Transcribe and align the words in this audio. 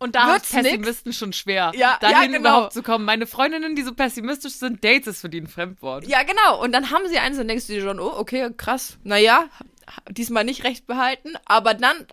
Und 0.00 0.14
da 0.14 0.36
ist 0.36 0.52
Pessimisten 0.52 1.12
schon 1.12 1.32
schwer, 1.32 1.72
Ja, 1.74 1.98
dahin 2.00 2.16
ja, 2.16 2.38
genau. 2.38 2.38
überhaupt 2.38 2.72
zu 2.72 2.82
kommen. 2.84 3.04
Meine 3.04 3.26
Freundinnen, 3.26 3.74
die 3.74 3.82
so 3.82 3.92
pessimistisch 3.92 4.52
sind, 4.54 4.84
Dates 4.84 5.08
ist 5.08 5.20
für 5.20 5.28
die 5.28 5.40
ein 5.40 5.48
Fremdwort. 5.48 6.06
Ja, 6.06 6.22
genau. 6.22 6.62
Und 6.62 6.70
dann 6.72 6.90
haben 6.92 7.08
sie 7.08 7.18
eins 7.18 7.36
und 7.38 7.48
denkst 7.48 7.66
du 7.66 7.72
dir 7.72 7.82
schon, 7.82 7.98
oh, 7.98 8.12
okay, 8.16 8.50
krass. 8.56 8.96
Naja, 9.02 9.46
diesmal 10.08 10.44
nicht 10.44 10.62
recht 10.62 10.86
behalten. 10.86 11.30
Aber 11.46 11.74
dann 11.74 12.06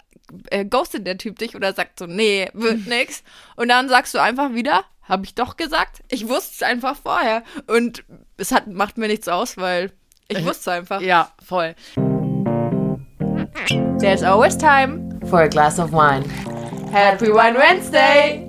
äh, 0.50 0.66
ghostet 0.66 1.06
der 1.06 1.20
Typ 1.20 1.38
dich 1.38 1.56
oder 1.56 1.74
sagt 1.74 2.00
so, 2.00 2.08
nee, 2.08 2.50
wird 2.54 2.88
nix. 2.88 3.24
Und 3.56 3.70
dann 3.70 3.88
sagst 3.88 4.16
du 4.16 4.20
einfach 4.20 4.54
wieder, 4.56 4.84
hab 5.08 5.24
ich 5.24 5.36
doch 5.36 5.56
gesagt. 5.56 6.02
Ich 6.10 6.28
wusste 6.28 6.54
es 6.56 6.64
einfach 6.64 6.98
vorher. 6.98 7.44
Und 7.68 8.04
es 8.38 8.52
hat, 8.52 8.66
macht 8.66 8.98
mir 8.98 9.08
nichts 9.08 9.28
aus, 9.28 9.58
weil 9.58 9.92
ich 10.28 10.44
wusste 10.44 10.60
es 10.62 10.68
einfach. 10.70 11.02
Ja, 11.02 11.32
voll. 11.46 11.76
There's 14.00 14.24
always 14.24 14.58
time. 14.58 15.20
For 15.30 15.42
a 15.42 15.48
glass 15.48 15.78
of 15.78 15.92
wine. 15.92 16.24
Happy 16.98 17.26
Wine 17.26 17.60
Wednesday. 17.60 18.48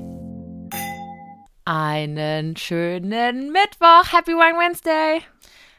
Einen 1.65 2.57
schönen 2.57 3.51
Mittwoch. 3.51 4.13
Happy 4.13 4.35
Wine 4.35 4.57
Wednesday. 4.57 5.21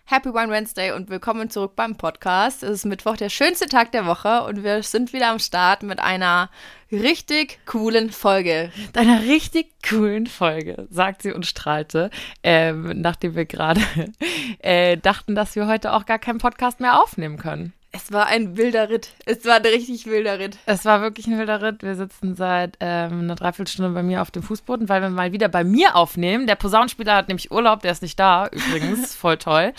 Happy 0.03 0.33
Wine 0.33 0.51
Wednesday 0.51 0.91
und 0.91 1.09
willkommen 1.09 1.49
zurück 1.49 1.77
beim 1.77 1.95
Podcast. 1.95 2.63
Es 2.63 2.71
ist 2.71 2.85
Mittwoch, 2.85 3.15
der 3.15 3.29
schönste 3.29 3.67
Tag 3.67 3.93
der 3.93 4.05
Woche 4.05 4.43
und 4.43 4.65
wir 4.65 4.83
sind 4.83 5.13
wieder 5.13 5.29
am 5.29 5.39
Start 5.39 5.81
mit 5.81 6.01
einer 6.01 6.49
richtig 6.91 7.65
coolen 7.65 8.09
Folge. 8.09 8.69
Deiner 8.91 9.21
richtig 9.21 9.67
coolen 9.87 10.27
Folge, 10.27 10.87
sagt 10.89 11.21
sie 11.21 11.31
und 11.31 11.45
strahlte, 11.45 12.09
ähm, 12.43 12.99
nachdem 12.99 13.35
wir 13.35 13.45
gerade 13.45 13.79
äh, 14.59 14.97
dachten, 14.97 15.35
dass 15.35 15.55
wir 15.55 15.67
heute 15.67 15.93
auch 15.93 16.05
gar 16.05 16.19
keinen 16.19 16.39
Podcast 16.39 16.81
mehr 16.81 17.01
aufnehmen 17.01 17.37
können. 17.37 17.71
Es 17.91 18.11
war 18.11 18.27
ein 18.27 18.57
wilder 18.57 18.89
Ritt. 18.89 19.13
Es 19.25 19.45
war 19.45 19.55
ein 19.55 19.65
richtig 19.65 20.05
wilder 20.05 20.39
Ritt. 20.39 20.57
Es 20.65 20.83
war 20.85 21.01
wirklich 21.01 21.25
ein 21.27 21.39
wilder 21.39 21.61
Ritt. 21.61 21.83
Wir 21.83 21.95
sitzen 21.95 22.35
seit 22.35 22.77
ähm, 22.79 23.21
einer 23.21 23.35
Dreiviertelstunde 23.35 23.91
bei 23.91 24.03
mir 24.03 24.21
auf 24.21 24.29
dem 24.29 24.43
Fußboden, 24.43 24.89
weil 24.89 25.01
wir 25.01 25.09
mal 25.09 25.31
wieder 25.31 25.47
bei 25.47 25.63
mir 25.63 25.95
aufnehmen. 25.95 26.47
Der 26.47 26.55
Posaunenspieler 26.55 27.15
hat 27.15 27.29
nämlich 27.29 27.51
Urlaub, 27.51 27.81
der 27.81 27.93
ist 27.93 28.01
nicht 28.01 28.19
da, 28.19 28.47
übrigens. 28.47 29.15
Voll 29.15 29.37
toll. 29.37 29.73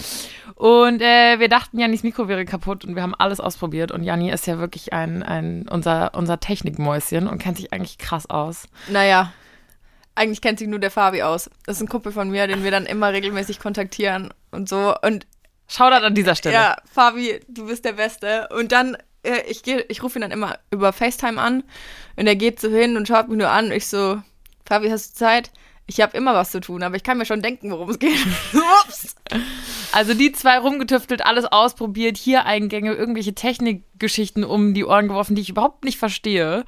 Und 0.55 1.03
äh, 1.03 1.39
wir 1.39 1.48
dachten, 1.48 1.78
Jannis 1.78 2.03
Mikro 2.03 2.28
wäre 2.28 2.45
kaputt 2.45 2.84
und 2.84 2.97
wir 2.97 3.03
haben 3.03 3.15
alles 3.15 3.41
ausprobiert. 3.41 3.92
Und 3.92 4.03
Janni 4.03 4.31
ist 4.31 4.47
ja 4.47 4.59
wirklich 4.59 4.93
ein, 4.93 5.22
ein 5.22 5.69
unser, 5.69 6.15
unser 6.15 6.41
Technikmäuschen 6.41 7.28
und 7.28 7.39
kennt 7.39 7.59
sich 7.59 7.72
eigentlich 7.72 7.98
krass 7.98 8.28
aus. 8.28 8.69
Naja, 8.89 9.33
eigentlich 10.15 10.41
kennt 10.41 10.59
sich 10.59 10.67
nur 10.67 10.81
der 10.81 10.91
Fabi 10.91 11.22
aus. 11.22 11.50
Das 11.67 11.77
ist 11.77 11.83
ein 11.83 11.89
Kumpel 11.89 12.11
von 12.11 12.31
mir, 12.31 12.48
den 12.48 12.65
wir 12.65 12.70
dann 12.70 12.87
immer 12.87 13.12
regelmäßig 13.12 13.61
kontaktieren 13.61 14.34
und 14.50 14.69
so. 14.69 14.95
Und 15.03 15.27
Shoutout 15.69 16.05
an 16.05 16.15
dieser 16.15 16.35
Stelle. 16.35 16.55
ja, 16.55 16.77
Fabi, 16.93 17.41
du 17.49 17.67
bist 17.67 17.85
der 17.85 17.93
Beste. 17.93 18.49
Und 18.57 18.73
dann, 18.73 18.97
äh, 19.23 19.43
ich, 19.49 19.63
geh- 19.63 19.85
ich 19.89 20.03
rufe 20.03 20.19
ihn 20.19 20.23
dann 20.23 20.31
immer 20.31 20.59
über 20.71 20.93
FaceTime 20.93 21.41
an 21.41 21.63
und 22.17 22.27
er 22.27 22.37
geht 22.37 22.61
so 22.61 22.69
hin 22.71 22.97
und 22.97 23.07
schaut 23.07 23.29
mich 23.29 23.39
nur 23.39 23.51
an. 23.51 23.67
Und 23.67 23.73
ich 23.73 23.87
so, 23.87 24.23
Fabi, 24.67 24.89
hast 24.91 25.13
du 25.15 25.19
Zeit? 25.19 25.51
Ich 25.91 26.01
habe 26.03 26.15
immer 26.19 26.35
was 26.35 26.51
zu 26.51 26.61
tun, 26.61 26.83
aber 26.83 26.97
ich 26.97 27.03
kann 27.03 27.17
mir 27.17 27.25
schon 27.25 27.41
denken, 27.41 27.71
worum 27.71 27.89
es 27.89 27.99
geht. 27.99 28.19
Ups. 28.85 29.15
Also 29.93 30.13
die 30.13 30.33
zwei 30.33 30.59
rumgetüftelt, 30.59 31.25
alles 31.25 31.47
ausprobiert, 31.47 32.19
hier 32.19 32.45
Eingänge, 32.45 32.93
irgendwelche 32.93 33.35
Technikgeschichten 33.35 34.45
um 34.45 34.75
die 34.75 34.85
Ohren 34.85 35.09
geworfen, 35.09 35.35
die 35.35 35.41
ich 35.43 35.49
überhaupt 35.49 35.85
nicht 35.85 35.99
verstehe. 35.99 36.65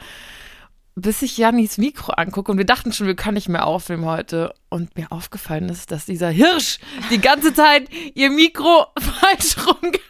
Bis 0.97 1.23
ich 1.23 1.39
Jannis 1.39 1.79
Mikro 1.79 2.13
angucke 2.13 2.51
und 2.53 2.59
wir 2.59 2.67
dachten 2.67 2.93
schon, 2.93 3.07
wir 3.07 3.17
können 3.17 3.35
nicht 3.35 3.49
mehr 3.49 3.67
aufnehmen 3.67 4.05
heute. 4.05 4.55
Und 4.69 4.97
mir 4.97 5.11
aufgefallen 5.11 5.69
ist, 5.69 5.91
dass 5.91 6.07
dieser 6.07 6.31
Hirsch 6.31 6.79
die 7.11 7.21
ganze 7.21 7.55
Zeit 7.55 7.89
ihr 8.15 8.31
Mikro 8.31 8.87
falsch 8.99 9.57
rumgehalten 9.59 10.01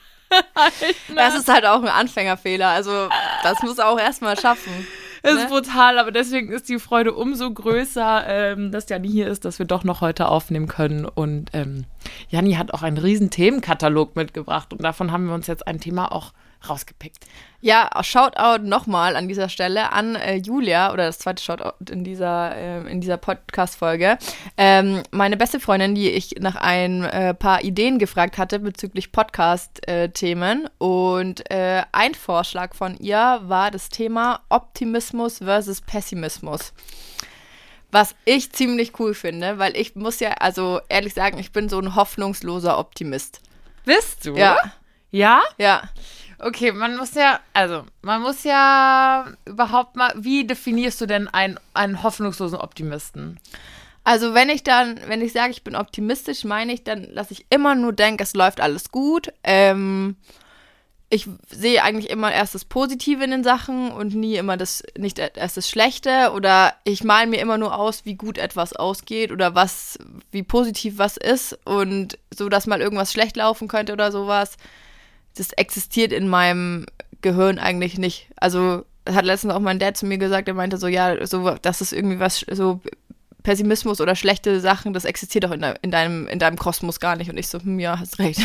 hat. 0.55 0.73
Das 1.15 1.35
ist 1.35 1.49
halt 1.49 1.67
auch 1.67 1.83
ein 1.83 1.89
Anfängerfehler. 1.89 2.69
Also, 2.69 3.09
das 3.43 3.63
muss 3.63 3.79
er 3.79 3.89
auch 3.89 3.99
erstmal 3.99 4.39
schaffen. 4.39 4.87
Es 5.23 5.35
ne? 5.35 5.41
ist 5.41 5.49
brutal, 5.49 5.99
aber 5.99 6.13
deswegen 6.13 6.51
ist 6.51 6.69
die 6.69 6.79
Freude 6.79 7.13
umso 7.13 7.51
größer, 7.51 8.25
ähm, 8.27 8.73
dass 8.73 8.89
Janni 8.89 9.09
hier 9.09 9.29
ist, 9.29 9.45
dass 9.45 9.59
wir 9.59 9.67
doch 9.67 9.85
noch 9.85 10.01
heute 10.01 10.29
aufnehmen 10.29 10.67
können. 10.67 11.05
Und 11.05 11.51
ähm, 11.53 11.85
Janni 12.29 12.55
hat 12.55 12.73
auch 12.73 12.83
einen 12.83 12.99
riesen 12.99 13.31
Themenkatalog 13.31 14.17
mitgebracht 14.17 14.73
und 14.73 14.83
davon 14.83 15.13
haben 15.13 15.27
wir 15.27 15.35
uns 15.35 15.47
jetzt 15.47 15.67
ein 15.67 15.81
Thema 15.81 16.13
auch 16.13 16.33
rausgepickt. 16.69 17.25
Ja, 17.63 17.91
Shoutout 18.03 18.63
nochmal 18.65 19.17
an 19.17 19.29
dieser 19.29 19.49
Stelle 19.51 19.93
an 19.93 20.15
äh, 20.15 20.37
Julia 20.37 20.93
oder 20.93 21.07
das 21.07 21.19
zweite 21.19 21.43
Shoutout 21.43 21.93
in 21.93 22.05
dieser, 22.05 22.87
in 22.87 23.01
dieser 23.03 23.19
Podcast-Folge. 23.19 24.17
Ähm, 24.57 25.03
meine 25.11 25.37
beste 25.37 25.61
Freundin, 25.61 25.95
die 25.95 26.09
ich 26.11 26.37
nach 26.41 26.57
ein 26.57 27.05
äh, 27.05 27.35
paar 27.35 27.63
Ideen 27.63 27.99
gefragt 27.99 28.39
hatte 28.39 28.61
bezüglich 28.61 29.13
Podcast-Themen. 29.13 30.69
und 30.79 31.51
äh, 31.51 31.83
ein 31.93 32.15
Vorschlag 32.15 32.75
von 32.75 32.97
ihr 32.97 33.41
war 33.43 33.71
das 33.71 33.89
Thema 33.91 34.41
Optimismus 34.49 35.39
versus 35.39 35.81
Pessimismus. 35.83 36.73
Was 37.93 38.15
ich 38.25 38.53
ziemlich 38.53 38.99
cool 39.01 39.15
finde, 39.15 39.59
weil 39.59 39.77
ich 39.77 39.97
muss 39.97 40.21
ja, 40.21 40.31
also 40.35 40.81
ehrlich 40.89 41.13
sagen, 41.13 41.39
ich 41.39 41.53
bin 41.53 41.69
so 41.69 41.79
ein 41.81 41.95
hoffnungsloser 41.97 42.79
Optimist. 42.79 43.41
Bist 43.85 44.25
du? 44.27 44.37
Ja, 44.37 44.57
Ja? 45.11 45.43
ja. 45.59 45.83
Okay, 46.43 46.73
man 46.73 46.97
muss 46.97 47.15
ja, 47.15 47.41
also, 47.53 47.85
man 48.01 48.23
muss 48.23 48.45
ja 48.45 49.27
überhaupt 49.45 49.97
mal, 49.97 50.13
wie 50.17 50.47
definierst 50.47 51.01
du 51.01 51.07
denn 51.07 51.29
einen, 51.29 51.61
einen 51.75 52.03
hoffnungslosen 52.03 52.59
Optimisten? 52.59 53.39
Also 54.05 54.33
wenn 54.33 54.49
ich 54.49 54.65
dann, 54.65 54.99
wenn 55.07 55.21
ich 55.21 55.33
sage, 55.33 55.51
ich 55.51 55.63
bin 55.63 55.77
optimistisch, 55.77 56.45
meine 56.45 56.73
ich 56.73 56.83
dann, 56.83 57.15
dass 57.15 57.31
ich 57.31 57.45
immer 57.51 57.75
nur 57.75 57.93
denke, 57.93 58.25
es 58.25 58.35
läuft 58.35 58.61
alles 58.61 58.91
gut. 58.91 59.33
Ähm, 59.45 60.17
ich 61.11 61.29
sehe 61.51 61.83
eigentlich 61.83 62.09
immer 62.09 62.33
erst 62.33 62.55
das 62.55 62.65
Positive 62.65 63.23
in 63.23 63.33
den 63.33 63.45
Sachen 63.45 63.91
und 63.91 64.15
nie 64.15 64.37
immer 64.37 64.57
das, 64.57 64.83
nicht 64.97 65.19
erst 65.19 65.57
das 65.57 65.69
Schlechte. 65.69 66.33
Oder 66.33 66.75
ich 66.85 67.05
male 67.05 67.27
mir 67.27 67.41
immer 67.41 67.59
nur 67.59 67.79
aus, 67.79 68.07
wie 68.07 68.15
gut 68.15 68.39
etwas 68.39 68.73
ausgeht 68.73 69.33
oder 69.33 69.55
was, 69.55 69.99
wie 70.31 70.45
positiv 70.45 70.95
was 70.97 71.17
ist. 71.19 71.59
Und 71.67 72.17
so, 72.33 72.49
dass 72.49 72.67
mal 72.67 72.81
irgendwas 72.81 73.13
schlecht 73.13 73.37
laufen 73.37 73.69
könnte 73.69 73.93
oder 73.93 74.11
sowas. 74.11 74.57
Das 75.41 75.53
existiert 75.53 76.13
in 76.13 76.29
meinem 76.29 76.87
Gehirn 77.23 77.59
eigentlich 77.59 77.99
nicht. 77.99 78.29
Also 78.37 78.85
hat 79.09 79.25
letztens 79.25 79.55
auch 79.55 79.61
mein 79.61 79.79
Dad 79.79 79.97
zu 79.97 80.07
mir 80.07 80.19
gesagt, 80.19 80.49
er 80.49 80.55
meinte 80.55 80.77
so, 80.77 80.87
ja, 80.87 81.27
so, 81.27 81.57
das 81.63 81.81
ist 81.81 81.93
irgendwie 81.93 82.21
was, 82.21 82.45
so 82.51 82.81
Pessimismus 83.43 84.01
oder 84.03 84.15
schlechte 84.17 84.61
Sachen, 84.61 84.93
das 84.93 85.07
existiert 85.07 85.45
doch 85.45 85.51
in, 85.51 85.63
de 85.63 85.75
in, 85.81 85.91
deinem, 85.91 86.29
in 86.29 86.39
deinem 86.39 86.57
Kosmos 86.57 87.01
gar 87.01 87.17
nicht. 87.17 87.31
Und 87.31 87.39
ich 87.39 87.49
so, 87.49 87.59
hm, 87.59 87.79
ja, 87.79 87.99
hast 87.99 88.19
recht. 88.19 88.41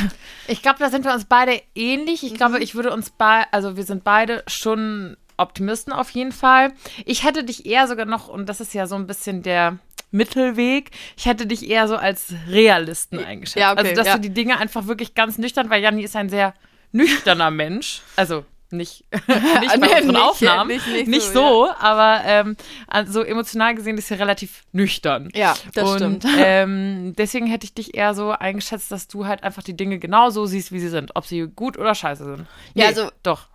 Ich 0.48 0.62
glaube, 0.62 0.80
da 0.80 0.90
sind 0.90 1.06
wir 1.06 1.14
uns 1.14 1.26
beide 1.26 1.62
ähnlich. 1.76 2.24
Ich 2.24 2.36
glaube, 2.36 2.60
ich 2.60 2.76
würde 2.76 2.94
uns 2.94 3.10
beide, 3.10 3.52
also 3.52 3.76
wir 3.76 3.84
sind 3.84 4.04
beide 4.04 4.44
schon 4.48 5.18
Optimisten 5.38 5.92
auf 5.92 6.10
jeden 6.12 6.32
Fall. 6.32 6.72
Ich 7.06 7.26
hätte 7.26 7.44
dich 7.44 7.66
eher 7.66 7.88
sogar 7.88 8.06
noch, 8.06 8.30
und 8.30 8.48
das 8.48 8.62
ist 8.62 8.74
ja 8.74 8.88
so 8.88 8.96
ein 8.96 9.06
bisschen 9.06 9.44
der 9.44 9.80
Mittelweg, 10.12 10.92
ich 11.18 11.26
hätte 11.26 11.46
dich 11.46 11.70
eher 11.70 11.90
so 11.90 11.98
als 11.98 12.34
Realisten 12.48 13.20
eingeschätzt. 13.20 13.58
Ja, 13.58 13.74
okay, 13.74 13.82
also, 13.82 13.96
dass 13.96 14.08
ja. 14.08 14.16
du 14.16 14.22
die 14.22 14.34
Dinge 14.34 14.58
einfach 14.58 14.88
wirklich 14.88 15.14
ganz 15.14 15.38
nüchtern, 15.38 15.70
weil 15.70 15.82
Janni 15.82 16.04
ist 16.04 16.16
ein 16.16 16.30
sehr 16.30 16.54
nüchterner 16.96 17.52
Mensch. 17.52 18.02
Also 18.16 18.46
nicht, 18.72 19.06
nicht 19.12 19.28
bei 19.30 19.88
Nee, 19.88 19.96
unseren 20.02 20.16
Aufnahmen. 20.18 20.68
nicht- 20.70 20.88
nicht 20.88 21.08
nicht 21.08 21.22
so, 21.28 21.68
so, 21.68 21.70
aber 21.80 22.22
ähm, 22.26 22.58
also 22.88 23.22
emotional 23.22 23.76
gesehen 23.76 23.98
ist 23.98 24.08
sie 24.08 24.16
relativ 24.16 24.64
nüchtern. 24.72 25.30
Ja, 25.36 25.54
das 25.76 25.90
und, 25.92 25.98
stimmt. 25.98 26.26
Ähm, 26.38 27.14
deswegen 27.16 27.46
hätte 27.46 27.66
ich 27.66 27.74
dich 27.76 27.96
eher 27.96 28.14
so 28.16 28.32
eingeschätzt, 28.32 28.92
dass 28.92 29.08
du 29.08 29.28
halt 29.28 29.44
einfach 29.44 29.62
die 29.64 29.78
Dinge 29.78 30.00
genau 30.00 30.30
so 30.32 30.46
siehst, 30.48 30.72
wie 30.72 30.80
sie 30.80 30.90
sind. 30.90 31.16
Ob 31.16 31.26
sie 31.26 31.48
gut 31.56 31.78
oder 31.78 31.94
scheiße 31.96 32.26
sind. 32.26 32.48
Ja, 32.74 32.88
also- 32.88 33.10
Doch. 33.24 33.48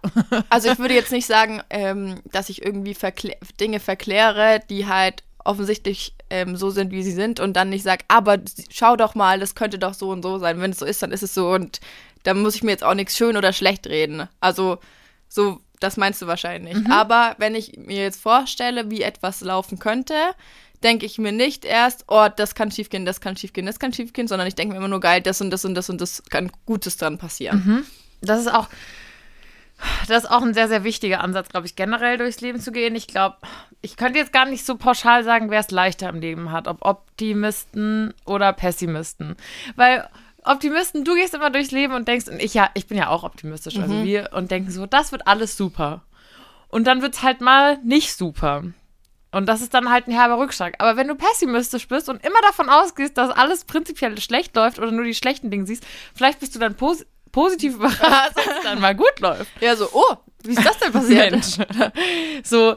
Also 0.49 0.71
ich 0.71 0.79
würde 0.79 0.95
jetzt 0.95 1.13
nicht 1.13 1.27
sagen, 1.27 1.61
ähm, 1.71 2.21
dass 2.31 2.49
ich 2.49 2.65
irgendwie 2.65 2.95
verklä 2.95 3.37
Dinge 3.61 3.81
verkläre, 3.81 4.61
die 4.71 4.87
halt 4.87 5.25
offensichtlich 5.45 6.15
ähm, 6.31 6.57
so 6.57 6.71
sind, 6.71 6.93
wie 6.93 7.03
sie 7.03 7.13
sind 7.13 7.41
und 7.41 7.55
dann 7.55 7.71
nicht 7.71 7.83
sage, 7.83 8.05
aber 8.09 8.39
schau 8.71 8.95
doch 8.97 9.15
mal, 9.15 9.41
das 9.41 9.55
könnte 9.55 9.79
doch 9.79 9.95
so 9.95 10.11
und 10.11 10.23
so 10.23 10.39
sein. 10.39 10.61
Wenn 10.61 10.71
es 10.71 10.79
so 10.79 10.85
ist, 10.87 11.03
dann 11.03 11.11
ist 11.13 11.23
es 11.25 11.35
so 11.35 11.51
und 11.51 11.81
da 12.23 12.35
muss 12.35 12.55
ich 12.55 12.63
mir 12.63 12.71
jetzt 12.73 12.85
auch 12.85 12.95
nichts 12.95 13.17
schön 13.17 13.37
oder 13.37 13.53
schlecht 13.53 13.87
reden. 13.87 14.29
Also 14.41 14.79
so, 15.29 15.61
das 15.81 15.97
meinst 15.97 16.21
du 16.21 16.27
wahrscheinlich. 16.27 16.77
Aber 16.91 17.35
wenn 17.39 17.55
ich 17.55 17.79
mir 17.79 18.03
jetzt 18.03 18.21
vorstelle, 18.21 18.91
wie 18.91 19.03
etwas 19.03 19.41
laufen 19.41 19.79
könnte, 19.79 20.15
denke 20.83 21.07
ich 21.07 21.19
mir 21.19 21.33
nicht 21.33 21.65
erst, 21.65 22.05
oh, 22.09 22.29
das 22.35 22.55
kann 22.55 22.71
schiefgehen, 22.71 23.05
das 23.05 23.21
kann 23.21 23.37
schiefgehen, 23.37 23.67
das 23.67 23.79
kann 23.79 23.93
schiefgehen, 23.93 24.29
sondern 24.29 24.49
ich 24.49 24.55
denke 24.55 24.73
mir 24.73 24.79
immer 24.79 24.89
nur 24.89 25.01
geil, 25.01 25.21
das 25.21 25.41
und 25.41 25.51
das 25.51 25.65
und 25.65 25.75
das 25.75 25.91
und 25.91 26.01
das 26.01 26.23
kann 26.31 26.51
Gutes 26.67 26.97
dran 26.97 27.19
passieren. 27.19 27.87
Das 28.23 28.41
ist 28.41 28.53
auch, 28.53 28.69
das 30.09 30.25
ist 30.25 30.31
auch 30.31 30.43
ein 30.43 30.55
sehr, 30.55 30.69
sehr 30.69 30.85
wichtiger 30.85 31.21
Ansatz, 31.23 31.49
glaube 31.49 31.67
ich, 31.67 31.77
generell 31.77 32.19
durchs 32.19 32.41
Leben 32.41 32.61
zu 32.61 32.73
gehen. 32.73 32.95
Ich 32.95 33.07
glaube, 33.07 33.37
ich 33.83 33.97
könnte 33.97 34.19
jetzt 34.19 34.33
gar 34.33 34.47
nicht 34.47 34.65
so 34.65 34.77
pauschal 34.77 35.25
sagen, 35.25 35.51
wer 35.51 35.61
es 35.61 35.71
leichter 35.71 36.09
im 36.09 36.21
Leben 36.21 36.53
hat, 36.53 36.69
ob 36.69 36.85
Optimisten 36.85 38.15
oder 38.25 38.53
Pessimisten. 38.53 39.37
Weil 39.77 40.09
Optimisten, 40.45 41.05
du 41.05 41.15
gehst 41.15 41.35
immer 41.35 41.51
durchs 41.51 41.71
Leben 41.71 41.95
und 41.95 42.09
denkst, 42.09 42.29
und 42.29 42.41
ich 42.41 42.55
ja, 42.55 42.71
ich 42.75 42.87
bin 42.87 42.97
ja 42.97 43.09
auch 43.09 43.25
optimistisch, 43.25 43.79
also 43.79 44.03
wir, 44.05 44.31
und 44.33 44.51
denken 44.51 44.71
so, 44.71 44.87
das 44.87 45.13
wird 45.13 45.27
alles 45.27 45.57
super. 45.57 46.03
Und 46.69 46.87
dann 46.87 47.03
wird 47.03 47.15
es 47.15 47.23
halt 47.23 47.41
mal 47.41 47.79
nicht 47.85 48.17
super. 48.17 48.65
Und 49.33 49.47
das 49.47 49.61
ist 49.61 49.75
dann 49.75 49.91
halt 49.91 50.09
ein 50.09 50.13
herber 50.13 50.39
Rückschlag. 50.39 50.75
Aber 50.79 50.97
wenn 50.97 51.09
du 51.09 51.15
pessimistisch 51.15 51.87
bist 51.87 52.09
und 52.09 52.25
immer 52.25 52.41
davon 52.43 52.69
ausgehst, 52.69 53.17
dass 53.17 53.31
alles 53.31 53.65
prinzipiell 53.65 54.21
schlecht 54.21 54.57
läuft 54.57 54.79
oder 54.79 54.91
nur 54.91 55.05
die 55.05 55.15
schlechten 55.15 55.51
Dinge 55.51 55.67
siehst, 55.67 55.87
vielleicht 56.15 56.41
bist 56.41 56.55
du 56.55 56.59
dann 56.59 56.75
pos 56.75 57.05
positiv 57.33 57.75
überrascht, 57.77 58.37
dass 58.37 58.47
es 58.47 58.63
dann 58.65 58.81
mal 58.81 58.95
gut 58.95 59.21
läuft. 59.21 59.51
Ja, 59.61 59.77
so, 59.77 59.89
oh, 59.93 60.17
wie 60.43 60.53
ist 60.53 60.65
das 60.65 60.79
denn 60.79 60.93
passiert? 60.93 61.31
Mensch. 61.31 61.59
So, 62.43 62.77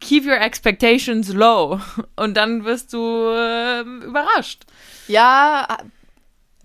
keep 0.00 0.26
your 0.26 0.40
expectations 0.40 1.32
low 1.32 1.80
und 2.16 2.36
dann 2.36 2.64
wirst 2.64 2.92
du 2.92 3.30
ähm, 3.32 4.02
überrascht. 4.02 4.64
Ja, 5.06 5.78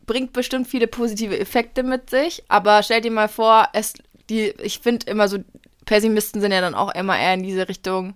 bringt 0.05 0.33
bestimmt 0.33 0.67
viele 0.67 0.87
positive 0.87 1.39
Effekte 1.39 1.83
mit 1.83 2.09
sich, 2.09 2.43
aber 2.47 2.83
stell 2.83 3.01
dir 3.01 3.11
mal 3.11 3.29
vor, 3.29 3.67
es, 3.73 3.93
die, 4.29 4.53
ich 4.61 4.79
finde 4.79 5.05
immer 5.09 5.27
so, 5.27 5.39
Pessimisten 5.85 6.41
sind 6.41 6.51
ja 6.51 6.61
dann 6.61 6.75
auch 6.75 6.93
immer 6.95 7.17
eher 7.17 7.33
in 7.33 7.43
diese 7.43 7.67
Richtung. 7.67 8.15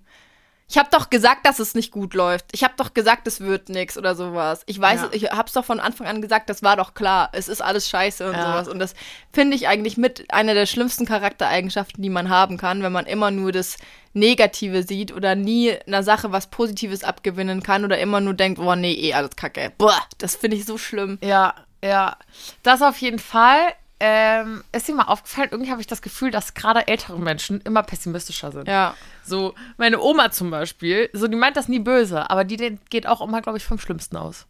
Ich 0.70 0.78
habe 0.78 0.90
doch 0.92 1.10
gesagt, 1.10 1.46
dass 1.46 1.60
es 1.60 1.76
nicht 1.76 1.92
gut 1.94 2.14
läuft. 2.14 2.48
Ich 2.52 2.62
habe 2.66 2.74
doch 2.76 2.94
gesagt, 2.94 3.26
es 3.26 3.40
wird 3.40 3.70
nichts 3.70 3.98
oder 3.98 4.16
sowas. 4.16 4.64
Ich 4.66 4.80
weiß, 4.82 5.00
Ja. 5.02 5.10
ich 5.14 5.24
habe 5.32 5.48
es 5.48 5.54
doch 5.54 5.64
von 5.64 5.80
Anfang 5.80 6.08
an 6.08 6.22
gesagt, 6.22 6.50
das 6.50 6.62
war 6.62 6.76
doch 6.76 6.94
klar. 6.94 7.30
Es 7.32 7.48
ist 7.48 7.62
alles 7.62 7.88
scheiße 7.88 8.28
und 8.28 8.34
Ja. 8.36 8.42
sowas. 8.52 8.68
Und 8.68 8.80
das 8.80 8.94
finde 9.32 9.56
ich 9.56 9.70
eigentlich 9.70 9.96
mit 9.96 10.26
einer 10.30 10.54
der 10.56 10.66
schlimmsten 10.66 11.06
Charaktereigenschaften, 11.06 12.04
die 12.04 12.10
man 12.10 12.28
haben 12.30 12.58
kann, 12.58 12.84
wenn 12.84 12.92
man 12.92 13.06
immer 13.06 13.32
nur 13.32 13.54
das 13.54 13.78
Negative 14.14 14.84
sieht 14.84 15.14
oder 15.14 15.36
nie 15.36 15.74
einer 15.88 16.04
Sache 16.04 16.34
was 16.34 16.48
Positives 16.48 17.04
abgewinnen 17.06 17.64
kann 17.64 17.86
oder 17.86 17.98
immer 18.00 18.20
nur 18.20 18.34
denkt, 18.34 18.60
boah, 18.60 18.76
nee, 18.76 18.92
eh 18.94 19.14
alles 19.14 19.38
kacke. 19.38 19.72
Boah, 19.78 19.98
das 20.18 20.36
finde 20.36 20.58
ich 20.58 20.66
so 20.66 20.78
schlimm. 20.78 21.18
Ja, 21.24 21.54
ja. 21.88 22.18
Das 22.64 22.82
auf 22.82 22.98
jeden 23.00 23.20
Fall. 23.20 23.74
Ähm, 24.00 24.64
ist 24.74 24.88
dir 24.88 24.94
mal 24.94 25.06
aufgefallen, 25.06 25.50
irgendwie 25.52 25.72
habe 25.72 25.82
ich 25.82 25.88
das 25.88 26.04
Gefühl, 26.04 26.30
dass 26.30 26.54
gerade 26.54 26.88
ältere 26.88 27.18
Menschen 27.18 27.62
immer 27.62 27.82
pessimistischer 27.82 28.52
sind. 28.52 28.68
Ja. 28.68 28.94
So, 29.24 29.56
meine 29.78 30.00
Oma 30.00 30.30
zum 30.30 30.52
Beispiel, 30.52 31.10
so, 31.14 31.28
die 31.28 31.36
meint 31.36 31.58
das 31.58 31.68
nie 31.68 31.80
böse, 31.80 32.30
aber 32.30 32.44
die 32.44 32.78
geht 32.92 33.08
auch 33.08 33.22
immer, 33.22 33.42
glaube 33.42 33.58
ich, 33.58 33.66
vom 33.66 33.80
Schlimmsten 33.80 34.16
aus. 34.18 34.46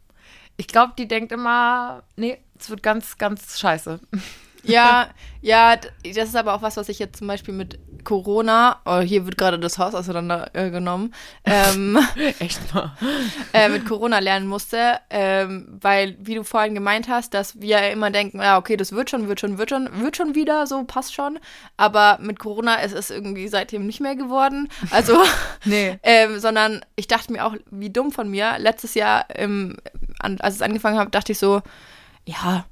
Ich 0.57 0.67
glaube, 0.67 0.93
die 0.97 1.07
denkt 1.07 1.31
immer, 1.31 2.03
nee, 2.17 2.39
es 2.59 2.69
wird 2.69 2.83
ganz, 2.83 3.17
ganz 3.17 3.57
scheiße. 3.57 4.01
Ja, 4.67 5.09
ja, 5.41 5.75
das 5.75 6.29
ist 6.29 6.35
aber 6.35 6.53
auch 6.53 6.61
was, 6.61 6.77
was 6.77 6.89
ich 6.89 6.99
jetzt 6.99 7.17
zum 7.17 7.27
Beispiel 7.27 7.53
mit 7.53 7.79
Corona, 8.03 8.79
oh, 8.85 8.99
hier 8.99 9.25
wird 9.25 9.37
gerade 9.37 9.59
das 9.59 9.77
Haus 9.79 9.93
auseinandergenommen, 9.93 11.13
ähm, 11.43 11.99
Echt 12.39 12.73
mal. 12.73 12.95
äh, 13.53 13.67
mit 13.67 13.85
Corona 13.85 14.19
lernen 14.19 14.47
musste, 14.47 14.99
ähm, 15.09 15.77
weil, 15.81 16.15
wie 16.19 16.35
du 16.35 16.43
vorhin 16.43 16.73
gemeint 16.73 17.09
hast, 17.09 17.33
dass 17.33 17.59
wir 17.59 17.91
immer 17.91 18.09
denken, 18.09 18.39
ja, 18.39 18.57
okay, 18.57 18.77
das 18.77 18.93
wird 18.93 19.09
schon, 19.09 19.27
wird 19.27 19.41
schon, 19.41 19.57
wird 19.57 19.71
schon, 19.71 19.89
wird 19.99 20.15
schon 20.15 20.35
wieder, 20.35 20.67
so 20.67 20.83
passt 20.85 21.13
schon, 21.13 21.37
aber 21.75 22.17
mit 22.21 22.39
Corona 22.39 22.75
ist 22.75 22.93
es 22.93 23.09
irgendwie 23.09 23.49
seitdem 23.49 23.85
nicht 23.85 23.99
mehr 23.99 24.15
geworden, 24.15 24.69
also, 24.91 25.17
Nee. 25.65 25.99
ähm, 26.03 26.39
sondern 26.39 26.85
ich 26.95 27.07
dachte 27.07 27.33
mir 27.33 27.45
auch, 27.45 27.55
wie 27.71 27.89
dumm 27.89 28.11
von 28.13 28.29
mir, 28.29 28.57
letztes 28.57 28.93
Jahr, 28.93 29.25
an, 29.37 29.77
als 30.39 30.55
es 30.55 30.61
angefangen 30.61 30.97
hat, 30.97 31.13
dachte 31.13 31.33
ich 31.33 31.39
so, 31.39 31.61
ja, 32.25 32.65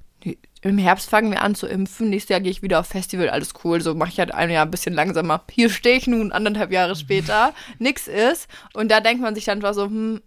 im 0.66 0.80
Herbst 0.80 1.10
fangen 1.10 1.30
wir 1.32 1.42
an 1.42 1.54
zu 1.54 1.68
impfen, 1.68 2.10
nächstes 2.10 2.30
Jahr 2.30 2.40
gehe 2.40 2.52
ich 2.52 2.64
wieder 2.64 2.80
auf 2.80 2.88
Festival, 2.88 3.30
alles 3.30 3.54
cool, 3.64 3.82
so 3.82 3.94
mache 3.94 4.10
ich 4.10 4.20
halt 4.20 4.34
ein 4.34 4.50
Jahr 4.50 4.66
ein 4.66 4.72
bisschen 4.72 4.96
langsamer. 4.96 5.44
Hier 5.52 5.70
stehe 5.70 5.98
ich 5.98 6.08
nun 6.08 6.32
anderthalb 6.32 6.72
Jahre 6.72 6.96
später, 6.96 7.54
nix 7.78 8.08
ist. 8.08 8.48
Und 8.74 8.90
da 8.90 9.00
denkt 9.00 9.22
man 9.22 9.36
sich 9.36 9.46
dann 9.46 9.62
zwar 9.62 9.76
so, 9.76 9.86
hm, 9.86 10.22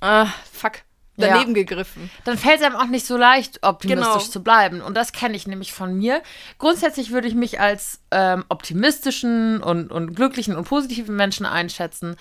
ah, 0.00 0.28
fuck, 0.50 0.78
daneben 1.16 1.54
Ja. 1.54 1.62
gegriffen. 1.62 2.10
Dann 2.24 2.38
fällt 2.38 2.60
es 2.60 2.66
einem 2.66 2.76
auch 2.76 2.86
nicht 2.86 3.06
so 3.06 3.16
leicht, 3.16 3.58
optimistisch 3.62 4.06
Genau. 4.06 4.18
zu 4.24 4.42
bleiben. 4.42 4.80
Und 4.80 4.96
das 4.96 5.12
kenne 5.12 5.36
ich 5.36 5.46
nämlich 5.46 5.72
von 5.72 5.94
mir. 5.96 6.22
Grundsätzlich 6.58 7.10
würde 7.10 7.28
ich 7.28 7.34
mich 7.34 7.60
als 7.60 8.00
ähm, 8.10 8.44
optimistischen 8.48 9.62
und, 9.62 9.90
und 9.92 10.14
glücklichen 10.14 10.56
und 10.56 10.64
positiven 10.64 11.14
Menschen 11.16 11.46
einschätzen. 11.46 12.16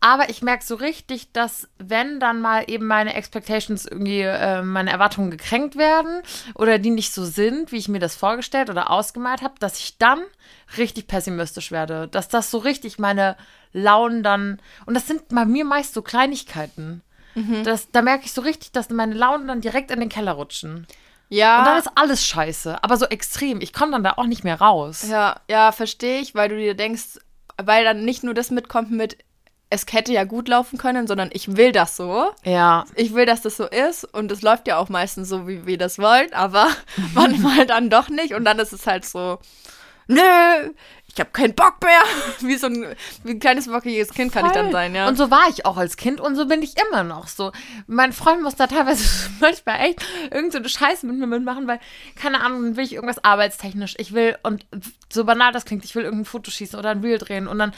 Aber 0.00 0.28
ich 0.30 0.42
merke 0.42 0.64
so 0.64 0.76
richtig, 0.76 1.32
dass 1.32 1.68
wenn 1.78 2.20
dann 2.20 2.40
mal 2.40 2.64
eben 2.68 2.86
meine 2.86 3.14
Expectations 3.14 3.84
irgendwie, 3.86 4.20
äh, 4.22 4.62
meine 4.62 4.90
Erwartungen 4.90 5.30
gekränkt 5.30 5.76
werden 5.76 6.22
oder 6.54 6.78
die 6.78 6.90
nicht 6.90 7.12
so 7.12 7.24
sind, 7.24 7.72
wie 7.72 7.76
ich 7.78 7.88
mir 7.88 7.98
das 8.00 8.14
vorgestellt 8.16 8.70
oder 8.70 8.90
ausgemalt 8.90 9.42
habe, 9.42 9.54
dass 9.58 9.78
ich 9.78 9.98
dann 9.98 10.20
richtig 10.78 11.06
pessimistisch 11.08 11.70
werde. 11.72 12.08
Dass 12.08 12.28
das 12.28 12.50
so 12.50 12.58
richtig 12.58 12.98
meine 12.98 13.36
Launen 13.72 14.22
dann. 14.22 14.60
Und 14.86 14.94
das 14.94 15.06
sind 15.06 15.28
bei 15.28 15.44
mir 15.44 15.64
meist 15.64 15.94
so 15.94 16.02
Kleinigkeiten. 16.02 17.02
Das, 17.64 17.90
da 17.90 18.02
merke 18.02 18.24
ich 18.24 18.32
so 18.32 18.40
richtig, 18.40 18.72
dass 18.72 18.88
meine 18.90 19.14
Launen 19.14 19.46
dann 19.48 19.60
direkt 19.60 19.90
in 19.90 20.00
den 20.00 20.08
Keller 20.08 20.32
rutschen. 20.32 20.86
Ja. 21.28 21.58
Und 21.58 21.64
dann 21.66 21.78
ist 21.78 21.90
alles 21.94 22.24
scheiße, 22.26 22.82
aber 22.82 22.96
so 22.96 23.06
extrem. 23.06 23.60
Ich 23.60 23.72
komme 23.72 23.92
dann 23.92 24.04
da 24.04 24.14
auch 24.16 24.26
nicht 24.26 24.44
mehr 24.44 24.60
raus. 24.60 25.04
Ja, 25.08 25.40
ja, 25.50 25.72
verstehe 25.72 26.20
ich, 26.20 26.34
weil 26.34 26.48
du 26.48 26.56
dir 26.56 26.74
denkst, 26.74 27.18
weil 27.62 27.84
dann 27.84 28.04
nicht 28.04 28.22
nur 28.22 28.32
das 28.34 28.50
mitkommt 28.50 28.90
mit, 28.90 29.18
es 29.68 29.84
hätte 29.90 30.12
ja 30.12 30.24
gut 30.24 30.48
laufen 30.48 30.78
können, 30.78 31.06
sondern 31.08 31.30
ich 31.32 31.56
will 31.56 31.72
das 31.72 31.96
so. 31.96 32.30
Ja, 32.44 32.84
Ich 32.94 33.12
will, 33.14 33.26
dass 33.26 33.42
das 33.42 33.56
so 33.56 33.66
ist 33.66 34.04
und 34.04 34.30
es 34.30 34.42
läuft 34.42 34.68
ja 34.68 34.78
auch 34.78 34.88
meistens 34.88 35.28
so, 35.28 35.48
wie 35.48 35.66
wir 35.66 35.78
das 35.78 35.98
wollen, 35.98 36.32
aber 36.32 36.68
manchmal 37.14 37.66
dann 37.66 37.90
doch 37.90 38.08
nicht 38.08 38.34
und 38.34 38.44
dann 38.44 38.58
ist 38.60 38.72
es 38.72 38.86
halt 38.86 39.04
so, 39.04 39.38
nö, 40.06 40.20
ich 41.16 41.20
habe 41.20 41.30
keinen 41.30 41.54
Bock 41.54 41.82
mehr. 41.82 42.02
Wie 42.40 42.56
so 42.56 42.66
ein, 42.66 42.94
wie 43.24 43.30
ein 43.30 43.40
kleines 43.40 43.68
bockiges 43.68 44.12
Kind 44.12 44.32
kann 44.32 44.44
ich 44.44 44.52
dann 44.52 44.66
Voll. 44.66 44.72
sein, 44.72 44.94
ja. 44.94 45.08
Und 45.08 45.16
so 45.16 45.30
war 45.30 45.48
ich 45.48 45.64
auch 45.64 45.78
als 45.78 45.96
Kind 45.96 46.20
und 46.20 46.36
so 46.36 46.46
bin 46.46 46.60
ich 46.60 46.74
immer 46.76 47.04
noch 47.04 47.28
so. 47.28 47.52
Mein 47.86 48.12
Freund 48.12 48.42
muss 48.42 48.54
da 48.54 48.66
teilweise 48.66 49.02
manchmal 49.40 49.80
echt 49.80 50.04
irgend 50.30 50.52
so 50.52 50.58
eine 50.58 50.68
Scheiße 50.68 51.06
mit 51.06 51.16
mir 51.16 51.26
mitmachen, 51.26 51.66
weil, 51.66 51.80
keine 52.16 52.42
Ahnung, 52.42 52.62
dann 52.64 52.76
will 52.76 52.84
ich 52.84 52.92
irgendwas 52.92 53.24
arbeitstechnisch. 53.24 53.94
Ich 53.96 54.12
will, 54.12 54.36
und 54.42 54.66
so 55.10 55.24
banal 55.24 55.52
das 55.52 55.64
klingt, 55.64 55.86
ich 55.86 55.94
will 55.94 56.04
irgendein 56.04 56.26
Foto 56.26 56.50
schießen 56.50 56.78
oder 56.78 56.90
ein 56.90 57.00
Reel 57.00 57.16
drehen 57.16 57.48
und 57.48 57.58
dann 57.58 57.72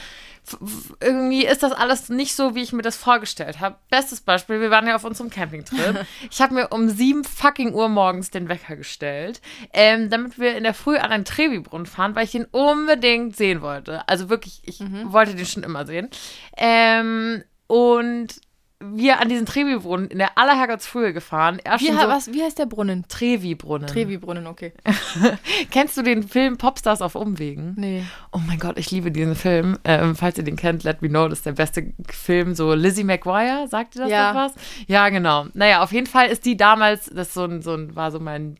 irgendwie 1.01 1.45
ist 1.45 1.63
das 1.63 1.71
alles 1.71 2.09
nicht 2.09 2.35
so, 2.35 2.55
wie 2.55 2.61
ich 2.61 2.73
mir 2.73 2.81
das 2.81 2.95
vorgestellt 2.95 3.59
habe. 3.59 3.77
Bestes 3.89 4.21
Beispiel, 4.21 4.61
wir 4.61 4.71
waren 4.71 4.87
ja 4.87 4.95
auf 4.95 5.03
unserem 5.03 5.29
Campingtrip. 5.29 6.05
Ich 6.31 6.41
habe 6.41 6.53
mir 6.53 6.67
um 6.69 6.89
sieben 6.89 7.23
fucking 7.23 7.73
Uhr 7.73 7.89
morgens 7.89 8.29
den 8.29 8.49
Wecker 8.49 8.75
gestellt, 8.75 9.41
ähm, 9.73 10.09
damit 10.09 10.39
wir 10.39 10.55
in 10.55 10.63
der 10.63 10.73
Früh 10.73 10.97
an 10.97 11.11
einen 11.11 11.25
Trevi-Brunnen 11.25 11.85
fahren, 11.85 12.15
weil 12.15 12.25
ich 12.25 12.35
ihn 12.35 12.45
unbedingt 12.51 13.35
sehen 13.35 13.61
wollte. 13.61 14.07
Also 14.07 14.29
wirklich, 14.29 14.61
ich 14.65 14.79
wollte 15.05 15.35
den 15.35 15.45
schon 15.45 15.63
immer 15.63 15.85
sehen. 15.85 16.09
Ähm, 16.57 17.43
und 17.67 18.41
wir 18.81 19.19
an 19.19 19.27
diesen 19.27 19.45
Trevi-Brunnen 19.45 20.07
in 20.07 20.19
der 20.19 20.37
allerherrgottsfrühe 20.37 21.11
gefahren. 21.11 21.59
Erst 21.63 21.83
wie, 21.83 21.91
so 21.91 21.97
was, 21.97 22.31
wie 22.31 22.41
heißt 22.41 22.59
der 22.59 22.65
Brunnen? 22.65 23.05
Trevi-Brunnen. 23.09 23.87
Trevi-Brunnen, 23.87 24.47
okay. 24.47 24.71
Kennst 25.71 25.97
du 25.97 26.01
den 26.01 26.23
Film 26.23 26.57
Popstars 26.57 27.01
auf 27.01 27.15
Umwegen? 27.15 27.73
Nee. 27.77 28.03
Oh 28.31 28.39
mein 28.47 28.57
Gott, 28.57 28.77
ich 28.79 28.89
liebe 28.91 29.11
diesen 29.11 29.35
Film. 29.35 29.77
Ähm, 29.83 30.15
falls 30.15 30.37
ihr 30.37 30.45
den 30.45 30.55
kennt, 30.55 30.83
let 30.83 31.01
me 31.01 31.09
know. 31.09 31.27
Das 31.27 31.39
ist 31.39 31.45
der 31.45 31.51
beste 31.53 31.93
Film. 32.09 32.55
So 32.55 32.73
Lizzie 32.73 33.03
McGuire, 33.03 33.67
sagt 33.67 33.95
ihr 33.95 34.03
das 34.03 34.11
Ja. 34.11 34.31
noch 34.33 34.39
was? 34.39 34.53
Ja, 34.87 35.09
genau. 35.09 35.47
Naja, 35.53 35.83
auf 35.83 35.91
jeden 35.91 36.07
Fall 36.07 36.27
ist 36.29 36.45
die 36.45 36.55
damals, 36.55 37.11
das 37.13 37.33
so 37.33 37.43
ein, 37.43 37.61
so 37.61 37.73
ein, 37.73 37.95
war 37.97 38.11
so 38.11 38.19
mein 38.19 38.55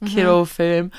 Teenie-Kiddo-Film. 0.00 0.90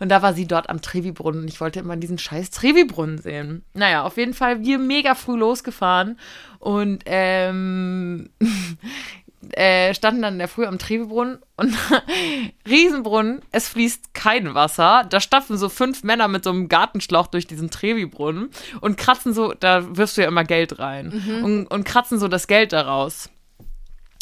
Und 0.00 0.08
da 0.08 0.22
war 0.22 0.34
sie 0.34 0.46
dort 0.46 0.68
am 0.70 0.82
Trevi-Brunnen 0.82 1.42
und 1.42 1.48
ich 1.48 1.60
wollte 1.60 1.80
immer 1.80 1.96
diesen 1.96 2.18
scheiß 2.18 2.50
Trevi-Brunnen 2.50 3.18
sehen. 3.18 3.64
Naja, 3.74 4.02
auf 4.04 4.16
jeden 4.16 4.34
Fall 4.34 4.62
wir 4.62 4.78
mega 4.78 5.14
früh 5.14 5.36
losgefahren 5.36 6.18
und 6.58 7.02
ähm, 7.06 8.30
äh, 9.52 9.94
standen 9.94 10.22
dann 10.22 10.34
in 10.34 10.38
der 10.38 10.48
Früh 10.48 10.66
am 10.66 10.78
Trevi-Brunnen 10.78 11.38
und 11.56 11.74
Riesenbrunnen, 12.68 13.42
es 13.52 13.68
fließt 13.68 14.14
kein 14.14 14.54
Wasser. 14.54 15.04
Da 15.08 15.20
stapfen 15.20 15.56
so 15.56 15.68
fünf 15.68 16.02
Männer 16.02 16.28
mit 16.28 16.44
so 16.44 16.50
einem 16.50 16.68
Gartenschlauch 16.68 17.28
durch 17.28 17.46
diesen 17.46 17.70
Trevi-Brunnen 17.70 18.50
und 18.80 18.96
kratzen 18.96 19.32
so, 19.32 19.52
da 19.52 19.96
wirfst 19.96 20.16
du 20.16 20.22
ja 20.22 20.28
immer 20.28 20.44
Geld 20.44 20.78
rein 20.78 21.12
und, 21.44 21.66
und 21.66 21.84
kratzen 21.84 22.18
so 22.18 22.28
das 22.28 22.46
Geld 22.46 22.72
daraus. 22.72 23.30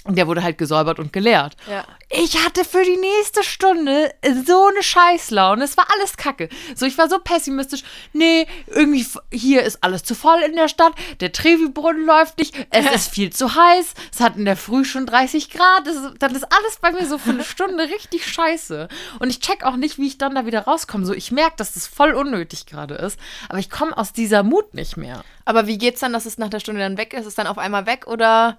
Und 0.04 0.16
der 0.18 0.26
wurde 0.26 0.42
halt 0.42 0.58
gesäubert 0.58 0.98
und 0.98 1.12
geleert. 1.12 1.54
Ja. 1.70 1.84
Ich 2.10 2.44
hatte 2.44 2.64
für 2.64 2.82
die 2.84 2.96
nächste 2.96 3.44
Stunde 3.44 4.12
so 4.44 4.66
eine 4.66 4.82
Scheißlaune. 4.82 5.62
Es 5.62 5.76
war 5.76 5.86
alles 5.94 6.16
kacke. 6.16 6.48
So, 6.74 6.86
ich 6.86 6.98
war 6.98 7.08
so 7.08 7.20
pessimistisch. 7.20 7.84
Nee, 8.12 8.48
irgendwie 8.66 9.06
hier 9.30 9.62
ist 9.62 9.84
alles 9.84 10.02
zu 10.02 10.16
voll 10.16 10.40
in 10.40 10.56
der 10.56 10.66
Stadt. 10.66 10.92
Der 11.20 11.30
Trevi-Brunnen 11.30 12.04
läuft 12.04 12.38
nicht. 12.38 12.52
Es 12.70 12.90
ist 12.94 13.12
viel 13.14 13.30
zu 13.32 13.54
heiß. 13.54 13.94
Es 14.12 14.18
hat 14.20 14.36
in 14.36 14.44
der 14.44 14.56
Früh 14.56 14.84
schon 14.84 15.06
30 15.06 15.50
Grad. 15.50 15.86
Das, 15.86 15.94
ist- 15.94 16.14
dann 16.18 16.34
ist 16.34 16.44
alles 16.52 16.76
bei 16.80 16.90
mir 16.90 17.06
so 17.06 17.16
für 17.18 17.30
eine 17.30 17.44
Stunde 17.44 17.84
richtig 17.84 18.26
scheiße. 18.26 18.88
Und 19.20 19.30
ich 19.30 19.38
check 19.38 19.62
auch 19.62 19.76
nicht, 19.76 19.98
wie 19.98 20.08
ich 20.08 20.18
dann 20.18 20.34
da 20.34 20.46
wieder 20.46 20.62
rauskomme. 20.62 21.06
So, 21.06 21.14
ich 21.14 21.30
merke, 21.30 21.54
dass 21.58 21.74
das 21.74 21.86
voll 21.86 22.14
unnötig 22.14 22.66
gerade 22.66 22.94
ist. 22.96 23.20
Aber 23.48 23.58
ich 23.60 23.70
komme 23.70 23.96
aus 23.96 24.12
dieser 24.12 24.42
Mut 24.42 24.74
nicht 24.74 24.96
mehr. 24.96 25.22
Aber 25.44 25.68
wie 25.68 25.78
geht's 25.78 26.00
dann, 26.00 26.12
dass 26.12 26.26
es 26.26 26.38
nach 26.38 26.50
der 26.50 26.58
Stunde 26.60 26.80
dann 26.80 26.98
weg 26.98 27.12
ist? 27.14 27.20
Ist 27.20 27.26
es 27.28 27.34
dann 27.36 27.46
auf 27.46 27.58
einmal 27.58 27.86
weg 27.86 28.08
oder? 28.08 28.58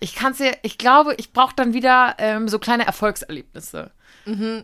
Ich 0.00 0.14
kann's 0.14 0.38
dir, 0.38 0.52
ich 0.62 0.78
glaube, 0.78 1.14
ich 1.16 1.32
brauche 1.32 1.54
dann 1.54 1.72
wieder 1.72 2.14
ähm, 2.18 2.48
so 2.48 2.58
kleine 2.58 2.86
Erfolgserlebnisse. 2.86 3.90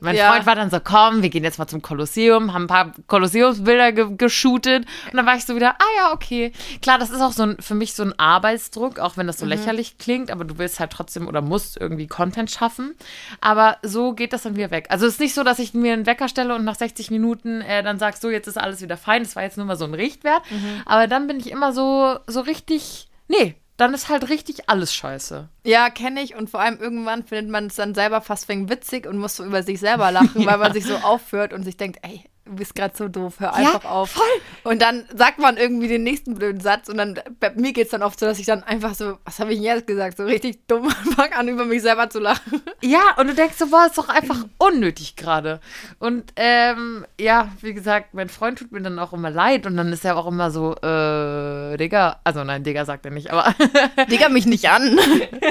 Mein 0.00 0.16
ja. 0.16 0.32
Freund 0.32 0.46
war 0.46 0.54
dann 0.54 0.70
so, 0.70 0.80
komm, 0.82 1.22
wir 1.22 1.28
gehen 1.28 1.44
jetzt 1.44 1.58
mal 1.58 1.66
zum 1.66 1.82
Kolosseum, 1.82 2.54
haben 2.54 2.64
ein 2.64 2.68
paar 2.68 2.92
Kolosseumsbilder 3.06 3.92
ge 3.92 4.16
geshootet 4.16 4.86
und 5.06 5.16
dann 5.16 5.26
war 5.26 5.36
ich 5.36 5.44
so 5.44 5.54
wieder, 5.54 5.72
ah 5.72 5.96
ja, 5.96 6.12
okay. 6.12 6.52
Klar, 6.80 6.98
das 6.98 7.10
ist 7.10 7.20
auch 7.20 7.32
so 7.32 7.42
ein, 7.42 7.56
für 7.60 7.74
mich 7.74 7.94
so 7.94 8.02
ein 8.02 8.18
Arbeitsdruck, 8.18 8.98
auch 8.98 9.16
wenn 9.16 9.26
das 9.26 9.38
so 9.38 9.46
lächerlich 9.46 9.98
klingt, 9.98 10.30
aber 10.30 10.44
du 10.44 10.58
willst 10.58 10.80
halt 10.80 10.92
trotzdem 10.92 11.28
oder 11.28 11.42
musst 11.42 11.78
irgendwie 11.78 12.06
Content 12.06 12.50
schaffen. 12.50 12.94
Aber 13.40 13.76
so 13.82 14.14
geht 14.14 14.32
das 14.32 14.42
dann 14.42 14.56
wieder 14.56 14.70
weg. 14.70 14.86
Also 14.88 15.06
es 15.06 15.14
ist 15.14 15.20
nicht 15.20 15.34
so, 15.34 15.44
dass 15.44 15.58
ich 15.58 15.74
mir 15.74 15.92
einen 15.92 16.06
Wecker 16.06 16.28
stelle 16.28 16.54
und 16.54 16.64
nach 16.64 16.76
60 16.76 17.10
Minuten 17.10 17.60
äh, 17.60 17.82
dann 17.82 17.98
sagst, 17.98 18.22
so, 18.22 18.30
jetzt 18.30 18.46
ist 18.46 18.58
alles 18.58 18.80
wieder 18.80 18.96
fein, 18.96 19.22
das 19.22 19.36
war 19.36 19.42
jetzt 19.42 19.58
nur 19.58 19.66
mal 19.66 19.76
so 19.76 19.84
ein 19.84 19.94
Richtwert. 19.94 20.42
Aber 20.86 21.06
dann 21.06 21.26
bin 21.26 21.38
ich 21.38 21.50
immer 21.50 21.72
so, 21.72 22.18
so 22.26 22.40
richtig, 22.40 23.08
nee, 23.28 23.56
dann 23.80 23.94
ist 23.94 24.10
halt 24.10 24.28
richtig 24.28 24.68
alles 24.68 24.94
scheiße. 24.94 25.48
Ja, 25.64 25.88
kenne 25.88 26.20
ich. 26.20 26.34
Und 26.34 26.50
vor 26.50 26.60
allem 26.60 26.78
irgendwann 26.78 27.24
findet 27.24 27.50
man 27.50 27.66
es 27.66 27.76
dann 27.76 27.94
selber 27.94 28.20
fast 28.20 28.46
wegen 28.48 28.68
witzig 28.68 29.06
und 29.06 29.16
muss 29.16 29.36
so 29.36 29.44
über 29.44 29.62
sich 29.62 29.80
selber 29.80 30.10
lachen, 30.10 30.44
weil 30.46 30.58
man 30.58 30.74
sich 30.74 30.84
so 30.84 30.96
aufhört 30.96 31.54
und 31.54 31.62
sich 31.62 31.78
denkt, 31.78 32.00
ey, 32.02 32.22
du 32.50 32.56
bist 32.56 32.74
gerade 32.74 32.94
so 32.96 33.08
doof, 33.08 33.34
hör 33.38 33.54
einfach 33.54 33.84
ja, 33.84 33.90
auf. 33.90 34.10
Voll. 34.10 34.24
Und 34.64 34.82
dann 34.82 35.04
sagt 35.14 35.38
man 35.38 35.56
irgendwie 35.56 35.88
den 35.88 36.02
nächsten 36.02 36.34
blöden 36.34 36.60
Satz 36.60 36.88
und 36.88 36.98
dann, 36.98 37.18
bei 37.38 37.50
mir 37.54 37.72
geht 37.72 37.84
es 37.84 37.90
dann 37.90 38.02
oft 38.02 38.18
so, 38.18 38.26
dass 38.26 38.38
ich 38.38 38.46
dann 38.46 38.62
einfach 38.62 38.94
so, 38.94 39.18
was 39.24 39.38
habe 39.38 39.52
ich 39.52 39.58
denn 39.58 39.64
jetzt 39.64 39.86
gesagt, 39.86 40.16
so 40.16 40.24
richtig 40.24 40.66
dumm 40.66 40.90
fange 41.16 41.36
an, 41.36 41.48
über 41.48 41.64
mich 41.64 41.82
selber 41.82 42.10
zu 42.10 42.18
lachen. 42.18 42.60
Ja, 42.82 43.14
und 43.16 43.28
du 43.28 43.34
denkst 43.34 43.56
so, 43.56 43.68
boah, 43.68 43.86
ist 43.86 43.96
doch 43.96 44.08
einfach 44.08 44.44
unnötig 44.58 45.16
gerade. 45.16 45.60
Und 45.98 46.32
ähm, 46.36 47.06
ja, 47.18 47.48
wie 47.60 47.72
gesagt, 47.72 48.14
mein 48.14 48.28
Freund 48.28 48.58
tut 48.58 48.72
mir 48.72 48.82
dann 48.82 48.98
auch 48.98 49.12
immer 49.12 49.30
leid 49.30 49.66
und 49.66 49.76
dann 49.76 49.92
ist 49.92 50.04
er 50.04 50.16
auch 50.16 50.26
immer 50.26 50.50
so, 50.50 50.74
äh, 50.76 51.76
Digga, 51.76 52.20
also 52.24 52.42
nein, 52.42 52.64
Digga 52.64 52.84
sagt 52.84 53.04
er 53.04 53.12
nicht, 53.12 53.30
aber. 53.30 53.54
Digga 54.10 54.28
mich 54.28 54.46
nicht 54.46 54.68
an. 54.68 54.98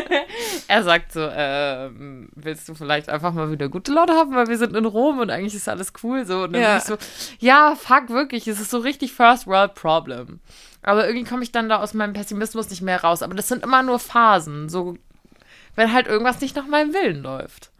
er 0.67 0.83
sagt 0.83 1.13
so, 1.13 1.29
ähm, 1.31 2.29
willst 2.35 2.67
du 2.67 2.75
vielleicht 2.75 3.09
einfach 3.09 3.33
mal 3.33 3.51
wieder 3.51 3.69
gute 3.69 3.93
Laune 3.93 4.13
haben, 4.13 4.35
weil 4.35 4.47
wir 4.47 4.57
sind 4.57 4.75
in 4.75 4.85
Rom 4.85 5.19
und 5.19 5.29
eigentlich 5.29 5.55
ist 5.55 5.69
alles 5.69 5.93
cool 6.03 6.25
so. 6.25 6.43
Und 6.43 6.53
dann 6.53 6.61
ja. 6.61 6.77
So, 6.89 6.98
ja, 7.39 7.75
fuck, 7.75 8.10
wirklich, 8.10 8.48
es 8.48 8.60
ist 8.60 8.72
so 8.72 8.79
richtig 8.79 9.13
First 9.13 9.48
World 9.48 9.75
Problem. 9.75 10.39
Aber 10.81 11.08
irgendwie 11.08 11.29
komme 11.29 11.43
ich 11.43 11.51
dann 11.51 11.69
da 11.69 11.81
aus 11.81 11.93
meinem 11.93 12.13
Pessimismus 12.13 12.69
nicht 12.69 12.81
mehr 12.81 13.01
raus. 13.01 13.22
Aber 13.22 13.36
das 13.36 13.48
sind 13.48 13.63
immer 13.63 13.84
nur 13.84 14.00
Phasen, 14.00 14.69
so, 14.69 14.98
wenn 15.75 15.93
halt 15.93 16.08
irgendwas 16.08 16.41
nicht 16.41 16.55
nach 16.55 16.67
meinem 16.67 16.93
Willen 16.93 17.22
läuft. 17.22 17.72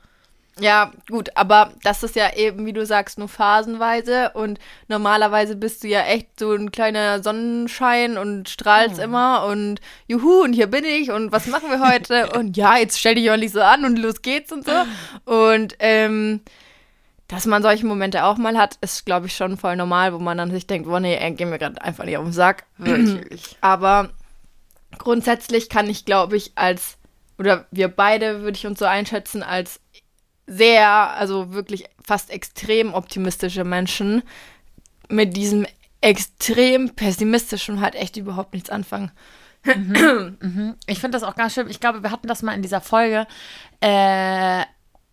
Ja, 0.62 0.92
gut, 1.10 1.30
aber 1.36 1.72
das 1.84 2.04
ist 2.04 2.16
ja 2.16 2.34
eben, 2.36 2.66
wie 2.66 2.74
du 2.74 2.86
sagst, 2.86 3.18
nur 3.18 3.28
phasenweise 3.28 4.32
und 4.34 4.60
normalerweise 4.88 5.56
bist 5.56 5.84
du 5.84 5.88
ja 5.88 6.02
echt 6.02 6.40
so 6.40 6.54
ein 6.54 6.72
kleiner 6.72 7.24
Sonnenschein 7.24 8.18
und 8.18 8.50
strahlst 8.50 9.00
oh. 9.00 9.04
immer 9.04 9.46
und 9.46 9.80
juhu 10.08 10.44
und 10.44 10.54
hier 10.54 10.68
bin 10.68 10.84
ich 10.84 11.12
und 11.12 11.32
was 11.32 11.48
machen 11.48 11.70
wir 11.70 11.88
heute 11.88 12.30
und 12.38 12.58
ja, 12.58 12.78
jetzt 12.78 13.00
stell 13.00 13.16
dich 13.16 13.32
auch 13.32 13.38
nicht 13.38 13.54
so 13.54 13.62
an 13.62 13.86
und 13.86 13.98
los 13.98 14.22
geht's 14.22 14.52
und 14.52 14.66
so 14.66 14.74
und 15.26 15.76
ähm, 15.80 16.42
dass 17.30 17.46
man 17.46 17.62
solche 17.62 17.86
Momente 17.86 18.26
auch 18.26 18.38
mal 18.38 18.58
hat, 18.58 18.78
ist, 18.82 19.06
glaube 19.06 19.28
ich, 19.28 19.36
schon 19.36 19.56
voll 19.56 19.76
normal, 19.76 20.14
wo 20.14 20.20
man 20.20 20.38
dann 20.38 20.50
sich 20.50 20.66
denkt, 20.66 20.90
oh 20.90 21.00
nee, 21.00 21.16
ey, 21.16 21.32
geh 21.32 21.46
mir 21.46 21.60
gerade 21.60 21.80
einfach 21.80 22.04
nicht 22.04 22.18
auf 22.18 22.26
den 22.26 22.34
Sack. 22.34 22.66
Wirklich. 22.78 23.56
Aber 23.62 24.10
grundsätzlich 24.98 25.70
kann 25.70 25.88
ich, 25.88 26.06
glaube 26.06 26.36
ich, 26.36 26.54
als, 26.56 26.98
oder 27.38 27.68
wir 27.70 27.88
beide 27.88 28.42
würde 28.42 28.58
ich 28.58 28.66
uns 28.66 28.80
so 28.80 28.86
einschätzen, 28.86 29.44
als 29.44 29.80
sehr, 30.48 30.90
also 30.90 31.54
wirklich 31.54 31.86
fast 32.04 32.32
extrem 32.32 32.96
optimistische 32.96 33.64
Menschen 33.64 34.24
mit 35.08 35.38
diesem 35.38 35.68
extrem 36.02 36.90
pessimistischen 36.96 37.80
halt 37.80 37.94
echt 37.94 38.18
überhaupt 38.18 38.54
nichts 38.54 38.72
anfangen. 38.72 39.12
Mhm. 39.64 40.38
mhm. 40.42 40.76
Ich 40.88 41.00
finde 41.00 41.20
das 41.20 41.24
auch 41.24 41.36
ganz 41.36 41.54
schön. 41.54 41.70
Ich 41.70 41.80
glaube, 41.80 42.02
wir 42.02 42.10
hatten 42.10 42.28
das 42.28 42.42
mal 42.42 42.54
in 42.54 42.64
dieser 42.64 42.82
Folge. 42.82 43.28
Äh, 43.82 44.64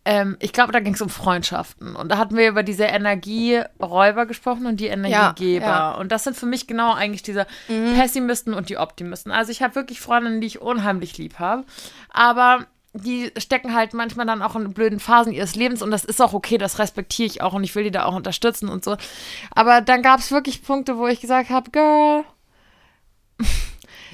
ähm, 0.06 0.36
ich 0.38 0.52
glaube, 0.52 0.72
da 0.72 0.78
ging 0.78 0.94
es 0.94 1.02
um 1.02 1.08
Freundschaften. 1.08 1.96
Und 1.96 2.10
da 2.10 2.16
hatten 2.16 2.36
wir 2.36 2.48
über 2.48 2.62
diese 2.62 2.84
Energieräuber 2.84 4.24
gesprochen 4.26 4.66
und 4.66 4.78
die 4.78 4.86
Energiegeber. 4.86 5.66
Ja, 5.66 5.90
ja. 5.90 5.94
Und 5.96 6.12
das 6.12 6.22
sind 6.22 6.36
für 6.36 6.46
mich 6.46 6.68
genau 6.68 6.94
eigentlich 6.94 7.24
diese 7.24 7.44
mhm. 7.66 7.94
Pessimisten 7.94 8.54
und 8.54 8.68
die 8.68 8.78
Optimisten. 8.78 9.32
Also 9.32 9.50
ich 9.50 9.62
habe 9.62 9.74
wirklich 9.74 10.00
Freundinnen, 10.00 10.40
die 10.40 10.46
ich 10.46 10.62
unheimlich 10.62 11.18
lieb 11.18 11.40
habe. 11.40 11.64
Aber 12.10 12.66
die 12.92 13.32
stecken 13.36 13.74
halt 13.74 13.94
manchmal 13.94 14.26
dann 14.26 14.42
auch 14.42 14.54
in 14.54 14.72
blöden 14.72 15.00
Phasen 15.00 15.32
ihres 15.32 15.56
Lebens 15.56 15.82
und 15.82 15.90
das 15.90 16.04
ist 16.04 16.22
auch 16.22 16.32
okay, 16.32 16.56
das 16.56 16.78
respektiere 16.78 17.26
ich 17.26 17.42
auch 17.42 17.52
und 17.52 17.64
ich 17.64 17.74
will 17.74 17.84
die 17.84 17.90
da 17.90 18.04
auch 18.04 18.14
unterstützen 18.14 18.68
und 18.68 18.84
so. 18.84 18.96
Aber 19.50 19.80
dann 19.80 20.02
gab 20.02 20.20
es 20.20 20.30
wirklich 20.30 20.62
Punkte, 20.62 20.96
wo 20.96 21.08
ich 21.08 21.20
gesagt 21.20 21.50
habe, 21.50 21.70
Girl, 21.72 22.24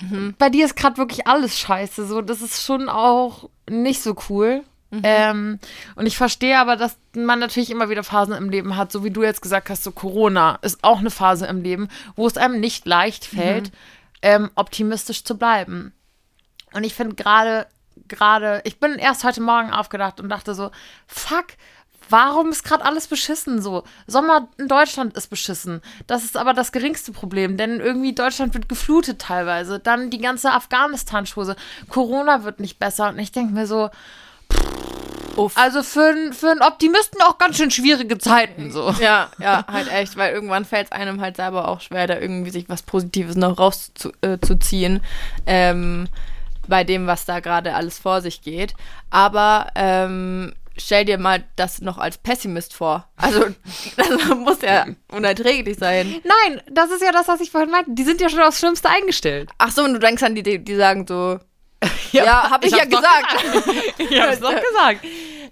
mhm. 0.01 0.35
bei 0.39 0.49
dir 0.49 0.65
ist 0.65 0.75
gerade 0.75 0.97
wirklich 0.97 1.27
alles 1.27 1.59
scheiße. 1.59 2.07
So, 2.07 2.23
das 2.23 2.41
ist 2.41 2.65
schon 2.65 2.89
auch 2.89 3.51
nicht 3.69 4.03
so 4.03 4.17
cool. 4.31 4.65
Mhm. 4.93 5.01
Ähm, 5.05 5.59
und 5.97 6.07
ich 6.07 6.19
verstehe 6.19 6.59
aber, 6.59 6.77
dass 6.77 6.99
man 7.15 7.39
natürlich 7.39 7.71
immer 7.71 7.89
wieder 7.89 8.05
Phasen 8.05 8.35
im 8.35 8.51
Leben 8.51 8.77
hat, 8.77 8.93
so 8.93 9.05
wie 9.05 9.11
du 9.11 9.23
jetzt 9.23 9.41
gesagt 9.41 9.71
hast, 9.71 9.83
so 9.83 9.91
Corona 9.91 10.59
ist 10.61 10.85
auch 10.85 10.99
eine 10.99 11.11
Phase 11.11 11.47
im 11.47 11.63
Leben, 11.63 11.89
wo 12.15 12.27
es 12.27 12.37
einem 12.37 12.61
nicht 12.61 12.87
leicht 12.87 13.25
fällt, 13.25 13.71
mhm. 13.71 13.77
ähm, 14.21 14.51
optimistisch 14.55 15.25
zu 15.25 15.39
bleiben. 15.39 15.95
Und 16.75 16.85
ich 16.85 16.95
finde 16.95 17.17
gerade 17.17 17.67
gerade, 18.09 18.61
ich 18.65 18.79
bin 18.81 18.95
erst 18.95 19.25
heute 19.25 19.41
Morgen 19.41 19.71
aufgedacht 19.71 20.21
und 20.21 20.29
dachte 20.29 20.55
so, 20.55 20.71
fuck, 21.07 21.47
warum 22.09 22.51
ist 22.51 22.65
gerade 22.65 22.85
alles 22.85 23.07
beschissen 23.07 23.63
so? 23.63 23.85
Sommer 24.07 24.49
in 24.59 24.69
Deutschland 24.69 25.17
ist 25.17 25.29
beschissen. 25.29 25.81
Das 26.07 26.25
ist 26.25 26.37
aber 26.37 26.53
das 26.53 26.73
geringste 26.73 27.13
Problem, 27.13 27.57
denn 27.57 27.81
irgendwie 27.81 28.15
Deutschland 28.15 28.55
wird 28.55 28.69
geflutet 28.69 29.21
teilweise. 29.21 29.79
Dann 29.79 30.11
die 30.11 30.19
ganze 30.19 30.53
Afghanistan-Schose. 30.53 31.57
Corona 31.89 32.45
wird 32.45 32.61
nicht 32.61 32.79
besser. 32.79 33.09
Und 33.09 33.19
ich 33.19 33.33
denke 33.33 33.55
mir 33.55 33.67
so, 33.67 33.91
Uff. 35.37 35.57
Also 35.57 35.83
für, 35.83 36.15
für 36.33 36.51
einen 36.51 36.63
Optimisten 36.63 37.23
auch 37.23 37.39
ganz 37.39 37.57
schön 37.57 37.71
schwierige 37.71 38.19
Zeiten 38.19 38.71
so. 38.71 38.91
Ja, 39.01 39.31
ja, 39.39 39.65
halt 39.67 39.91
echt, 39.91 40.17
weil 40.17 40.35
irgendwann 40.35 40.65
fällt 40.65 40.87
es 40.87 40.93
einem 40.93 41.21
halt 41.21 41.37
selber 41.37 41.69
auch 41.69 41.81
schwer, 41.81 42.07
da 42.07 42.19
irgendwie 42.19 42.51
sich 42.51 42.69
was 42.69 42.83
Positives 42.83 43.37
noch 43.37 43.59
rauszuziehen. 43.59 45.01
Äh, 45.47 45.71
ähm, 45.71 46.09
bei 46.69 46.85
dem, 46.85 47.07
was 47.07 47.25
da 47.25 47.41
gerade 47.41 47.75
alles 47.75 47.99
vor 47.99 48.21
sich 48.21 48.43
geht. 48.43 48.75
Aber 49.11 49.69
ähm, 49.75 50.53
stell 50.77 51.05
dir 51.05 51.19
mal 51.19 51.45
das 51.57 51.81
noch 51.81 51.99
als 51.99 52.19
Pessimist 52.19 52.75
vor. 52.75 53.09
Also, 53.17 53.47
das 53.97 54.09
muss 54.37 54.63
ja 54.63 54.87
unerträglich 55.11 55.79
sein. 55.79 56.21
Nein, 56.25 56.61
das 56.71 56.91
ist 56.91 57.03
ja 57.03 57.13
das, 57.13 57.29
was 57.29 57.41
ich 57.41 57.51
vorhin 57.51 57.71
meinte. 57.71 57.91
Die 57.93 58.05
sind 58.05 58.21
ja 58.21 58.29
schon 58.29 58.41
aufs 58.41 58.59
Schlimmste 58.59 58.89
eingestellt. 58.89 59.51
Ach 59.59 59.71
so, 59.71 59.83
und 59.83 59.95
du 59.95 59.99
denkst 59.99 60.23
an 60.23 60.35
die, 60.35 60.43
die, 60.43 60.63
die 60.63 60.77
sagen 60.77 61.07
so, 61.07 61.39
ja, 62.13 62.25
ja 62.25 62.51
habe 62.51 62.67
ich, 62.67 62.73
ich 62.73 62.79
ja 62.79 62.85
gesagt. 62.85 63.43
gesagt. 63.43 63.95
ich 63.99 64.21
hab's 64.21 64.41
doch 64.41 64.55
gesagt. 64.55 65.05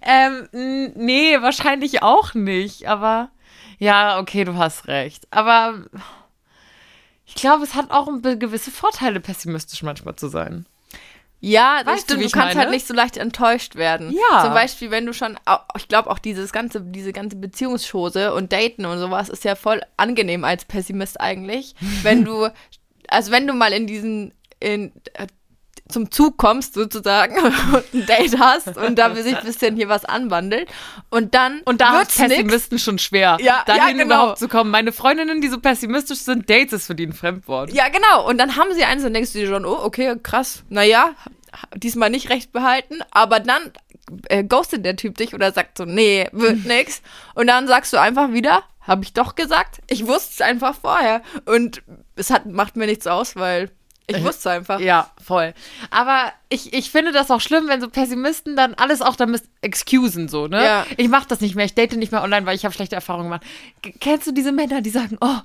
Ähm, 0.03 0.49
nee, 0.95 1.41
wahrscheinlich 1.41 2.03
auch 2.03 2.35
nicht. 2.35 2.87
Aber 2.87 3.31
ja, 3.79 4.19
okay, 4.19 4.45
du 4.45 4.57
hast 4.57 4.89
recht. 4.89 5.27
Aber 5.31 5.85
ich 7.27 7.35
glaube, 7.35 7.65
es 7.65 7.75
hat 7.75 7.91
auch 7.91 8.09
gewisse 8.23 8.71
Vorteile, 8.71 9.21
pessimistisch 9.21 9.83
manchmal 9.83 10.17
zu 10.17 10.29
sein. 10.29 10.67
Ja, 11.41 11.83
das 11.83 11.95
weißt 11.95 12.05
stimmt. 12.05 12.21
Du, 12.21 12.27
du 12.27 12.31
kannst 12.31 12.37
halt 12.37 12.55
meine? 12.55 12.61
halt 12.67 12.71
nicht 12.75 12.87
so 12.87 12.95
leicht 12.95 13.17
enttäuscht 13.17 13.75
werden. 13.75 14.13
Ja. 14.13 14.45
Zum 14.45 14.53
Beispiel, 14.53 14.91
wenn 14.91 15.07
du 15.07 15.15
schon, 15.15 15.39
ich 15.77 15.89
glaube 15.89 16.11
auch 16.11 16.19
dieses 16.19 16.53
ganze, 16.53 16.83
diese 16.83 17.13
ganze 17.13 17.37
Beziehungschose 17.37 18.35
und 18.35 18.53
Daten 18.53 18.85
und 18.85 18.99
sowas 18.99 19.31
ist 19.31 19.45
ja 19.45 19.55
voll 19.55 19.81
angenehm 19.97 20.45
als 20.45 20.67
Pessimist 20.67 21.19
eigentlich. 21.21 21.75
wenn 22.03 22.25
du, 22.25 22.49
also 23.09 23.33
wenn 23.33 23.47
du 23.47 23.55
mal 23.55 23.73
in 23.73 23.87
diesen, 23.87 24.35
in, 24.61 24.93
zum 25.91 26.11
Zug 26.11 26.37
kommst 26.37 26.75
sozusagen 26.75 27.37
und 27.73 27.95
ein 27.95 28.07
Date 28.07 28.39
hast 28.39 28.77
und 28.77 28.99
da 28.99 29.15
sich 29.15 29.37
ein 29.37 29.45
bisschen 29.45 29.77
hier 29.77 29.89
was 29.89 30.05
anwandelt 30.05 30.69
und 31.11 31.35
dann 31.35 31.61
und 31.65 31.81
da 31.81 31.99
wird 31.99 32.09
Pessimisten 32.09 32.77
nix. 32.77 32.85
schon 32.85 32.99
schwer, 32.99 33.39
ja, 33.41 33.63
dahin 33.67 33.99
ja, 33.99 34.05
genau. 34.05 34.05
überhaupt 34.05 34.39
zu 34.39 34.49
kommen. 34.49 34.71
Meine 34.71 34.93
Freundinnen, 34.93 35.41
die 35.41 35.49
so 35.49 35.59
pessimistisch 35.59 36.21
sind, 36.21 36.49
Dates 36.49 36.73
ist 36.73 36.87
für 36.87 36.95
die 36.95 37.07
ein 37.07 37.13
Fremdwort. 37.13 37.73
Ja, 37.73 37.89
genau. 37.89 38.29
Und 38.29 38.39
dann 38.39 38.57
haben 38.57 38.73
sie 38.75 38.85
eins 38.85 39.05
und 39.05 39.15
denkst 39.15 39.33
du 39.33 39.41
dir 39.41 39.49
schon, 39.49 39.65
oh, 39.65 39.79
okay, 39.83 40.17
krass. 40.23 40.63
Naja, 40.69 41.15
diesmal 41.75 42.11
nicht 42.11 42.31
recht 42.31 42.53
behalten, 42.53 43.01
aber 43.11 43.41
dann 43.41 43.73
äh, 44.29 44.45
ghostet 44.45 44.85
der 44.85 44.97
Typ 44.97 45.17
dich 45.17 45.35
oder 45.35 45.53
sagt 45.53 45.79
so, 45.79 45.85
nee, 45.85 46.29
wird 46.33 46.65
nix. 46.65 47.03
Und 47.35 47.47
dann 47.47 47.67
sagst 47.67 47.93
du 47.93 48.01
einfach 48.01 48.33
wieder, 48.33 48.63
habe 48.81 49.05
ich 49.05 49.13
doch 49.13 49.35
gesagt. 49.35 49.81
Ich 49.89 50.07
wusste 50.07 50.31
es 50.35 50.41
einfach 50.41 50.75
vorher. 50.75 51.23
Und 51.47 51.83
es 52.17 52.31
hat, 52.31 52.47
macht 52.47 52.77
mir 52.77 52.87
nichts 52.87 53.07
aus, 53.07 53.37
weil 53.37 53.71
ich 54.17 54.25
wusste 54.25 54.51
einfach. 54.51 54.81
Ja, 54.81 55.11
voll. 55.23 55.55
Aber 55.91 56.33
ich, 56.49 56.73
ich 56.73 56.91
finde 56.91 57.13
das 57.13 57.31
auch 57.31 57.41
schlimm, 57.41 57.69
wenn 57.69 57.81
so 57.81 57.89
Pessimisten 57.89 58.57
dann 58.57 58.75
alles 58.75 59.03
auch 59.03 59.17
damit 59.17 59.43
excusen, 59.61 60.29
so, 60.29 60.47
ne? 60.47 60.65
Ja. 60.65 60.87
Ich 60.97 61.09
mach 61.09 61.25
das 61.25 61.41
nicht 61.41 61.55
mehr, 61.55 61.65
ich 61.65 61.75
date 61.75 61.97
nicht 61.97 62.13
mehr 62.13 62.23
online, 62.23 62.47
weil 62.47 62.57
ich 62.57 62.65
habe 62.65 62.75
schlechte 62.75 62.97
Erfahrungen 62.97 63.27
gemacht. 63.27 63.43
G 63.83 63.93
kennst 64.01 64.27
du 64.27 64.33
diese 64.33 64.53
Männer, 64.53 64.81
die 64.81 64.91
sagen, 64.91 65.17
oh, 65.21 65.39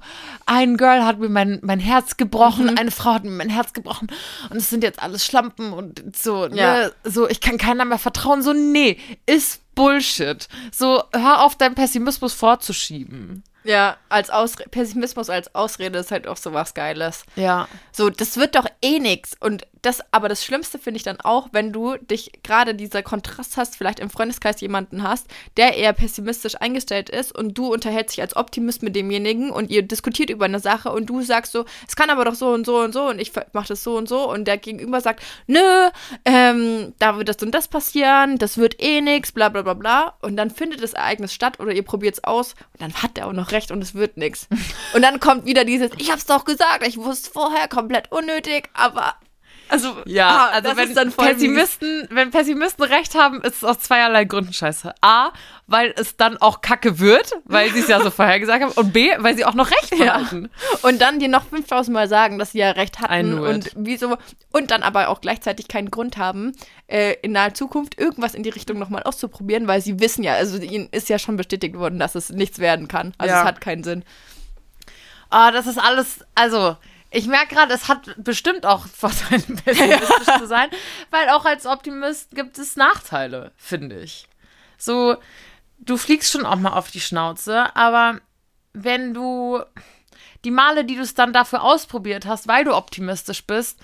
ein 0.45 0.77
Girl 0.77 1.05
hat 1.05 1.19
mir 1.19 1.29
mein, 1.29 1.60
mein 1.62 1.79
Herz 1.79 2.17
gebrochen, 2.17 2.65
mhm. 2.72 2.77
eine 2.77 2.91
Frau 2.91 3.13
hat 3.13 3.24
mir 3.24 3.31
mein 3.31 3.50
Herz 3.50 3.74
gebrochen 3.74 4.07
und 4.50 4.57
es 4.57 4.69
sind 4.69 4.84
jetzt 4.84 5.01
alles 5.01 5.25
Schlampen 5.25 5.74
und 5.74 6.15
so, 6.15 6.48
ne? 6.48 6.57
Ja. 6.57 6.89
So, 7.03 7.29
ich 7.29 7.41
kann 7.41 7.57
keiner 7.57 7.86
mehr 7.86 8.00
vertrauen. 8.00 8.41
So, 8.41 8.53
nee, 8.53 8.98
ist 9.25 9.62
Bullshit. 9.75 10.48
So, 10.72 11.03
hör 11.13 11.43
auf, 11.43 11.55
deinen 11.55 11.75
Pessimismus 11.75 12.34
vorzuschieben. 12.34 13.43
Ja, 13.65 13.98
als 14.10 14.29
Ausre 14.29 14.63
Pessimismus 14.69 15.29
als 15.29 15.53
Ausrede 15.55 16.00
ist 16.00 16.12
halt 16.12 16.27
auch 16.27 16.38
so 16.38 16.53
was 16.53 16.75
Geiles. 16.75 17.24
Ja. 17.36 17.67
So, 17.91 18.10
das 18.10 18.38
wird 18.38 18.55
doch 18.55 18.67
eh 18.81 19.00
nix. 19.00 19.31
Und 19.39 19.65
das, 19.86 20.01
aber 20.12 20.30
das 20.30 20.44
Schlimmste 20.44 20.80
finde 20.80 20.98
ich 20.98 21.04
dann 21.04 21.20
auch, 21.22 21.50
wenn 21.51 21.72
du 21.72 21.96
dich 21.98 22.32
gerade 22.44 22.75
dieser 22.75 23.04
Kontrast 23.04 23.58
hast, 23.58 23.75
vielleicht 23.75 24.00
im 24.00 24.10
Freundeskreis 24.10 24.62
jemanden 24.62 25.04
hast, 25.04 25.27
der 25.58 25.75
eher 25.75 25.94
pessimistisch 25.94 26.56
eingestellt 26.60 27.10
ist 27.10 27.36
und 27.36 27.58
du 27.58 27.72
unterhältst 27.72 28.15
dich 28.15 28.22
als 28.22 28.36
Optimist 28.36 28.84
mit 28.84 28.96
demjenigen 28.96 29.51
und 29.51 29.70
ihr 29.70 29.84
diskutiert 29.84 30.30
über 30.30 30.46
eine 30.46 30.60
Sache 30.60 30.92
und 30.92 31.06
du 31.06 31.22
sagst 31.22 31.51
so, 31.51 31.65
es 31.88 31.96
kann 31.96 32.10
aber 32.10 32.25
doch 32.25 32.36
so 32.36 32.50
und 32.50 32.65
so 32.65 32.80
und 32.80 32.94
so 32.94 33.08
und 33.08 33.20
ich 33.20 33.32
mache 33.54 33.68
das 33.68 33.84
so 33.84 33.96
und 33.96 34.10
so 34.10 34.30
und 34.30 34.46
der 34.46 34.58
Gegenüber 34.58 35.01
sagt, 35.01 35.24
nö, 35.48 35.89
ähm, 36.25 36.94
da 37.00 37.18
wird 37.18 37.30
das 37.30 37.38
und 37.44 37.51
das 37.51 37.68
passieren, 37.68 38.38
das 38.38 38.58
wird 38.58 38.82
eh 38.82 39.01
nix, 39.01 39.32
bla 39.32 39.50
bla 39.50 39.62
bla 39.62 39.74
bla. 39.74 40.13
Und 40.22 40.38
dann 40.38 40.50
findet 40.50 40.82
das 40.82 40.94
Ereignis 40.94 41.34
statt 41.34 41.60
oder 41.60 41.72
ihr 41.72 41.84
probiert 41.84 42.15
es 42.15 42.24
aus 42.24 42.56
und 42.74 42.82
dann 42.82 42.94
hat 42.94 43.18
der 43.18 43.27
auch 43.27 43.34
noch 43.34 43.51
recht 43.51 43.72
und 43.72 43.82
es 43.82 43.94
wird 43.94 44.18
nix. 44.18 44.48
und 44.94 45.01
dann 45.01 45.20
kommt 45.20 45.46
wieder 45.46 45.65
dieses, 45.65 45.92
ich 45.98 46.12
hab's 46.12 46.25
doch 46.25 46.46
gesagt, 46.46 46.86
ich 46.88 46.98
wusste 46.98 47.30
vorher, 47.32 47.68
komplett 47.68 48.12
unnötig, 48.12 48.70
aber 48.74 49.15
Also, 49.67 49.95
Ja, 50.05 50.29
ah, 50.29 50.50
also 50.50 50.77
wenn 50.77 50.93
dann. 50.93 51.12
Pessimisten, 51.12 52.07
wenn 52.12 52.29
Pessimisten 52.31 52.84
recht 52.86 53.15
haben, 53.15 53.41
ist 53.41 53.57
es 53.57 53.63
aus 53.63 53.79
zweierlei 53.79 54.25
Gründen 54.25 54.53
scheiße. 54.53 54.93
A, 55.01 55.31
weil 55.67 55.93
es 55.98 56.17
dann 56.17 56.38
auch 56.38 56.62
kacke 56.62 57.00
wird, 57.00 57.34
weil 57.45 57.72
sie 57.72 57.79
es 57.79 57.88
ja 57.88 58.00
so 58.01 58.12
vorhergesagt 58.12 58.63
haben. 58.63 58.72
Und 58.74 58.93
B, 58.93 59.10
weil 59.17 59.36
sie 59.36 59.43
auch 59.45 59.53
noch 59.55 59.72
recht 59.72 59.91
Ja. 59.95 60.17
behalten. 60.17 60.50
Und 60.84 61.01
dann 61.01 61.19
dir 61.19 61.27
noch 61.29 61.45
5000 61.48 61.93
Mal 61.93 62.07
sagen, 62.07 62.38
dass 62.38 62.51
sie 62.51 62.60
ja 62.60 62.72
recht 62.72 63.00
hatten 63.00 63.39
und 63.39 63.72
wieso 63.75 64.17
und 64.51 64.72
dann 64.72 64.84
aber 64.84 65.10
auch 65.10 65.22
gleichzeitig 65.22 65.67
keinen 65.67 65.89
Grund 65.89 66.17
haben, 66.17 66.51
äh, 66.88 67.13
in 67.24 67.31
naher 67.31 67.53
Zukunft 67.53 68.00
irgendwas 68.00 68.36
in 68.36 68.43
die 68.43 68.50
Richtung 68.50 68.77
nochmal 68.77 69.03
auszuprobieren, 69.03 69.67
weil 69.67 69.81
sie 69.81 70.00
wissen 70.00 70.24
ja, 70.24 70.34
also 70.36 70.57
ihnen 70.57 70.89
ist 70.91 71.10
ja 71.10 71.17
schon 71.17 71.38
bestätigt 71.38 71.75
worden, 71.77 71.98
dass 72.00 72.13
es 72.15 72.29
nichts 72.29 72.60
werden 72.60 72.88
kann. 72.88 73.13
Also 73.17 73.34
Ja. 73.34 73.41
es 73.41 73.48
hat 73.48 73.62
keinen 73.62 73.84
Sinn. 73.84 74.03
Ah, 75.29 75.51
das 75.51 75.65
ist 75.67 75.79
alles, 75.79 76.19
also, 76.36 76.77
ich 77.15 77.27
merke 77.27 77.55
gerade, 77.55 77.74
es 77.74 77.88
hat 77.88 78.13
bestimmt 78.17 78.65
auch 78.65 78.86
Vorteile, 78.95 79.41
pessimistisch 79.41 80.38
zu 80.38 80.48
sein, 80.48 80.69
weil 81.12 81.29
auch 81.29 81.45
als 81.45 81.65
Optimist 81.65 82.36
gibt 82.36 82.57
es 82.57 82.75
Nachteile, 82.75 83.53
finde 83.55 84.00
ich. 84.00 84.27
So, 84.77 85.15
du 85.79 85.95
fliegst 85.98 86.31
schon 86.31 86.45
auch 86.45 86.57
mal 86.57 86.74
auf 86.74 86.91
die 86.91 87.00
Schnauze, 87.00 87.74
aber 87.75 88.19
wenn 88.74 89.13
du 89.13 89.62
die 90.43 90.51
Male, 90.51 90.84
die 90.84 90.95
du 90.95 91.01
es 91.01 91.13
dann 91.13 91.31
dafür 91.31 91.63
ausprobiert 91.63 92.25
hast, 92.25 92.48
weil 92.48 92.65
du 92.65 92.75
optimistisch 92.75 93.45
bist, 93.45 93.79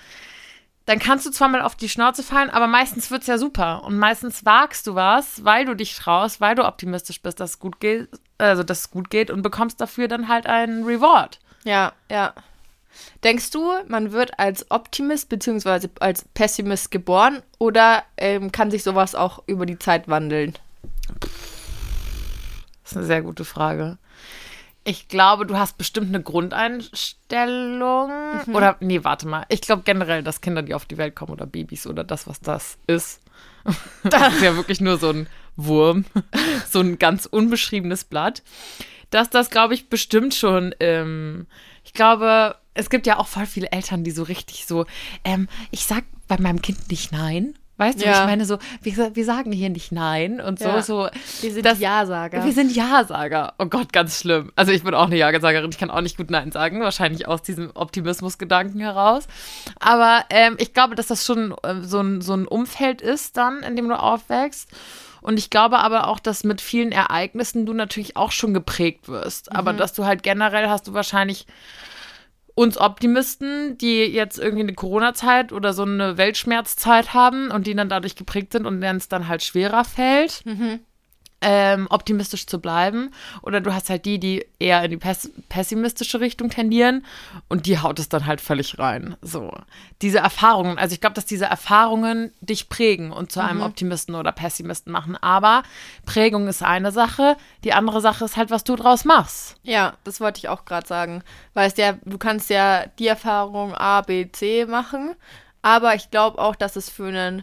dann 0.84 0.98
kannst 0.98 1.24
du 1.24 1.30
zwar 1.30 1.48
mal 1.48 1.62
auf 1.62 1.76
die 1.76 1.88
Schnauze 1.88 2.22
fallen, 2.22 2.50
aber 2.50 2.66
meistens 2.66 3.10
wird 3.10 3.22
es 3.22 3.28
ja 3.28 3.38
super. 3.38 3.84
Und 3.84 3.98
meistens 3.98 4.44
wagst 4.44 4.86
du 4.86 4.94
was, 4.94 5.44
weil 5.44 5.64
du 5.64 5.74
dich 5.74 5.96
traust, 5.96 6.40
weil 6.40 6.54
du 6.54 6.66
optimistisch 6.66 7.22
bist, 7.22 7.40
dass 7.40 7.50
es 7.50 7.58
gut 7.58 7.80
geht, 7.80 8.08
also 8.36 8.62
dass 8.62 8.80
es 8.80 8.90
gut 8.90 9.08
geht 9.08 9.30
und 9.30 9.42
bekommst 9.42 9.80
dafür 9.80 10.08
dann 10.08 10.28
halt 10.28 10.46
einen 10.46 10.84
Reward. 10.84 11.38
Ja, 11.64 11.92
ja. 12.10 12.34
Denkst 13.24 13.50
du, 13.50 13.72
man 13.88 14.12
wird 14.12 14.38
als 14.38 14.70
Optimist 14.70 15.28
bzw. 15.28 15.88
als 16.00 16.24
Pessimist 16.34 16.90
geboren 16.90 17.42
oder 17.58 18.04
ähm, 18.16 18.52
kann 18.52 18.70
sich 18.70 18.82
sowas 18.82 19.14
auch 19.14 19.42
über 19.46 19.66
die 19.66 19.78
Zeit 19.78 20.08
wandeln? 20.08 20.54
Das 22.82 22.92
ist 22.92 22.96
eine 22.96 23.06
sehr 23.06 23.22
gute 23.22 23.44
Frage. 23.44 23.98
Ich 24.84 25.06
glaube, 25.06 25.46
du 25.46 25.56
hast 25.56 25.78
bestimmt 25.78 26.08
eine 26.08 26.22
Grundeinstellung. 26.22 28.10
Oder, 28.52 28.76
nee, 28.80 29.04
warte 29.04 29.28
mal. 29.28 29.46
Ich 29.48 29.60
glaube 29.60 29.82
generell, 29.84 30.24
dass 30.24 30.40
Kinder, 30.40 30.62
die 30.62 30.74
auf 30.74 30.86
die 30.86 30.98
Welt 30.98 31.14
kommen 31.14 31.30
oder 31.32 31.46
Babys 31.46 31.86
oder 31.86 32.02
das, 32.02 32.26
was 32.26 32.40
das 32.40 32.78
ist, 32.88 33.20
das 34.02 34.34
ist 34.34 34.42
ja 34.42 34.56
wirklich 34.56 34.80
nur 34.80 34.98
so 34.98 35.10
ein 35.10 35.28
Wurm, 35.54 36.04
so 36.68 36.80
ein 36.80 36.98
ganz 36.98 37.26
unbeschriebenes 37.26 38.04
Blatt, 38.04 38.42
dass 39.10 39.30
das, 39.30 39.50
glaube 39.50 39.74
ich, 39.74 39.88
bestimmt 39.88 40.34
schon, 40.34 40.74
ähm, 40.80 41.46
ich 41.84 41.92
glaube, 41.92 42.56
es 42.74 42.90
gibt 42.90 43.06
ja 43.06 43.18
auch 43.18 43.26
voll 43.28 43.46
viele 43.46 43.70
Eltern, 43.72 44.04
die 44.04 44.10
so 44.10 44.22
richtig 44.22 44.66
so, 44.66 44.86
ähm, 45.24 45.48
ich 45.70 45.84
sag 45.84 46.04
bei 46.28 46.38
meinem 46.38 46.62
Kind 46.62 46.90
nicht 46.90 47.12
nein. 47.12 47.54
Weißt 47.78 48.00
du, 48.00 48.04
Ja. 48.04 48.20
ich 48.20 48.26
meine 48.26 48.44
so, 48.44 48.58
wir, 48.82 49.16
wir 49.16 49.24
sagen 49.24 49.50
hier 49.50 49.70
nicht 49.70 49.90
nein 49.92 50.40
und 50.40 50.58
so, 50.58 50.66
Ja. 50.66 50.82
so. 50.82 51.08
Wir 51.40 51.52
sind 51.52 51.64
das- 51.66 51.80
Ja-Sager. 51.80 52.44
Wir 52.44 52.52
sind 52.52 52.76
Ja-Sager. 52.76 53.54
Oh 53.58 53.64
Gott, 53.66 53.92
ganz 53.92 54.20
schlimm. 54.20 54.52
Also 54.56 54.70
ich 54.72 54.84
bin 54.84 54.94
auch 54.94 55.06
eine 55.06 55.16
Ja-Sagerin. 55.16 55.70
Ich 55.70 55.78
kann 55.78 55.90
auch 55.90 56.02
nicht 56.02 56.16
gut 56.16 56.30
Nein 56.30 56.52
sagen. 56.52 56.80
Wahrscheinlich 56.80 57.26
aus 57.26 57.42
diesem 57.42 57.70
Optimismus-Gedanken 57.74 58.78
heraus. 58.78 59.26
Aber 59.80 60.24
ähm, 60.30 60.56
ich 60.60 60.74
glaube, 60.74 60.94
dass 60.94 61.06
das 61.08 61.24
schon 61.26 61.54
ähm, 61.64 61.82
so, 61.84 62.00
ein, 62.00 62.20
so 62.20 62.34
ein 62.34 62.46
Umfeld 62.46 63.00
ist 63.00 63.36
dann, 63.38 63.62
in 63.62 63.74
dem 63.74 63.88
du 63.88 63.98
aufwächst. 63.98 64.68
Und 65.22 65.38
ich 65.38 65.50
glaube 65.50 65.78
aber 65.78 66.08
auch, 66.08 66.20
dass 66.20 66.44
mit 66.44 66.60
vielen 66.60 66.92
Ereignissen 66.92 67.64
du 67.66 67.72
natürlich 67.72 68.16
auch 68.16 68.32
schon 68.32 68.54
geprägt 68.54 69.08
wirst. 69.08 69.50
Aber 69.50 69.72
dass 69.72 69.92
du 69.92 70.04
halt 70.04 70.22
generell 70.22 70.68
hast 70.68 70.86
du 70.88 70.94
wahrscheinlich 70.94 71.46
uns 72.54 72.76
Optimisten, 72.78 73.78
die 73.78 74.04
jetzt 74.04 74.38
irgendwie 74.38 74.62
eine 74.62 74.74
Corona-Zeit 74.74 75.52
oder 75.52 75.72
so 75.72 75.82
eine 75.82 76.18
Weltschmerzzeit 76.18 77.14
haben 77.14 77.50
und 77.50 77.66
die 77.66 77.74
dann 77.74 77.88
dadurch 77.88 78.14
geprägt 78.14 78.52
sind 78.52 78.66
und 78.66 78.80
denen 78.80 78.98
es 78.98 79.08
dann 79.08 79.28
halt 79.28 79.42
schwerer 79.42 79.84
fällt, 79.84 80.42
ähm, 81.42 81.86
optimistisch 81.90 82.46
zu 82.46 82.60
bleiben. 82.60 83.10
Oder 83.42 83.60
du 83.60 83.74
hast 83.74 83.90
halt 83.90 84.04
die, 84.04 84.18
die 84.18 84.46
eher 84.58 84.82
in 84.84 84.90
die 84.90 84.96
pess 84.96 85.30
pessimistische 85.48 86.20
Richtung 86.20 86.48
tendieren 86.48 87.04
und 87.48 87.66
die 87.66 87.78
haut 87.78 87.98
es 87.98 88.08
dann 88.08 88.26
halt 88.26 88.40
völlig 88.40 88.78
rein. 88.78 89.16
So. 89.20 89.52
Diese 90.00 90.18
Erfahrungen, 90.18 90.78
also 90.78 90.94
ich 90.94 91.00
glaube, 91.00 91.14
dass 91.14 91.26
diese 91.26 91.44
Erfahrungen 91.44 92.32
dich 92.40 92.68
prägen 92.68 93.12
und 93.12 93.32
zu 93.32 93.40
einem 93.42 93.60
Optimisten 93.60 94.14
oder 94.14 94.32
Pessimisten 94.32 94.92
machen. 94.92 95.16
Aber 95.16 95.62
Prägung 96.06 96.48
ist 96.48 96.62
eine 96.62 96.92
Sache, 96.92 97.36
die 97.64 97.72
andere 97.72 98.00
Sache 98.00 98.24
ist 98.24 98.36
halt, 98.36 98.50
was 98.50 98.64
du 98.64 98.76
draus 98.76 99.04
machst. 99.04 99.56
Ja, 99.62 99.94
das 100.04 100.20
wollte 100.20 100.38
ich 100.38 100.48
auch 100.48 100.64
gerade 100.64 100.86
sagen. 100.86 101.22
Weißt 101.54 101.78
ja, 101.78 101.94
du 102.04 102.18
kannst 102.18 102.50
ja 102.50 102.86
die 102.98 103.08
Erfahrung 103.08 103.74
A, 103.74 104.00
B, 104.00 104.30
C 104.30 104.66
machen, 104.66 105.14
aber 105.60 105.94
ich 105.94 106.10
glaube 106.10 106.38
auch, 106.38 106.56
dass 106.56 106.76
es 106.76 106.88
für 106.88 107.08
einen 107.08 107.42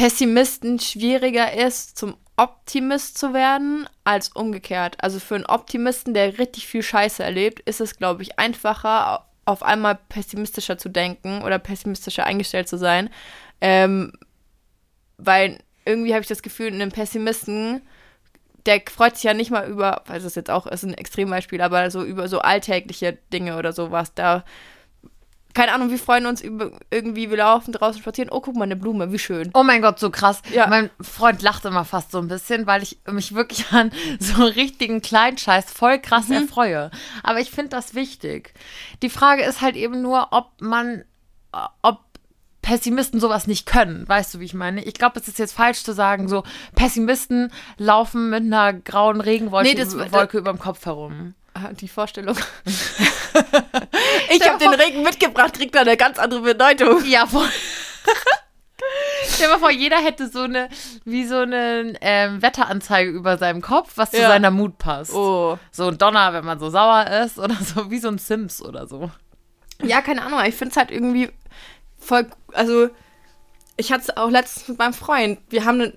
Pessimisten 0.00 0.78
schwieriger 0.78 1.52
ist, 1.52 1.98
zum 1.98 2.16
Optimist 2.38 3.18
zu 3.18 3.34
werden, 3.34 3.86
als 4.02 4.30
umgekehrt. 4.30 4.96
Also 5.04 5.20
für 5.20 5.34
einen 5.34 5.44
Optimisten, 5.44 6.14
der 6.14 6.38
richtig 6.38 6.66
viel 6.66 6.82
Scheiße 6.82 7.22
erlebt, 7.22 7.60
ist 7.60 7.82
es, 7.82 7.98
glaube 7.98 8.22
ich, 8.22 8.38
einfacher, 8.38 9.26
auf 9.44 9.62
einmal 9.62 9.98
pessimistischer 10.08 10.78
zu 10.78 10.88
denken 10.88 11.42
oder 11.42 11.58
pessimistischer 11.58 12.24
eingestellt 12.24 12.66
zu 12.66 12.78
sein. 12.78 13.10
Ähm, 13.60 14.12
weil 15.18 15.58
irgendwie 15.84 16.14
habe 16.14 16.22
ich 16.22 16.28
das 16.28 16.40
Gefühl, 16.40 16.68
einem 16.68 16.92
Pessimisten, 16.92 17.82
der 18.64 18.80
freut 18.90 19.16
sich 19.16 19.24
ja 19.24 19.34
nicht 19.34 19.50
mal 19.50 19.68
über, 19.68 20.02
weil 20.06 20.22
das 20.22 20.34
jetzt 20.34 20.50
auch 20.50 20.66
ist 20.66 20.82
ein 20.82 20.94
Extrembeispiel, 20.94 21.60
aber 21.60 21.90
so 21.90 22.02
über 22.02 22.26
so 22.26 22.38
alltägliche 22.38 23.18
Dinge 23.34 23.58
oder 23.58 23.74
sowas. 23.74 24.14
Da, 24.14 24.46
keine 25.54 25.72
Ahnung, 25.72 25.90
wir 25.90 25.98
freuen 25.98 26.26
uns 26.26 26.40
über 26.40 26.70
irgendwie, 26.90 27.30
wir 27.30 27.38
laufen 27.38 27.72
draußen 27.72 28.00
spazieren, 28.00 28.30
oh, 28.30 28.40
guck 28.40 28.54
mal, 28.56 28.64
eine 28.64 28.76
Blume, 28.76 29.12
wie 29.12 29.18
schön. 29.18 29.50
Oh 29.54 29.62
mein 29.62 29.82
Gott, 29.82 29.98
so 29.98 30.10
krass. 30.10 30.42
Ja. 30.52 30.66
Mein 30.68 30.90
Freund 31.00 31.42
lacht 31.42 31.64
immer 31.64 31.84
fast 31.84 32.12
so 32.12 32.18
ein 32.18 32.28
bisschen, 32.28 32.66
weil 32.66 32.82
ich 32.82 32.98
mich 33.10 33.34
wirklich 33.34 33.66
an 33.72 33.90
so 34.18 34.44
richtigen 34.44 35.02
Kleinscheiß 35.02 35.72
voll 35.72 35.98
krass 35.98 36.28
Mhm. 36.28 36.34
erfreue. 36.36 36.90
Aber 37.22 37.40
ich 37.40 37.50
finde 37.50 37.70
das 37.70 37.94
wichtig. 37.94 38.54
Die 39.02 39.10
Frage 39.10 39.42
ist 39.42 39.60
halt 39.60 39.76
eben 39.76 40.02
nur, 40.02 40.28
ob 40.32 40.50
man, 40.60 41.04
äh, 41.52 41.58
ob 41.82 42.00
Pessimisten 42.62 43.20
sowas 43.20 43.46
nicht 43.46 43.64
können. 43.66 44.06
Weißt 44.06 44.34
du, 44.34 44.40
wie 44.40 44.44
ich 44.44 44.52
meine? 44.54 44.84
Ich 44.84 44.94
glaube, 44.94 45.18
es 45.18 45.26
ist 45.28 45.38
jetzt 45.38 45.54
falsch 45.54 45.82
zu 45.82 45.92
sagen, 45.94 46.28
so 46.28 46.44
Pessimisten 46.76 47.50
laufen 47.78 48.28
mit 48.30 48.42
einer 48.42 48.74
grauen 48.74 49.20
Regenwolke 49.20 49.68
Nee, 49.70 49.74
das- 49.74 49.96
Wolke 50.12 50.38
über 50.38 50.52
dem 50.52 50.58
Kopf 50.58 50.84
herum. 50.84 51.34
Ah, 51.54 51.72
Die 51.72 51.88
Vorstellung. 51.88 52.36
ich 54.30 54.48
habe 54.48 54.58
den 54.58 54.74
Regen 54.74 55.02
mitgebracht, 55.02 55.54
kriegt 55.54 55.74
da 55.74 55.80
eine 55.80 55.96
ganz 55.96 56.18
andere 56.18 56.40
Bedeutung. 56.40 57.04
Ja, 57.06 57.26
voll. 57.26 57.48
Stell 59.28 59.46
dir 59.46 59.52
mal 59.52 59.58
vor, 59.60 59.70
jeder 59.70 59.98
hätte 59.98 60.28
so 60.28 60.40
eine, 60.40 60.68
wie 61.04 61.26
so 61.26 61.36
eine 61.38 61.94
ähm, 62.00 62.42
Wetteranzeige 62.42 63.10
über 63.10 63.38
seinem 63.38 63.60
Kopf, 63.60 63.92
was 63.96 64.10
zu 64.10 64.18
Ja. 64.18 64.28
seiner 64.28 64.50
Mut 64.50 64.78
passt. 64.78 65.12
Oh. 65.14 65.58
So 65.70 65.88
ein 65.88 65.98
Donner, 65.98 66.32
wenn 66.32 66.44
man 66.44 66.58
so 66.58 66.70
sauer 66.70 67.06
ist 67.24 67.38
oder 67.38 67.54
so, 67.56 67.90
wie 67.90 67.98
so 67.98 68.08
ein 68.08 68.18
Sims 68.18 68.62
oder 68.62 68.86
so. 68.86 69.10
Ja, 69.82 70.00
keine 70.02 70.22
Ahnung, 70.22 70.40
ich 70.46 70.54
finde 70.54 70.72
es 70.72 70.76
halt 70.76 70.90
irgendwie 70.90 71.30
voll, 71.98 72.26
also 72.52 72.88
ich 73.76 73.92
hatte 73.92 74.04
es 74.08 74.16
auch 74.16 74.28
letztens 74.30 74.68
mit 74.68 74.78
meinem 74.78 74.92
Freund, 74.94 75.38
wir 75.48 75.64
haben 75.64 75.80
eine 75.80 75.92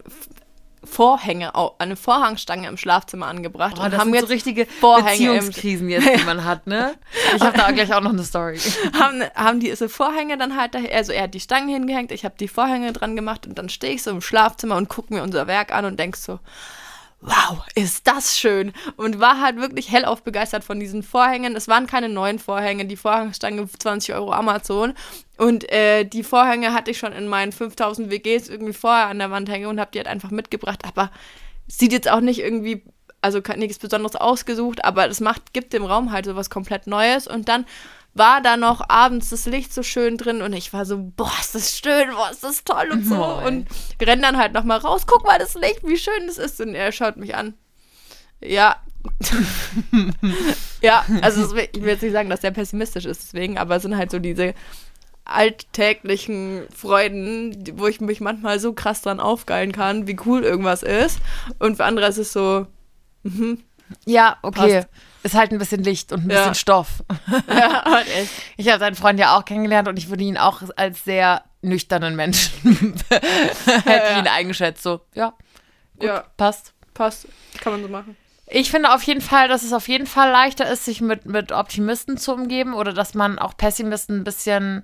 Vorhänge, 0.86 1.52
eine 1.80 1.96
Vorhangstange 1.96 2.68
im 2.68 2.78
Schlafzimmer 2.78 3.28
angebracht 3.28 3.76
Oh, 3.80 3.84
und 3.84 3.98
haben 3.98 4.14
jetzt 4.14 4.28
so 4.28 4.34
richtige 4.34 4.66
Vorhänge 4.66 5.08
im- 5.32 5.34
Beziehungskrisen 5.36 5.90
jetzt, 5.90 6.08
die 6.20 6.24
man 6.26 6.44
hat, 6.46 6.68
ne? 6.68 6.96
Ich 7.36 7.42
habe 7.42 7.58
da 7.58 7.72
gleich 7.72 7.94
auch 7.94 8.02
noch 8.02 8.12
eine 8.12 8.24
Story. 8.24 8.60
haben, 9.00 9.24
haben 9.36 9.60
diese 9.60 9.90
Vorhänge 9.90 10.38
dann 10.38 10.58
halt 10.58 10.76
daher, 10.76 10.96
also 10.96 11.12
er 11.12 11.24
hat 11.24 11.34
die 11.34 11.40
Stangen 11.40 11.70
hingehängt, 11.70 12.12
ich 12.12 12.26
habe 12.26 12.36
die 12.40 12.48
Vorhänge 12.48 12.92
dran 12.94 13.16
gemacht 13.16 13.48
und 13.48 13.58
dann 13.58 13.70
stehe 13.70 13.94
ich 13.94 14.04
so 14.04 14.12
im 14.12 14.22
Schlafzimmer 14.22 14.76
und 14.78 14.90
gucke 14.90 15.14
mir 15.14 15.24
unser 15.24 15.48
Werk 15.48 15.74
an 15.74 15.86
und 15.86 16.00
denk 16.00 16.16
so, 16.16 16.40
wow, 17.24 17.66
ist 17.76 18.06
das 18.08 18.38
schön. 18.38 18.74
Und 18.98 19.20
war 19.20 19.40
halt 19.42 19.58
wirklich 19.58 19.92
hellauf 19.92 20.24
begeistert 20.24 20.64
von 20.64 20.80
diesen 20.80 21.04
Vorhängen. 21.04 21.56
Es 21.56 21.68
waren 21.68 21.88
keine 21.88 22.10
neuen 22.10 22.40
Vorhänge, 22.40 22.86
die 22.86 22.98
Vorhangstange 22.98 23.68
20 23.68 24.14
Euro 24.14 24.34
Amazon. 24.34 24.94
Und 25.38 25.70
äh, 25.72 26.04
die 26.04 26.24
Vorhänge 26.24 26.74
hatte 26.74 26.92
ich 26.92 26.98
schon 26.98 27.14
in 27.14 27.28
meinen 27.28 27.52
5000 27.52 28.12
WGs 28.12 28.50
irgendwie 28.50 28.74
vorher 28.74 29.08
an 29.08 29.20
der 29.20 29.32
Wand 29.32 29.50
hängen 29.50 29.68
und 29.68 29.80
habe 29.80 29.92
die 29.92 30.00
halt 30.00 30.08
einfach 30.08 30.32
mitgebracht. 30.32 30.84
Aber 30.86 31.12
sieht 31.68 31.94
jetzt 31.94 32.10
auch 32.10 32.22
nicht 32.22 32.40
irgendwie, 32.40 32.84
also 33.22 33.40
nichts 33.56 33.80
Besonderes 33.80 34.16
ausgesucht, 34.16 34.84
aber 34.84 35.08
es 35.08 35.22
macht, 35.22 35.54
gibt 35.54 35.74
dem 35.74 35.86
Raum 35.86 36.12
halt 36.12 36.26
so 36.26 36.36
was 36.36 36.50
komplett 36.50 36.88
Neues. 36.88 37.28
Und 37.28 37.48
dann 37.48 37.66
war 38.14 38.42
da 38.42 38.58
noch 38.58 38.88
abends 38.90 39.30
das 39.30 39.46
Licht 39.46 39.74
so 39.74 39.82
schön 39.84 40.18
drin 40.18 40.42
und 40.42 40.54
ich 40.54 40.72
war 40.74 40.86
so, 40.86 40.98
boah, 40.98 41.32
ist 41.40 41.56
das 41.56 41.78
schön, 41.78 42.12
boah, 42.12 42.30
ist 42.32 42.44
das 42.44 42.64
toll 42.64 42.90
und 42.92 43.06
so. 43.06 43.16
Oh, 43.16 43.48
und 43.48 43.68
renn 44.02 44.22
dann 44.22 44.38
halt 44.38 44.54
nochmal 44.54 44.80
raus, 44.80 45.04
guck 45.08 45.24
mal 45.26 45.40
das 45.40 45.56
Licht, 45.56 45.82
wie 45.84 45.98
schön 45.98 46.28
das 46.28 46.38
ist. 46.38 46.62
Und 46.62 46.76
er 46.76 46.92
schaut 46.92 47.18
mich 47.18 47.36
an. 47.36 47.56
Ja. 48.42 48.78
ja, 50.82 51.06
also 51.22 51.56
ich 51.56 51.82
will 51.82 51.90
jetzt 51.90 52.04
nicht 52.04 52.14
sagen, 52.14 52.30
dass 52.30 52.42
der 52.42 52.52
pessimistisch 52.52 53.06
ist 53.06 53.24
deswegen, 53.24 53.58
aber 53.58 53.78
es 53.78 53.82
sind 53.82 53.98
halt 53.98 54.12
so 54.12 54.20
diese 54.20 54.54
alltäglichen 55.26 56.68
Freuden, 56.74 57.64
wo 57.78 57.88
ich 57.88 58.00
mich 58.02 58.22
manchmal 58.22 58.60
so 58.60 58.74
krass 58.74 59.02
dran 59.02 59.20
aufgeilen 59.20 59.72
kann, 59.72 60.08
wie 60.08 60.18
cool 60.26 60.44
irgendwas 60.44 60.84
ist. 60.84 61.20
Und 61.60 61.78
für 61.78 61.86
andere 61.86 62.08
ist 62.08 62.18
es 62.18 62.34
so, 62.34 62.68
Ja, 64.06 64.38
okay. 64.42 64.86
Ist 65.24 65.36
halt 65.36 65.52
ein 65.52 65.58
bisschen 65.58 65.84
Licht 65.84 66.12
und 66.12 66.26
ein 66.26 66.30
Ja. 66.30 66.38
bisschen 66.40 66.56
Stoff. 66.56 67.04
Ja, 67.48 67.84
halt 67.86 68.08
echt. 68.16 68.32
Ich 68.58 68.68
habe 68.70 68.80
seinen 68.80 68.96
Freund 68.96 69.20
ja 69.20 69.38
auch 69.38 69.46
kennengelernt 69.46 69.88
und 69.88 69.98
ich 69.98 70.10
würde 70.10 70.24
ihn 70.24 70.38
auch 70.38 70.62
als 70.76 71.04
sehr 71.04 71.44
nüchternen 71.62 72.16
Menschen 72.16 72.96
hätte 73.10 74.12
ich 74.12 74.18
ihn 74.18 74.28
eingeschätzt. 74.28 74.84
So, 74.84 75.02
ja, 75.14 75.34
gut, 75.98 76.08
Ja, 76.10 76.24
passt. 76.38 76.74
passt. 76.94 77.28
Kann 77.62 77.74
man 77.74 77.82
so 77.82 77.88
machen. 77.88 78.18
Ich 78.48 78.70
finde 78.70 78.94
auf 78.94 79.02
jeden 79.04 79.22
Fall, 79.22 79.48
dass 79.48 79.64
es 79.64 79.74
auf 79.74 79.88
jeden 79.88 80.06
Fall 80.06 80.30
leichter 80.30 80.70
ist, 80.70 80.86
sich 80.86 81.00
mit, 81.02 81.26
mit 81.26 81.52
Optimisten 81.52 82.18
zu 82.18 82.34
umgeben 82.34 82.74
oder 82.74 82.94
dass 82.94 83.14
man 83.14 83.40
auch 83.40 83.56
Pessimisten 83.58 84.20
ein 84.20 84.24
bisschen. 84.24 84.84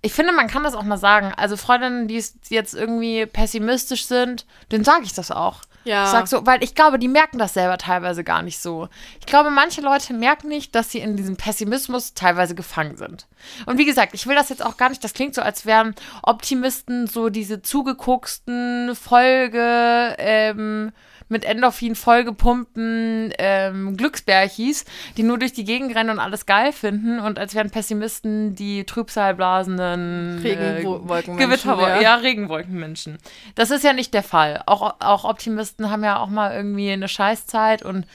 Ich 0.00 0.12
finde, 0.14 0.32
man 0.32 0.46
kann 0.48 0.62
das 0.64 0.74
auch 0.74 0.84
mal 0.84 0.96
sagen. 0.96 1.32
Also 1.36 1.56
Freundinnen, 1.56 2.08
die 2.08 2.22
jetzt 2.48 2.74
irgendwie 2.74 3.26
pessimistisch 3.26 4.06
sind, 4.06 4.46
denen 4.72 4.84
sage 4.84 5.02
ich 5.04 5.12
das 5.12 5.30
auch. 5.30 5.60
Ja. 5.84 6.06
Sag 6.06 6.28
so, 6.28 6.44
weil 6.46 6.62
ich 6.62 6.74
glaube, 6.74 6.98
die 6.98 7.08
merken 7.08 7.38
das 7.38 7.54
selber 7.54 7.78
teilweise 7.78 8.22
gar 8.24 8.42
nicht 8.42 8.58
so. 8.60 8.88
Ich 9.18 9.26
glaube, 9.26 9.50
manche 9.50 9.80
Leute 9.80 10.12
merken 10.12 10.48
nicht, 10.48 10.74
dass 10.74 10.90
sie 10.90 10.98
in 10.98 11.16
diesem 11.16 11.36
Pessimismus 11.36 12.14
teilweise 12.14 12.54
gefangen 12.54 12.96
sind. 12.96 13.26
Und 13.66 13.78
wie 13.78 13.86
gesagt, 13.86 14.14
ich 14.14 14.26
will 14.26 14.34
das 14.34 14.50
jetzt 14.50 14.64
auch 14.64 14.76
gar 14.76 14.90
nicht, 14.90 15.02
das 15.02 15.14
klingt 15.14 15.34
so, 15.34 15.42
als 15.42 15.64
wären 15.64 15.94
Optimisten 16.22 17.06
so 17.06 17.30
diese 17.30 17.62
zugegucksten 17.62 18.94
Folge, 18.94 20.16
ähm, 20.18 20.92
mit 21.30 21.44
Endorphin 21.44 21.94
vollgepumpten 21.94 23.32
ähm, 23.38 23.96
Glücksbärchis, 23.96 24.84
die 25.16 25.22
nur 25.22 25.38
durch 25.38 25.52
die 25.52 25.64
Gegend 25.64 25.94
rennen 25.94 26.10
und 26.10 26.18
alles 26.18 26.46
geil 26.46 26.72
finden 26.72 27.20
und 27.20 27.38
als 27.38 27.54
wären 27.54 27.70
Pessimisten 27.70 28.54
die 28.54 28.84
trübsalblasenden 28.84 30.40
Regenwolkenmenschen, 30.42 31.38
äh, 31.38 31.44
Gewitterwol 31.46 31.88
ja. 31.88 32.00
ja, 32.00 32.14
Regenwolkenmenschen. 32.16 33.18
Das 33.54 33.70
ist 33.70 33.84
ja 33.84 33.92
nicht 33.92 34.12
der 34.12 34.22
Fall. 34.22 34.62
Auch, 34.66 34.96
auch 35.00 35.24
Optimisten 35.24 35.90
haben 35.90 36.04
ja 36.04 36.18
auch 36.18 36.28
mal 36.28 36.54
irgendwie 36.54 36.90
eine 36.90 37.08
Scheißzeit 37.08 37.82
und 37.82 38.06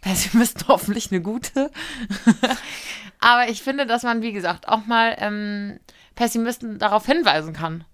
Pessimisten 0.00 0.64
hoffentlich 0.68 1.10
eine 1.10 1.20
gute. 1.20 1.70
Aber 3.20 3.48
ich 3.48 3.62
finde, 3.62 3.86
dass 3.86 4.02
man, 4.02 4.22
wie 4.22 4.32
gesagt, 4.32 4.68
auch 4.68 4.86
mal 4.86 5.16
ähm, 5.18 5.78
Pessimisten 6.14 6.78
darauf 6.78 7.06
hinweisen 7.06 7.52
kann, 7.52 7.84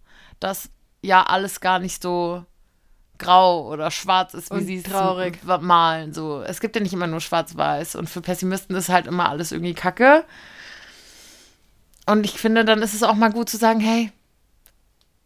dass 0.40 0.70
ja 1.02 1.22
alles 1.22 1.60
gar 1.60 1.78
nicht 1.78 2.02
so 2.02 2.44
grau 3.18 3.66
oder 3.68 3.90
schwarz 3.90 4.35
ist, 4.35 4.54
wie 4.54 4.64
sie 4.64 4.76
es 4.85 5.61
malen. 5.61 6.12
So. 6.12 6.42
Es 6.42 6.61
gibt 6.61 6.76
ja 6.76 6.83
nicht 6.83 6.92
immer 6.92 7.07
nur 7.07 7.20
schwarz-weiß. 7.20 7.96
Und 7.96 8.09
für 8.09 8.20
Pessimisten 8.20 8.74
ist 8.76 8.88
halt 8.88 9.07
immer 9.07 9.28
alles 9.28 9.52
irgendwie 9.52 9.74
Kacke. 9.74 10.24
Und 12.07 12.24
ich 12.24 12.33
finde, 12.38 12.64
dann 12.64 12.81
ist 12.83 12.94
es 12.94 13.02
auch 13.02 13.14
mal 13.14 13.31
gut 13.33 13.48
zu 13.50 13.57
sagen, 13.57 13.81
hey, 13.81 14.11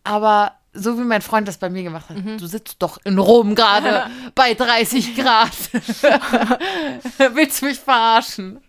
aber 0.04 0.52
so 0.74 0.98
wie 0.98 1.04
mein 1.04 1.22
Freund 1.22 1.46
das 1.46 1.58
bei 1.58 1.68
mir 1.70 1.82
gemacht 1.82 2.08
hat, 2.08 2.16
Mhm. 2.16 2.38
du 2.38 2.46
sitzt 2.46 2.76
doch 2.80 2.98
in 3.04 3.18
Rom 3.18 3.54
gerade 3.54 4.06
bei 4.34 4.54
30 4.54 5.14
Grad. 5.16 5.50
Willst 7.34 7.62
du 7.62 7.66
mich 7.66 7.78
verarschen? 7.78 8.60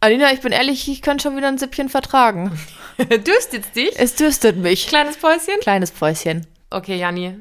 Alina, 0.00 0.32
ich 0.32 0.40
bin 0.40 0.50
ehrlich, 0.52 0.88
ich 0.88 1.02
könnte 1.02 1.22
schon 1.24 1.36
wieder 1.36 1.48
ein 1.48 1.58
Sippchen 1.58 1.88
vertragen. 1.90 2.58
Dürstet 3.26 3.76
dich? 3.76 3.92
Es 3.98 4.14
dürstet 4.14 4.56
mich. 4.56 4.88
Kleines 4.88 5.16
Päuschen? 5.18 5.60
Kleines 5.60 5.90
Päuschen. 5.90 6.46
Okay, 6.70 6.96
Janni, 6.98 7.36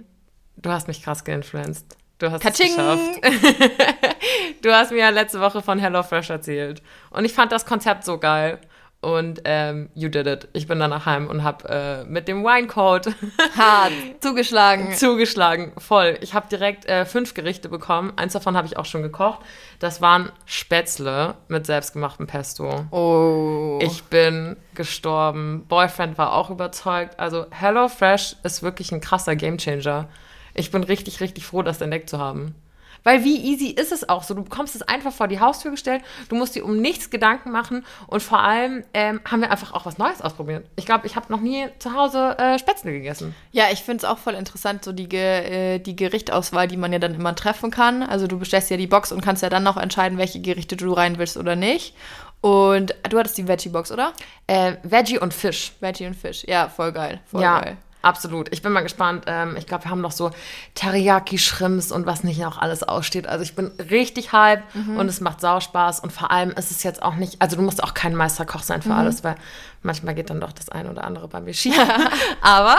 du 0.61 0.69
hast 0.69 0.87
mich 0.87 1.03
krass 1.03 1.23
geinfluenced. 1.23 1.97
Du 2.19 2.29
hast 2.29 2.41
Katsching! 2.41 2.71
es 2.71 3.21
geschafft. 3.21 4.15
Du 4.61 4.73
hast 4.73 4.91
mir 4.91 4.97
ja 4.99 5.09
letzte 5.09 5.39
Woche 5.39 5.61
von 5.61 5.79
HelloFresh 5.79 6.29
erzählt. 6.29 6.81
Und 7.11 7.23
ich 7.23 7.33
fand 7.33 7.51
das 7.53 7.65
Konzept 7.65 8.03
so 8.03 8.17
geil. 8.17 8.59
Und 9.01 9.43
ähm, 9.45 9.89
you 9.95 10.09
did 10.09 10.27
it. 10.27 10.49
Ich 10.51 10.67
bin 10.67 10.77
dann 10.79 10.89
nach 10.89 11.05
Heim 11.05 11.27
und 11.27 11.41
habe 11.41 11.69
äh, 11.69 12.03
mit 12.03 12.27
dem 12.27 12.43
Winecode 12.43 13.15
Hart. 13.57 13.93
Zugeschlagen. 14.19 14.91
zugeschlagen. 14.93 15.71
Voll. 15.77 16.17
Ich 16.19 16.33
habe 16.33 16.49
direkt 16.49 16.85
äh, 16.85 17.05
fünf 17.05 17.33
Gerichte 17.33 17.69
bekommen. 17.69 18.11
Eins 18.17 18.33
davon 18.33 18.57
habe 18.57 18.67
ich 18.67 18.75
auch 18.75 18.83
schon 18.83 19.01
gekocht. 19.01 19.39
Das 19.79 20.01
waren 20.01 20.33
Spätzle 20.45 21.35
mit 21.47 21.65
selbstgemachtem 21.65 22.27
Pesto. 22.27 22.87
Oh. 22.91 23.79
Ich 23.81 24.03
bin 24.03 24.57
gestorben. 24.75 25.65
Boyfriend 25.69 26.17
war 26.17 26.33
auch 26.33 26.49
überzeugt. 26.49 27.17
Also 27.17 27.45
HelloFresh 27.51 28.35
ist 28.43 28.61
wirklich 28.61 28.91
ein 28.91 28.99
krasser 28.99 29.37
Gamechanger. 29.37 30.09
Ich 30.53 30.71
bin 30.71 30.83
richtig, 30.83 31.21
richtig 31.21 31.45
froh, 31.45 31.61
das 31.61 31.81
entdeckt 31.81 32.09
zu 32.09 32.19
haben. 32.19 32.55
Weil 33.03 33.23
wie 33.23 33.37
easy 33.37 33.67
ist 33.67 33.91
es 33.91 34.07
auch 34.07 34.23
so? 34.23 34.33
Du 34.33 34.43
bekommst 34.43 34.75
es 34.75 34.81
einfach 34.81 35.13
vor 35.13 35.27
die 35.27 35.39
Haustür 35.39 35.71
gestellt, 35.71 36.03
du 36.27 36.35
musst 36.35 36.55
dir 36.55 36.65
um 36.65 36.77
nichts 36.77 37.09
Gedanken 37.09 37.51
machen 37.51 37.85
und 38.07 38.21
vor 38.21 38.39
allem 38.39 38.83
ähm, 38.93 39.21
haben 39.25 39.41
wir 39.41 39.51
einfach 39.51 39.73
auch 39.73 39.85
was 39.85 39.97
Neues 39.97 40.21
ausprobiert. 40.21 40.65
Ich 40.75 40.85
glaube, 40.85 41.07
ich 41.07 41.15
habe 41.15 41.31
noch 41.31 41.39
nie 41.39 41.67
zu 41.79 41.93
Hause 41.93 42.37
äh, 42.37 42.59
Spätzle 42.59 42.91
gegessen. 42.91 43.35
Ja, 43.51 43.65
ich 43.71 43.79
finde 43.79 44.03
es 44.03 44.05
auch 44.05 44.17
voll 44.17 44.33
interessant, 44.33 44.83
so 44.83 44.91
die, 44.91 45.07
Ge 45.07 45.75
äh, 45.75 45.79
die 45.79 45.95
Gerichtauswahl, 45.95 46.67
die 46.67 46.77
man 46.77 46.91
ja 46.91 46.99
dann 46.99 47.15
immer 47.15 47.35
treffen 47.35 47.71
kann. 47.71 48.03
Also 48.03 48.27
du 48.27 48.37
bestellst 48.37 48.69
ja 48.69 48.77
die 48.77 48.87
Box 48.87 49.11
und 49.11 49.21
kannst 49.21 49.43
ja 49.43 49.49
dann 49.49 49.63
noch 49.63 49.77
entscheiden, 49.77 50.17
welche 50.17 50.41
Gerichte 50.41 50.75
du 50.75 50.91
rein 50.93 51.17
willst 51.17 51.37
oder 51.37 51.55
nicht. 51.55 51.95
Und 52.41 52.95
du 53.09 53.17
hattest 53.17 53.37
die 53.37 53.47
Veggie-Box, 53.47 53.91
oder? 53.91 54.13
Äh, 54.47 54.75
Veggie 54.83 55.19
und 55.19 55.33
Fisch. 55.33 55.73
Veggie 55.81 56.07
und 56.07 56.15
Fisch. 56.15 56.45
Ja, 56.47 56.69
voll 56.69 56.93
geil. 56.93 57.19
Voll 57.25 57.41
ja, 57.41 57.59
geil. 57.59 57.77
Absolut. 58.01 58.51
Ich 58.51 58.61
bin 58.61 58.71
mal 58.71 58.81
gespannt. 58.81 59.25
Ähm, 59.27 59.55
ich 59.57 59.65
glaube, 59.65 59.85
wir 59.85 59.91
haben 59.91 60.01
noch 60.01 60.11
so 60.11 60.31
Teriyaki-Shrimps 60.75 61.91
und 61.91 62.05
was 62.05 62.23
nicht 62.23 62.39
noch 62.39 62.57
alles 62.57 62.83
aussteht. 62.83 63.27
Also 63.27 63.43
ich 63.43 63.55
bin 63.55 63.67
richtig 63.89 64.31
hype 64.31 64.63
und 64.97 65.07
es 65.07 65.21
macht 65.21 65.41
sau 65.41 65.59
Spaß. 65.59 65.99
Und 65.99 66.11
vor 66.11 66.31
allem 66.31 66.51
ist 66.51 66.71
es 66.71 66.83
jetzt 66.83 67.01
auch 67.01 67.15
nicht, 67.15 67.41
also 67.41 67.55
du 67.55 67.61
musst 67.61 67.83
auch 67.83 67.93
kein 67.93 68.15
Meisterkoch 68.15 68.63
sein 68.63 68.81
für 68.81 68.93
alles, 68.93 69.23
weil 69.23 69.35
manchmal 69.83 70.15
geht 70.15 70.29
dann 70.29 70.39
doch 70.39 70.51
das 70.51 70.69
ein 70.69 70.89
oder 70.89 71.03
andere 71.03 71.27
bei 71.27 71.41
mir 71.41 71.53
schief. 71.53 71.77
Aber 72.41 72.77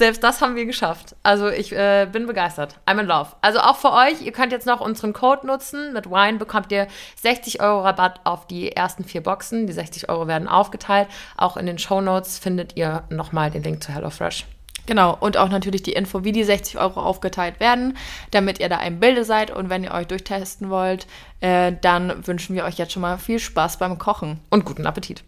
selbst 0.00 0.24
das 0.24 0.40
haben 0.40 0.56
wir 0.56 0.64
geschafft. 0.64 1.14
Also 1.22 1.48
ich 1.48 1.72
äh, 1.72 2.08
bin 2.10 2.26
begeistert. 2.26 2.80
I'm 2.86 2.98
in 2.98 3.06
love. 3.06 3.36
Also 3.42 3.60
auch 3.60 3.76
für 3.76 3.92
euch, 3.92 4.22
ihr 4.22 4.32
könnt 4.32 4.50
jetzt 4.50 4.66
noch 4.66 4.80
unseren 4.80 5.12
Code 5.12 5.46
nutzen. 5.46 5.92
Mit 5.92 6.10
Wine 6.10 6.38
bekommt 6.38 6.72
ihr 6.72 6.88
60 7.16 7.60
Euro 7.60 7.82
Rabatt 7.82 8.20
auf 8.24 8.46
die 8.46 8.72
ersten 8.72 9.04
vier 9.04 9.22
Boxen. 9.22 9.66
Die 9.66 9.74
60 9.74 10.08
Euro 10.08 10.26
werden 10.26 10.48
aufgeteilt. 10.48 11.06
Auch 11.36 11.58
in 11.58 11.66
den 11.66 11.78
Show 11.78 12.00
Notes 12.00 12.38
findet 12.38 12.78
ihr 12.78 13.02
nochmal 13.10 13.50
den 13.50 13.62
Link 13.62 13.82
zu 13.82 13.92
HelloFresh. 13.92 14.46
Genau, 14.86 15.14
und 15.20 15.36
auch 15.36 15.50
natürlich 15.50 15.82
die 15.82 15.92
Info, 15.92 16.24
wie 16.24 16.32
die 16.32 16.44
60 16.44 16.78
Euro 16.78 17.00
aufgeteilt 17.00 17.60
werden, 17.60 17.98
damit 18.30 18.58
ihr 18.58 18.70
da 18.70 18.80
im 18.80 19.00
Bilde 19.00 19.24
seid. 19.24 19.50
Und 19.50 19.68
wenn 19.68 19.84
ihr 19.84 19.92
euch 19.92 20.06
durchtesten 20.06 20.70
wollt, 20.70 21.06
äh, 21.40 21.74
dann 21.78 22.26
wünschen 22.26 22.56
wir 22.56 22.64
euch 22.64 22.78
jetzt 22.78 22.92
schon 22.92 23.02
mal 23.02 23.18
viel 23.18 23.38
Spaß 23.38 23.76
beim 23.76 23.98
Kochen. 23.98 24.40
Und 24.48 24.64
guten 24.64 24.86
Appetit. 24.86 25.22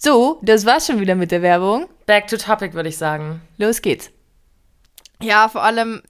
So, 0.00 0.38
das 0.42 0.66
war's 0.66 0.86
schon 0.86 1.00
wieder 1.00 1.14
mit 1.14 1.30
der 1.30 1.42
Werbung. 1.42 1.88
Back 2.06 2.28
to 2.28 2.36
topic, 2.36 2.74
würde 2.74 2.88
ich 2.88 2.98
sagen. 2.98 3.40
Los 3.56 3.82
geht's. 3.82 4.10
Ja, 5.22 5.48
vor 5.48 5.62
allem, 5.62 6.02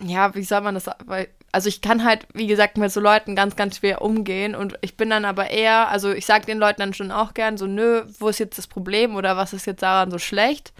ja, 0.00 0.34
wie 0.34 0.42
soll 0.42 0.62
man 0.62 0.74
das, 0.74 0.86
weil, 1.04 1.28
also 1.52 1.68
ich 1.68 1.82
kann 1.82 2.04
halt, 2.04 2.26
wie 2.32 2.46
gesagt, 2.46 2.78
mit 2.78 2.90
so 2.90 3.00
Leuten 3.00 3.36
ganz, 3.36 3.56
ganz 3.56 3.76
schwer 3.78 4.02
umgehen 4.02 4.54
und 4.54 4.78
ich 4.80 4.96
bin 4.96 5.10
dann 5.10 5.24
aber 5.24 5.50
eher, 5.50 5.88
also 5.88 6.12
ich 6.12 6.26
sag 6.26 6.46
den 6.46 6.58
Leuten 6.58 6.80
dann 6.80 6.94
schon 6.94 7.12
auch 7.12 7.34
gern 7.34 7.58
so, 7.58 7.66
nö, 7.66 8.04
wo 8.18 8.28
ist 8.28 8.38
jetzt 8.38 8.58
das 8.58 8.66
Problem 8.66 9.14
oder 9.14 9.36
was 9.36 9.52
ist 9.52 9.66
jetzt 9.66 9.82
daran 9.82 10.10
so 10.10 10.18
schlecht? 10.18 10.72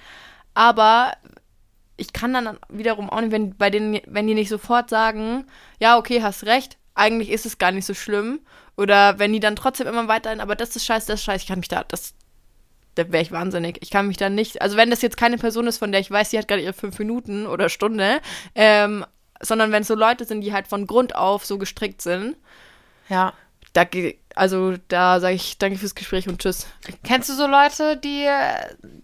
Aber 0.55 1.12
ich 1.96 2.12
kann 2.12 2.33
dann 2.33 2.59
wiederum 2.68 3.11
auch 3.11 3.20
nicht, 3.20 3.33
wenn 3.33 3.57
bei 3.57 3.70
denen, 3.70 4.00
wenn 4.07 4.27
die 4.27 4.35
nicht 4.35 4.48
sofort 4.48 4.90
sagen, 4.90 5.46
ja, 5.79 5.98
okay, 5.98 6.22
hast 6.22 6.46
recht, 6.46 6.79
eigentlich 6.94 7.31
ist 7.31 7.46
es 7.46 7.59
gar 7.59 7.72
nicht 7.72 7.87
so 7.87 7.94
schlimm. 7.94 8.40
Oder 8.77 9.18
wenn 9.18 9.33
die 9.33 9.40
dann 9.40 9.57
trotzdem 9.57 9.87
immer 9.87 10.09
weiterhin, 10.09 10.40
aber 10.40 10.57
das 10.57 10.74
ist 10.74 10.85
scheiße, 10.85 11.07
das 11.07 11.20
ist 11.20 11.24
scheiße, 11.24 11.42
ich 11.42 11.48
kann 11.48 11.61
mich 11.61 11.68
da, 11.68 11.85
das, 11.85 12.14
da 12.94 13.11
wäre 13.12 13.22
ich 13.22 13.33
wahnsinnig. 13.33 13.78
Ich 13.83 13.90
kann 13.90 14.07
mich 14.07 14.16
da 14.16 14.28
nicht, 14.28 14.62
also 14.62 14.76
wenn 14.76 14.90
das 14.90 15.02
jetzt 15.02 15.16
keine 15.16 15.38
Person 15.38 15.66
ist, 15.66 15.78
von 15.78 15.90
der 15.92 16.00
ich 16.00 16.11
weiß, 16.11 16.30
die 16.30 16.38
hat 16.38 16.48
gerade 16.48 16.62
ihre 16.62 16.72
fünf 16.72 16.98
Minuten 16.98 17.46
oder 17.46 17.68
Stunde, 17.68 18.20
ähm, 18.54 19.04
sondern 19.40 19.72
wenn 19.72 19.83
es 19.83 19.88
so 19.88 19.94
Leute 19.94 20.24
sind, 20.24 20.40
die 20.42 20.52
halt 20.52 20.66
von 20.68 20.87
Grund 20.87 21.14
auf 21.16 21.44
so 21.44 21.59
gestrickt 21.59 22.00
sind, 22.02 22.37
Ja. 23.09 23.33
da, 23.72 23.85
also 24.37 24.76
da 24.88 25.20
sage 25.20 25.35
ich 25.35 25.59
danke 25.59 25.78
fürs 25.78 25.94
Gespräch 25.94 26.28
und 26.28 26.40
tschüss. 26.40 26.66
Kennst 27.02 27.28
du 27.28 27.35
so 27.35 27.46
Leute, 27.46 27.96
die, 27.96 28.28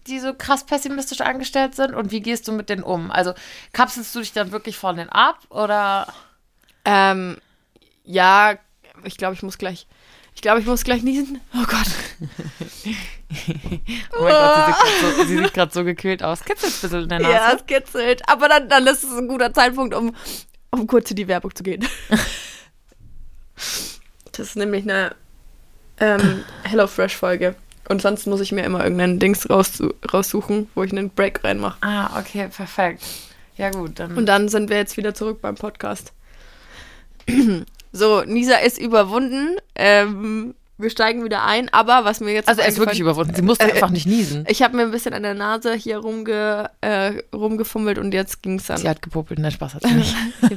die 0.07 0.19
so 0.19 0.33
krass 0.33 0.65
pessimistisch 0.65 1.21
angestellt 1.21 1.75
sind? 1.75 1.93
Und 1.93 2.11
wie 2.11 2.21
gehst 2.21 2.47
du 2.47 2.51
mit 2.53 2.69
denen 2.69 2.83
um? 2.83 3.11
Also 3.11 3.33
kapselst 3.73 4.15
du 4.15 4.19
dich 4.19 4.33
dann 4.33 4.51
wirklich 4.51 4.77
von 4.77 4.95
denen 4.95 5.09
ab 5.09 5.39
oder? 5.49 6.07
Ähm, 6.85 7.37
ja, 8.03 8.55
ich 9.03 9.17
glaube, 9.17 9.35
ich 9.35 9.43
muss 9.43 9.57
gleich, 9.57 9.87
ich 10.41 10.43
glaube, 10.43 10.59
ich 10.59 10.65
muss 10.65 10.83
gleich 10.83 11.03
niesen. 11.03 11.39
Oh 11.53 11.65
Gott. 11.67 11.85
Oh 14.17 14.23
mein 14.23 14.33
Gott, 14.33 15.27
sie 15.27 15.37
sieht 15.37 15.53
grad 15.53 15.53
so, 15.53 15.53
gerade 15.53 15.71
so 15.73 15.83
gekühlt 15.85 16.21
aus. 16.21 16.43
Kitzelt 16.43 16.73
ein 16.73 16.81
bisschen 16.81 17.03
in 17.03 17.09
der 17.09 17.19
Nase. 17.19 17.31
Ja, 17.31 17.53
es 17.53 17.65
kitzelt. 17.65 18.27
Aber 18.27 18.49
dann, 18.49 18.67
dann 18.67 18.85
ist 18.87 19.03
es 19.03 19.17
ein 19.17 19.29
guter 19.29 19.53
Zeitpunkt, 19.53 19.95
um, 19.95 20.13
um 20.71 20.87
kurz 20.87 21.11
in 21.11 21.15
die 21.15 21.27
Werbung 21.27 21.55
zu 21.55 21.63
gehen. 21.63 21.87
Das 24.31 24.47
ist 24.47 24.55
nämlich 24.55 24.83
eine 24.83 25.15
ähm, 25.99 26.43
HelloFresh-Folge. 26.63 27.55
Und 27.87 28.01
sonst 28.01 28.25
muss 28.25 28.41
ich 28.41 28.51
mir 28.51 28.63
immer 28.63 28.81
irgendeinen 28.81 29.19
Dings 29.19 29.47
raussu 29.49 29.93
raussuchen, 30.11 30.69
wo 30.73 30.83
ich 30.83 30.91
einen 30.91 31.11
Break 31.11 31.43
reinmache. 31.43 31.77
Ah, 31.81 32.19
okay, 32.19 32.47
perfekt. 32.47 33.03
Ja 33.57 33.69
gut, 33.69 33.99
dann. 33.99 34.17
Und 34.17 34.25
dann 34.25 34.49
sind 34.49 34.69
wir 34.69 34.77
jetzt 34.77 34.97
wieder 34.97 35.13
zurück 35.13 35.41
beim 35.41 35.55
Podcast. 35.55 36.11
So, 37.91 38.23
Nisa 38.23 38.55
ist 38.57 38.79
überwunden. 38.79 39.57
Ähm, 39.75 40.55
wir 40.77 40.89
steigen 40.89 41.23
wieder 41.23 41.43
ein. 41.43 41.69
Aber 41.73 42.05
was 42.05 42.19
mir 42.21 42.33
jetzt. 42.33 42.47
Also 42.49 42.61
er 42.61 42.67
ist 42.67 42.79
wirklich 42.79 42.99
überwunden. 42.99 43.35
Sie 43.35 43.41
musste 43.41 43.65
Äh, 43.65 43.73
einfach 43.73 43.89
nicht 43.89 44.07
niesen. 44.07 44.45
Ich 44.49 44.61
habe 44.63 44.75
mir 44.75 44.83
ein 44.83 44.91
bisschen 44.91 45.13
an 45.13 45.23
der 45.23 45.33
Nase 45.33 45.73
hier 45.73 45.97
rumge, 45.99 46.69
äh, 46.81 47.13
rumgefummelt 47.33 47.97
und 47.97 48.13
jetzt 48.13 48.41
ging 48.41 48.57
es 48.59 48.67
dann. 48.67 48.77
Sie 48.77 48.89
hat 48.89 49.01
gepuppelt. 49.01 49.39
Nein, 49.39 49.51
Spaß 49.51 49.75
hat 49.75 49.83
sie 49.83 49.93
nicht. 49.93 50.15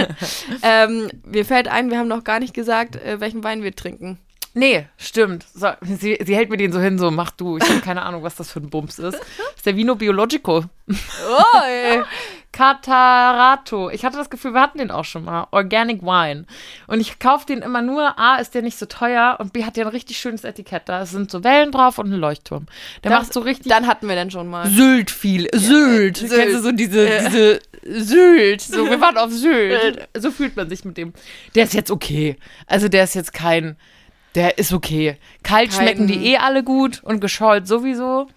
ähm, 0.62 1.08
mir 1.24 1.44
fällt 1.44 1.68
ein, 1.68 1.90
wir 1.90 1.98
haben 1.98 2.08
noch 2.08 2.24
gar 2.24 2.40
nicht 2.40 2.54
gesagt, 2.54 2.96
äh, 2.96 3.20
welchen 3.20 3.44
Wein 3.44 3.62
wir 3.62 3.74
trinken. 3.74 4.18
Nee, 4.52 4.86
stimmt. 4.96 5.46
So, 5.54 5.68
sie, 5.80 6.18
sie 6.24 6.34
hält 6.34 6.50
mir 6.50 6.56
den 6.56 6.72
so 6.72 6.80
hin, 6.80 6.98
so 6.98 7.12
mach 7.12 7.30
du. 7.30 7.56
Ich 7.58 7.68
habe 7.68 7.80
keine 7.80 8.02
Ahnung, 8.02 8.24
was 8.24 8.34
das 8.34 8.50
für 8.50 8.58
ein 8.58 8.68
Bums 8.68 8.98
ist. 8.98 9.14
Das 9.14 9.20
ist 9.56 9.66
der 9.66 9.76
Vino 9.76 9.94
Biologico. 9.94 10.64
Oh, 10.88 11.60
ey. 11.68 12.00
Catarato. 12.52 13.90
Ich 13.90 14.04
hatte 14.04 14.16
das 14.16 14.30
Gefühl, 14.30 14.54
wir 14.54 14.60
hatten 14.60 14.78
den 14.78 14.90
auch 14.90 15.04
schon 15.04 15.24
mal. 15.24 15.46
Organic 15.50 16.02
Wine. 16.02 16.44
Und 16.86 17.00
ich 17.00 17.18
kaufe 17.18 17.46
den 17.46 17.62
immer 17.62 17.82
nur. 17.82 18.18
A, 18.18 18.36
ist 18.36 18.54
der 18.54 18.62
nicht 18.62 18.78
so 18.78 18.86
teuer 18.86 19.36
und 19.38 19.52
B, 19.52 19.64
hat 19.64 19.76
der 19.76 19.86
ein 19.86 19.90
richtig 19.92 20.18
schönes 20.18 20.44
Etikett. 20.44 20.82
Da 20.88 21.06
sind 21.06 21.30
so 21.30 21.44
Wellen 21.44 21.72
drauf 21.72 21.98
und 21.98 22.12
ein 22.12 22.18
Leuchtturm. 22.18 22.66
Der 23.04 23.10
Das- 23.10 23.20
macht 23.22 23.32
so 23.32 23.40
richtig 23.40 23.70
Dann 23.70 23.86
hatten 23.86 24.08
wir 24.08 24.14
den 24.16 24.30
schon 24.30 24.48
mal. 24.48 24.66
Sylt 24.68 25.10
viel. 25.10 25.48
Sylt. 25.54 26.16
Sylt. 26.18 26.32
Kennst 26.32 26.54
du 26.56 26.62
so 26.62 26.72
diese, 26.72 27.08
Ja. 27.08 27.28
diese 27.28 27.60
Sylt? 27.84 28.60
So, 28.62 28.88
wir 28.88 29.00
waren 29.00 29.16
auf 29.16 29.30
Sylt. 29.30 30.08
So 30.18 30.30
fühlt 30.30 30.56
man 30.56 30.68
sich 30.68 30.84
mit 30.84 30.96
dem. 30.96 31.12
Der 31.54 31.64
ist 31.64 31.74
jetzt 31.74 31.90
okay. 31.90 32.36
Also 32.66 32.88
der 32.88 33.04
ist 33.04 33.14
jetzt 33.14 33.32
kein. 33.32 33.76
Der 34.34 34.58
ist 34.58 34.72
okay. 34.72 35.16
Kalt 35.42 35.70
Kein- 35.70 35.78
schmecken 35.80 36.06
die 36.06 36.26
eh 36.32 36.36
alle 36.36 36.62
gut 36.62 37.02
und 37.02 37.20
geschollt 37.20 37.66
sowieso. 37.66 38.28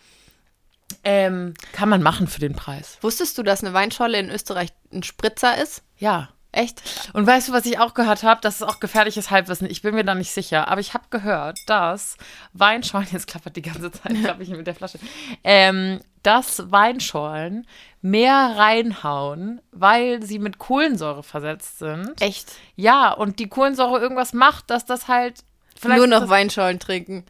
Ähm, 1.04 1.54
kann 1.74 1.90
man 1.90 2.02
machen 2.02 2.28
für 2.28 2.40
den 2.40 2.56
Preis. 2.56 2.98
Wusstest 3.02 3.38
du, 3.38 3.44
dass 3.44 3.64
eine 3.64 3.74
Weinscholle 3.74 4.20
in 4.20 4.30
Österreich 4.30 4.70
ein 4.92 5.04
Spritzer 5.04 5.62
ist? 5.62 5.84
Ja. 5.98 6.30
Echt? 6.54 6.84
Und 7.14 7.26
weißt 7.26 7.50
du, 7.50 7.52
was 7.52 7.66
ich 7.66 7.80
auch 7.80 7.96
gehört 7.96 8.22
habe? 8.22 8.40
Das 8.42 8.56
ist 8.56 8.62
auch 8.62 8.80
gefährliches 8.80 9.32
Halbwissen. 9.32 9.68
Ich 9.70 9.82
bin 9.82 9.96
mir 9.96 10.04
da 10.04 10.14
nicht 10.14 10.32
sicher. 10.32 10.68
Aber 10.68 10.80
ich 10.80 10.94
habe 10.94 11.06
gehört, 11.10 11.58
dass 11.66 12.16
Weinschorlen, 12.54 13.08
jetzt 13.12 13.26
klappert 13.26 13.56
die 13.56 13.64
ganze 13.64 13.92
Zeit, 13.92 14.14
glaube 14.14 14.44
ich, 14.44 14.50
mit 14.50 14.68
der 14.68 14.76
Flasche, 14.76 15.00
ähm, 15.44 16.00
dass 16.22 16.72
Weinschorlen 16.72 17.68
mehr 18.02 18.54
reinhauen, 18.56 19.62
weil 19.72 20.22
sie 20.22 20.38
mit 20.38 20.60
Kohlensäure 20.60 21.24
versetzt 21.24 21.80
sind. 21.80 22.22
Echt? 22.22 22.52
Ja, 22.76 23.12
und 23.12 23.40
die 23.40 23.50
Kohlensäure 23.50 24.00
irgendwas 24.00 24.34
macht, 24.34 24.70
dass 24.70 24.86
das 24.86 25.08
halt. 25.08 25.44
Vielleicht 25.80 25.98
Nur 25.98 26.08
noch 26.08 26.22
das, 26.22 26.30
Weinschollen 26.30 26.80
trinken. 26.80 27.26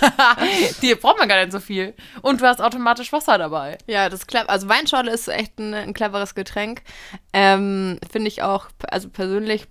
Die 0.82 0.94
braucht 0.94 1.18
man 1.18 1.28
gar 1.28 1.40
nicht 1.40 1.52
so 1.52 1.60
viel. 1.60 1.94
Und 2.22 2.40
du 2.40 2.46
hast 2.46 2.60
automatisch 2.60 3.12
Wasser 3.12 3.38
dabei. 3.38 3.78
Ja, 3.86 4.08
das 4.08 4.26
klappt. 4.26 4.50
Also 4.50 4.68
Weinscholle 4.68 5.10
ist 5.12 5.28
echt 5.28 5.58
ein, 5.58 5.74
ein 5.74 5.94
cleveres 5.94 6.34
Getränk. 6.34 6.82
Ähm, 7.32 7.98
Finde 8.10 8.28
ich 8.28 8.42
auch, 8.42 8.68
also 8.90 9.08
persönlich 9.08 9.66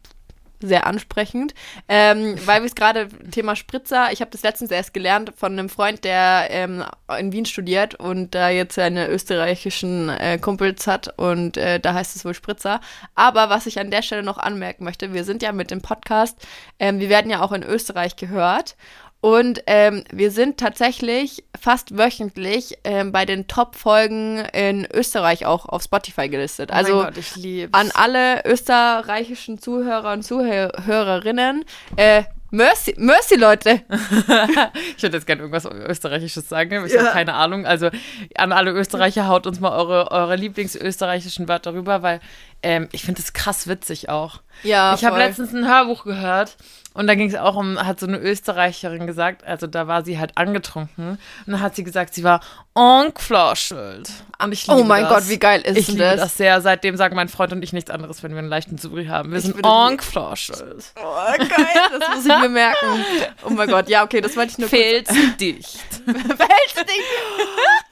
sehr 0.67 0.87
ansprechend. 0.87 1.53
Ähm, 1.87 2.35
weil 2.45 2.61
wir 2.61 2.67
es 2.67 2.75
gerade 2.75 3.09
Thema 3.31 3.55
Spritzer, 3.55 4.11
ich 4.11 4.21
habe 4.21 4.31
das 4.31 4.43
letztens 4.43 4.71
erst 4.71 4.93
gelernt 4.93 5.33
von 5.35 5.53
einem 5.53 5.69
Freund, 5.69 6.03
der 6.03 6.47
ähm, 6.49 6.83
in 7.19 7.31
Wien 7.31 7.45
studiert 7.45 7.95
und 7.95 8.33
da 8.35 8.49
jetzt 8.49 8.75
seine 8.75 9.07
österreichischen 9.07 10.09
äh, 10.09 10.37
Kumpels 10.39 10.87
hat 10.87 11.17
und 11.17 11.57
äh, 11.57 11.79
da 11.79 11.93
heißt 11.93 12.15
es 12.15 12.25
wohl 12.25 12.33
Spritzer. 12.33 12.81
Aber 13.15 13.49
was 13.49 13.65
ich 13.65 13.79
an 13.79 13.91
der 13.91 14.01
Stelle 14.01 14.23
noch 14.23 14.37
anmerken 14.37 14.83
möchte, 14.83 15.13
wir 15.13 15.23
sind 15.23 15.43
ja 15.43 15.51
mit 15.51 15.71
dem 15.71 15.81
Podcast, 15.81 16.37
ähm, 16.79 16.99
wir 16.99 17.09
werden 17.09 17.29
ja 17.29 17.41
auch 17.41 17.51
in 17.51 17.63
Österreich 17.63 18.15
gehört 18.15 18.75
und 19.23 19.63
ähm, 19.67 20.03
wir 20.11 20.31
sind 20.31 20.57
tatsächlich 20.57 21.45
fast 21.57 21.97
wöchentlich 21.97 22.77
ähm, 22.83 23.13
bei 23.13 23.23
den 23.23 23.47
Top-Folgen 23.47 24.39
in 24.51 24.85
Österreich 24.93 25.45
auch 25.45 25.65
auf 25.65 25.83
Spotify 25.83 26.27
gelistet. 26.27 26.71
Oh 26.73 26.75
also 26.75 26.93
Gott, 27.03 27.17
ich 27.17 27.37
lieb's. 27.37 27.73
an 27.73 27.89
alle 27.93 28.45
österreichischen 28.45 29.59
Zuhörer 29.59 30.11
und 30.11 30.23
Zuhörerinnen, 30.23 31.63
äh, 31.95 32.23
Mercy, 32.51 32.95
Mercy, 32.97 33.35
Leute. 33.35 33.81
Ich 34.97 35.01
würde 35.01 35.17
jetzt 35.17 35.25
gerne 35.25 35.41
irgendwas 35.41 35.65
Österreichisches 35.65 36.49
sagen, 36.49 36.77
aber 36.77 36.87
ich 36.87 36.97
habe 36.97 37.09
keine 37.09 37.33
Ahnung. 37.33 37.65
Also 37.65 37.89
an 38.35 38.51
alle 38.51 38.71
Österreicher, 38.71 39.27
haut 39.27 39.47
uns 39.47 39.59
mal 39.59 39.71
eure, 39.71 40.11
eure 40.11 40.35
Lieblingsösterreichischen 40.35 41.47
Wörter 41.47 41.73
rüber, 41.73 42.01
weil 42.03 42.19
ähm, 42.63 42.89
ich 42.91 43.03
finde 43.03 43.21
es 43.21 43.33
krass 43.33 43.67
witzig 43.67 44.09
auch. 44.09 44.41
Ja, 44.63 44.93
ich 44.95 45.03
habe 45.05 45.17
letztens 45.17 45.53
ein 45.53 45.67
Hörbuch 45.67 46.03
gehört 46.03 46.55
und 46.93 47.07
da 47.07 47.15
ging 47.15 47.27
es 47.27 47.35
auch 47.35 47.55
um, 47.55 47.83
hat 47.83 47.99
so 47.99 48.05
eine 48.05 48.17
Österreicherin 48.19 49.07
gesagt, 49.07 49.43
also 49.43 49.65
da 49.67 49.87
war 49.87 50.05
sie 50.05 50.19
halt 50.19 50.37
angetrunken 50.37 51.17
und 51.45 51.51
dann 51.51 51.59
hat 51.59 51.75
sie 51.75 51.83
gesagt, 51.83 52.13
sie 52.13 52.23
war 52.23 52.39
ich 54.53 54.67
liebe 54.67 54.79
Oh 54.79 54.83
mein 54.83 55.03
das. 55.03 55.13
Gott, 55.13 55.29
wie 55.29 55.39
geil 55.39 55.61
ist 55.61 55.77
Ich 55.77 55.85
denn 55.87 55.95
liebe 55.95 56.05
das? 56.07 56.19
das 56.21 56.37
sehr. 56.37 56.61
Seitdem 56.61 56.95
sagen 56.97 57.15
mein 57.15 57.29
Freund 57.29 57.51
und 57.51 57.63
ich 57.63 57.73
nichts 57.73 57.89
anderes, 57.89 58.21
wenn 58.23 58.31
wir 58.31 58.39
einen 58.39 58.47
leichten 58.49 58.77
Zubri 58.77 59.05
haben. 59.07 59.31
Wir 59.31 59.41
sind 59.41 59.55
würde 59.55 59.67
die- 59.69 59.91
enkflaschelt. 59.91 60.83
Oh, 60.95 61.37
geil, 61.37 61.99
das 61.99 62.09
muss 62.15 62.25
ich 62.25 62.37
mir 62.39 62.49
merken. 62.49 63.05
Oh 63.45 63.49
mein 63.49 63.67
Gott, 63.69 63.89
ja, 63.89 64.03
okay, 64.03 64.21
das 64.21 64.35
wollte 64.37 64.51
ich 64.51 64.57
nur 64.59 64.69
kurz. 64.69 64.79
Filzdicht. 64.79 65.79
Filzdicht. 66.05 67.03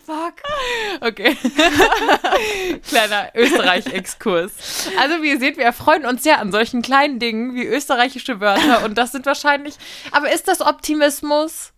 Fuck. 0.05 0.35
Okay. 1.01 1.35
Kleiner 2.87 3.31
Österreich-Exkurs. 3.35 4.89
Also, 4.99 5.21
wie 5.21 5.29
ihr 5.29 5.39
seht, 5.39 5.57
wir 5.57 5.65
erfreuen 5.65 6.05
uns 6.05 6.23
sehr 6.23 6.39
an 6.39 6.51
solchen 6.51 6.81
kleinen 6.81 7.19
Dingen 7.19 7.55
wie 7.55 7.65
österreichische 7.65 8.39
Wörter. 8.39 8.83
Und 8.85 8.97
das 8.97 9.11
sind 9.11 9.25
wahrscheinlich. 9.25 9.75
Aber 10.11 10.31
ist 10.31 10.47
das 10.47 10.61
Optimismus? 10.61 11.73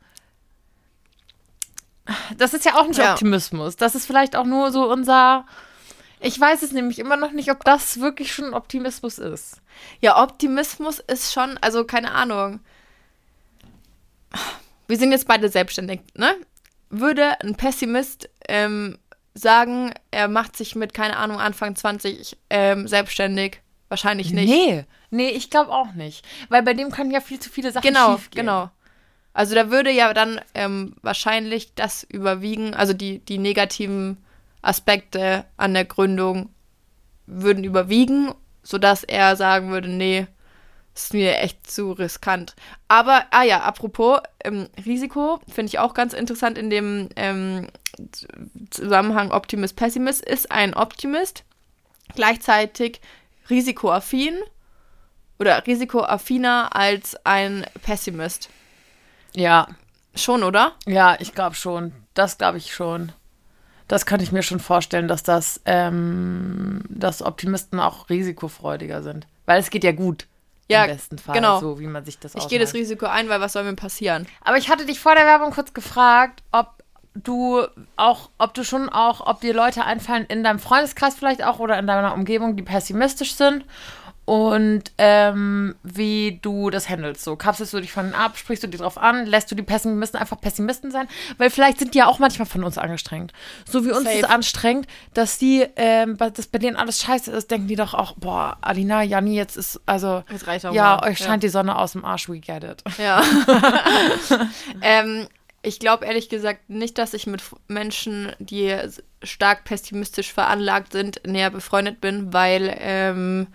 Das 2.38 2.54
ist 2.54 2.66
ja 2.66 2.76
auch 2.76 2.88
nicht 2.88 2.98
Ja. 2.98 3.14
Optimismus. 3.14 3.76
Das 3.76 3.96
ist 3.96 4.06
vielleicht 4.06 4.36
auch 4.36 4.46
nur 4.46 4.72
so 4.72 4.92
unser. 4.92 5.46
Ich 6.20 6.40
weiß 6.40 6.62
es 6.62 6.72
nämlich 6.72 7.00
immer 7.00 7.18
noch 7.18 7.32
nicht, 7.32 7.52
ob 7.52 7.64
das 7.66 8.00
wirklich 8.00 8.34
schon 8.34 8.54
Optimismus 8.54 9.18
ist. 9.20 9.58
Ja, 10.00 10.22
Optimismus 10.24 11.00
ist 11.00 11.34
schon, 11.34 11.58
also 11.60 11.84
keine 11.84 12.12
Ahnung. 12.12 12.62
Wir 14.88 14.98
sind 14.98 15.12
jetzt 15.12 15.28
beide 15.28 15.50
selbstständig, 15.50 16.00
ne? 16.16 16.36
Würde 16.96 17.42
ein 17.42 17.56
Pessimist 17.56 18.30
ähm, 18.48 19.00
sagen, 19.34 19.94
er 20.12 20.28
macht 20.28 20.56
sich 20.56 20.76
mit, 20.76 20.94
keine 20.94 21.18
Ahnung, 21.18 21.40
Anfang 21.40 21.76
20 21.76 22.38
ähm, 22.52 22.88
selbstständig? 22.88 23.62
Wahrscheinlich 23.90 24.32
nicht. 24.32 24.48
Nee, 24.50 24.86
nee, 25.10 25.30
ich 25.30 25.50
glaube 25.50 25.72
auch 25.72 25.94
nicht. 25.94 26.24
Weil 26.50 26.62
bei 26.64 26.74
dem 26.74 26.92
können 26.92 27.10
ja 27.12 27.20
viel 27.20 27.40
zu 27.40 27.50
viele 27.50 27.72
Sachen 27.72 27.88
Genau, 27.88 28.14
schiefgehen. 28.18 28.46
genau. 28.46 28.70
Also 29.34 29.56
da 29.56 29.72
würde 29.72 29.90
ja 29.92 30.14
dann 30.14 30.40
ähm, 30.54 30.96
wahrscheinlich 31.02 31.74
das 31.74 32.04
überwiegen, 32.04 32.76
also 32.76 32.94
die, 32.94 33.20
die 33.20 33.40
negativen 33.40 34.18
Aspekte 34.62 35.46
an 35.58 35.74
der 35.74 35.86
Gründung 35.86 36.50
würden 37.26 37.64
überwiegen, 37.64 38.32
sodass 38.62 39.04
er 39.04 39.36
sagen 39.36 39.72
würde, 39.72 39.90
nee, 39.90 40.28
ist 40.94 41.14
mir 41.14 41.38
echt 41.40 41.70
zu 41.70 41.92
riskant. 41.92 42.56
Aber, 42.88 43.26
ah 43.32 43.44
ja, 43.44 43.62
apropos 43.62 44.20
ähm, 44.44 44.70
Risiko, 44.86 45.40
finde 45.48 45.70
ich 45.70 45.80
auch 45.80 45.94
ganz 45.94 46.14
interessant 46.14 46.58
in 46.58 46.70
dem 46.70 47.10
ähm, 47.16 47.68
Zusammenhang 48.70 49.32
Optimist, 49.32 49.76
Pessimist, 49.76 50.24
ist 50.24 50.52
ein 50.52 50.74
Optimist 50.74 51.44
gleichzeitig 52.16 53.02
risikoaffin 53.50 54.40
oder 55.40 55.66
risikoaffiner 55.66 56.76
als 56.76 57.16
ein 57.26 57.66
Pessimist. 57.84 58.50
Ja, 59.36 59.68
Schon, 60.16 60.44
oder? 60.44 60.74
Ja, 60.86 61.18
ich 61.20 61.34
glaube 61.34 61.56
schon. 61.56 61.92
Das 62.14 62.38
glaube 62.38 62.58
ich 62.58 62.74
schon. 62.74 63.12
Das 63.88 64.06
könnte 64.06 64.24
ich 64.24 64.32
mir 64.32 64.44
schon 64.44 64.60
vorstellen, 64.60 65.08
dass 65.08 65.24
das, 65.24 65.62
ähm, 65.66 66.84
dass 66.88 67.22
Optimisten 67.22 67.80
auch 67.80 68.10
risikofreudiger 68.10 69.02
sind. 69.02 69.28
Weil 69.46 69.60
es 69.60 69.70
geht 69.70 69.84
ja 69.84 69.92
gut. 69.92 70.28
Ja, 70.70 70.86
Im 70.86 70.92
besten 70.92 71.18
Fall. 71.18 71.36
genau. 71.36 71.60
So 71.60 71.80
wie 71.80 71.88
man 71.88 72.06
sich 72.06 72.20
das 72.20 72.36
Ich 72.36 72.48
gehe 72.48 72.60
das. 72.60 72.74
Risiko 72.74 73.06
ein, 73.06 73.30
weil 73.30 73.42
was 73.42 73.54
soll 73.54 73.64
mir 73.64 73.76
passieren? 73.76 74.28
Aber 74.42 74.58
ich 74.58 74.70
hatte 74.70 74.86
dich 74.86 75.00
vor 75.00 75.16
der 75.16 75.26
Werbung 75.26 75.52
kurz 75.52 75.74
gefragt, 75.74 76.42
ob 76.52 76.84
du 77.16 77.64
auch, 77.96 78.30
ob 78.38 78.54
du 78.54 78.64
schon 78.64 78.90
auch, 78.90 79.26
ob 79.28 79.42
dir 79.42 79.54
Leute 79.54 79.86
einfallen 79.86 80.26
in 80.26 80.44
deinem 80.44 80.60
Freundeskreis 80.60 81.16
vielleicht 81.16 81.44
auch 81.44 81.60
oder 81.60 81.78
in 81.78 81.86
deiner 81.86 82.14
Umgebung, 82.14 82.56
die 82.56 82.64
pessimistisch 82.64 83.36
sind 83.36 83.66
und 84.26 84.84
ähm, 84.98 85.76
wie 85.84 86.40
du 86.42 86.70
das 86.70 86.88
handelst. 86.88 87.24
So, 87.24 87.36
kapselst 87.36 87.74
du 87.74 87.82
dich 87.82 87.92
von 87.92 88.06
ihnen 88.06 88.14
ab, 88.14 88.38
sprichst 88.38 88.64
du 88.64 88.68
die 88.68 88.78
drauf 88.78 88.98
an, 88.98 89.26
lässt 89.26 89.52
du 89.52 89.56
die 89.56 89.64
Pessimisten 89.64 90.20
einfach 90.20 90.40
Pessimisten 90.40 90.92
sein? 90.92 91.08
Weil 91.38 91.50
vielleicht 91.50 91.80
sind 91.80 91.94
die 91.94 91.98
ja 91.98 92.08
auch 92.08 92.20
manchmal 92.20 92.46
von 92.46 92.64
uns 92.64 92.78
angestrengt. 92.78 93.34
So 93.70 93.86
wie 93.86 93.92
uns 93.92 94.06
Safe. 94.06 94.20
ist 94.20 94.30
anstrengend, 94.30 94.88
dass 95.14 95.38
die, 95.38 95.66
ähm, 95.76 96.16
bei- 96.16 96.30
dass 96.30 96.48
bei 96.48 96.58
denen 96.60 96.78
alles 96.78 97.02
scheiße 97.02 97.32
ist, 97.32 97.52
denken 97.52 97.68
die 97.68 97.76
doch 97.76 97.94
auch, 97.94 98.14
boah, 98.16 98.58
Alina, 98.62 99.04
Janni, 99.04 99.36
jetzt 99.36 99.58
ist, 99.58 99.82
also, 99.86 100.24
Jetzt 100.32 100.48
reicht 100.48 100.66
auch 100.66 100.74
ja, 100.74 100.98
mal. 101.02 101.10
euch 101.10 101.18
scheint 101.18 101.44
die 101.44 101.50
Sonne 101.50 101.78
aus 101.78 101.92
dem 101.92 102.06
Arsch, 102.06 102.30
we 102.30 102.40
get 102.40 102.64
it. 102.64 102.82
Ja. 102.98 103.22
ähm, 104.82 105.28
ich 105.62 105.80
glaube 105.80 106.06
ehrlich 106.06 106.30
gesagt 106.30 106.70
nicht, 106.70 106.98
dass 106.98 107.14
ich 107.14 107.28
mit 107.28 107.42
Menschen, 107.68 108.32
die 108.40 108.76
stark 109.22 109.64
pessimistisch 109.64 110.32
veranlagt 110.34 110.92
sind, 110.92 111.22
näher 111.26 111.50
befreundet 111.50 112.02
bin, 112.02 112.34
weil 112.34 112.76
ähm, 112.80 113.48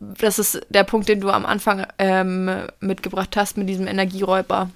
das 0.00 0.38
ist 0.38 0.60
der 0.68 0.84
Punkt, 0.84 1.08
den 1.08 1.20
du 1.20 1.30
am 1.30 1.46
Anfang 1.46 1.86
ähm, 1.98 2.50
mitgebracht 2.80 3.36
hast 3.36 3.56
mit 3.56 3.68
diesem 3.68 3.86
Energieräuber. 3.86 4.70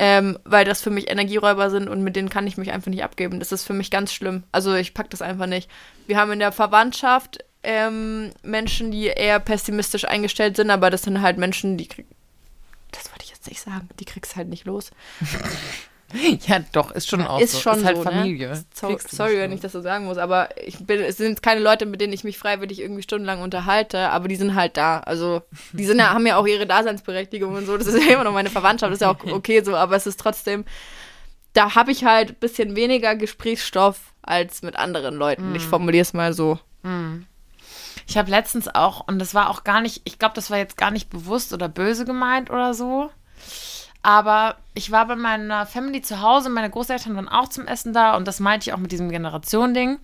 Ähm, 0.00 0.38
weil 0.44 0.64
das 0.64 0.80
für 0.80 0.90
mich 0.90 1.10
Energieräuber 1.10 1.70
sind 1.70 1.88
und 1.88 2.02
mit 2.02 2.16
denen 2.16 2.28
kann 2.30 2.46
ich 2.46 2.56
mich 2.56 2.72
einfach 2.72 2.90
nicht 2.90 3.04
abgeben. 3.04 3.38
Das 3.38 3.52
ist 3.52 3.64
für 3.64 3.74
mich 3.74 3.90
ganz 3.90 4.12
schlimm. 4.12 4.44
Also 4.52 4.74
ich 4.74 4.94
pack 4.94 5.10
das 5.10 5.22
einfach 5.22 5.46
nicht. 5.46 5.68
Wir 6.06 6.16
haben 6.18 6.32
in 6.32 6.38
der 6.38 6.52
Verwandtschaft 6.52 7.38
ähm, 7.62 8.30
Menschen, 8.42 8.90
die 8.90 9.06
eher 9.06 9.40
pessimistisch 9.40 10.04
eingestellt 10.06 10.56
sind, 10.56 10.70
aber 10.70 10.90
das 10.90 11.02
sind 11.02 11.20
halt 11.22 11.38
Menschen, 11.38 11.76
die 11.76 11.86
krieg- 11.88 12.06
das 12.92 13.10
wollte 13.10 13.24
ich 13.24 13.30
jetzt 13.30 13.46
nicht 13.48 13.60
sagen. 13.60 13.88
Die 14.00 14.04
kriegst 14.06 14.36
halt 14.36 14.48
nicht 14.48 14.64
los. 14.64 14.90
Ja, 16.46 16.60
doch, 16.72 16.90
ist 16.92 17.08
schon 17.08 17.22
auch 17.26 17.40
ist 17.40 17.52
so. 17.52 17.60
schon 17.60 17.78
ist 17.78 17.84
halt 17.84 17.98
so, 17.98 18.02
Familie. 18.02 18.48
Ne? 18.48 18.64
So, 18.74 18.88
Kriegst 18.88 19.12
du 19.12 19.16
sorry, 19.16 19.36
wenn 19.38 19.52
ich 19.52 19.60
das 19.60 19.72
so 19.72 19.80
sagen 19.80 20.06
muss, 20.06 20.18
aber 20.18 20.48
ich 20.56 20.78
bin, 20.78 21.00
es 21.00 21.18
sind 21.18 21.42
keine 21.42 21.60
Leute, 21.60 21.86
mit 21.86 22.00
denen 22.00 22.12
ich 22.12 22.24
mich 22.24 22.38
freiwillig 22.38 22.80
irgendwie 22.80 23.02
stundenlang 23.02 23.42
unterhalte, 23.42 24.08
aber 24.10 24.28
die 24.28 24.36
sind 24.36 24.54
halt 24.54 24.76
da. 24.76 25.00
Also, 25.00 25.42
die 25.72 25.84
sind 25.84 25.98
ja, 25.98 26.10
haben 26.14 26.26
ja 26.26 26.36
auch 26.36 26.46
ihre 26.46 26.66
Daseinsberechtigung 26.66 27.54
und 27.54 27.66
so. 27.66 27.76
Das 27.76 27.86
ist 27.86 28.02
ja 28.02 28.14
immer 28.14 28.24
noch 28.24 28.32
meine 28.32 28.50
Verwandtschaft, 28.50 28.90
das 28.90 28.98
ist 28.98 29.02
ja 29.02 29.10
auch 29.10 29.32
okay 29.32 29.62
so, 29.62 29.76
aber 29.76 29.96
es 29.96 30.06
ist 30.06 30.20
trotzdem, 30.20 30.64
da 31.52 31.74
habe 31.74 31.92
ich 31.92 32.04
halt 32.04 32.30
ein 32.30 32.36
bisschen 32.36 32.76
weniger 32.76 33.14
Gesprächsstoff 33.16 34.12
als 34.22 34.62
mit 34.62 34.76
anderen 34.76 35.14
Leuten. 35.14 35.54
Ich 35.54 35.62
formuliere 35.62 36.02
es 36.02 36.12
mal 36.12 36.32
so. 36.32 36.58
Ich 38.06 38.16
habe 38.16 38.30
letztens 38.30 38.74
auch, 38.74 39.06
und 39.06 39.18
das 39.18 39.34
war 39.34 39.50
auch 39.50 39.64
gar 39.64 39.80
nicht, 39.82 40.02
ich 40.04 40.18
glaube, 40.18 40.34
das 40.34 40.50
war 40.50 40.58
jetzt 40.58 40.76
gar 40.76 40.90
nicht 40.90 41.10
bewusst 41.10 41.52
oder 41.52 41.68
böse 41.68 42.04
gemeint 42.04 42.50
oder 42.50 42.72
so. 42.72 43.10
Aber 44.08 44.56
ich 44.72 44.90
war 44.90 45.06
bei 45.06 45.16
meiner 45.16 45.66
Family 45.66 46.00
zu 46.00 46.22
Hause, 46.22 46.48
meine 46.48 46.70
Großeltern 46.70 47.14
waren 47.14 47.28
auch 47.28 47.48
zum 47.48 47.66
Essen 47.66 47.92
da 47.92 48.16
und 48.16 48.26
das 48.26 48.40
meinte 48.40 48.70
ich 48.70 48.72
auch 48.72 48.78
mit 48.78 48.90
diesem 48.90 49.10
Generation-Ding. 49.10 49.98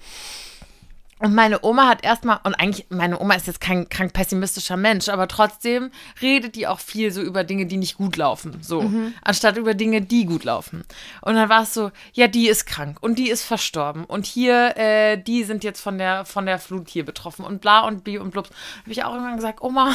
Und 1.21 1.35
meine 1.35 1.65
Oma 1.65 1.89
hat 1.89 2.05
erstmal, 2.05 2.39
und 2.45 2.55
eigentlich, 2.55 2.85
meine 2.91 3.19
Oma 3.19 3.33
ist 3.33 3.47
jetzt 3.47 3.63
kein 3.63 3.89
krank 3.89 4.13
pessimistischer 4.13 4.77
Mensch, 4.77 5.09
aber 5.09 5.27
trotzdem 5.27 5.91
redet 6.21 6.55
die 6.55 6.67
auch 6.67 6.81
viel 6.81 7.13
so 7.13 7.23
über 7.23 7.45
Dinge, 7.45 7.65
die 7.65 7.79
nicht 7.79 7.97
gut 7.97 8.19
laufen. 8.19 8.59
So, 8.61 8.91
anstatt 9.23 9.57
über 9.57 9.73
Dinge, 9.73 10.03
die 10.03 10.27
gut 10.27 10.45
laufen. 10.45 10.85
Und 11.23 11.37
dann 11.37 11.49
war 11.49 11.63
es 11.63 11.73
so, 11.73 11.91
ja, 12.13 12.29
die 12.29 12.49
ist 12.49 12.67
krank 12.67 12.99
und 13.01 13.19
die 13.19 13.31
ist 13.31 13.43
verstorben. 13.43 14.05
Und 14.05 14.27
hier, 14.27 14.77
äh, 14.77 15.17
die 15.17 15.45
sind 15.45 15.65
jetzt 15.65 15.81
von 15.81 15.97
der, 15.97 16.27
von 16.27 16.45
der 16.45 16.59
Flut 16.59 16.91
hier 16.91 17.07
betroffen 17.07 17.47
und 17.47 17.63
bla 17.63 17.87
und 17.87 18.05
bi 18.05 18.19
und 18.19 18.33
blubs. 18.33 18.51
Habe 18.83 18.93
ich 18.93 19.03
auch 19.03 19.15
irgendwann 19.15 19.37
gesagt, 19.37 19.63
Oma, 19.63 19.95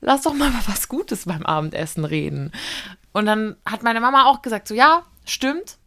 lass 0.00 0.22
doch 0.22 0.34
mal 0.34 0.48
über 0.48 0.62
was 0.66 0.88
Gutes 0.88 1.26
beim 1.26 1.44
Abendessen 1.44 2.04
reden. 2.04 2.52
Und 3.12 3.26
dann 3.26 3.56
hat 3.64 3.82
meine 3.82 4.00
Mama 4.00 4.26
auch 4.26 4.42
gesagt, 4.42 4.68
so, 4.68 4.74
ja, 4.74 5.02
stimmt, 5.24 5.78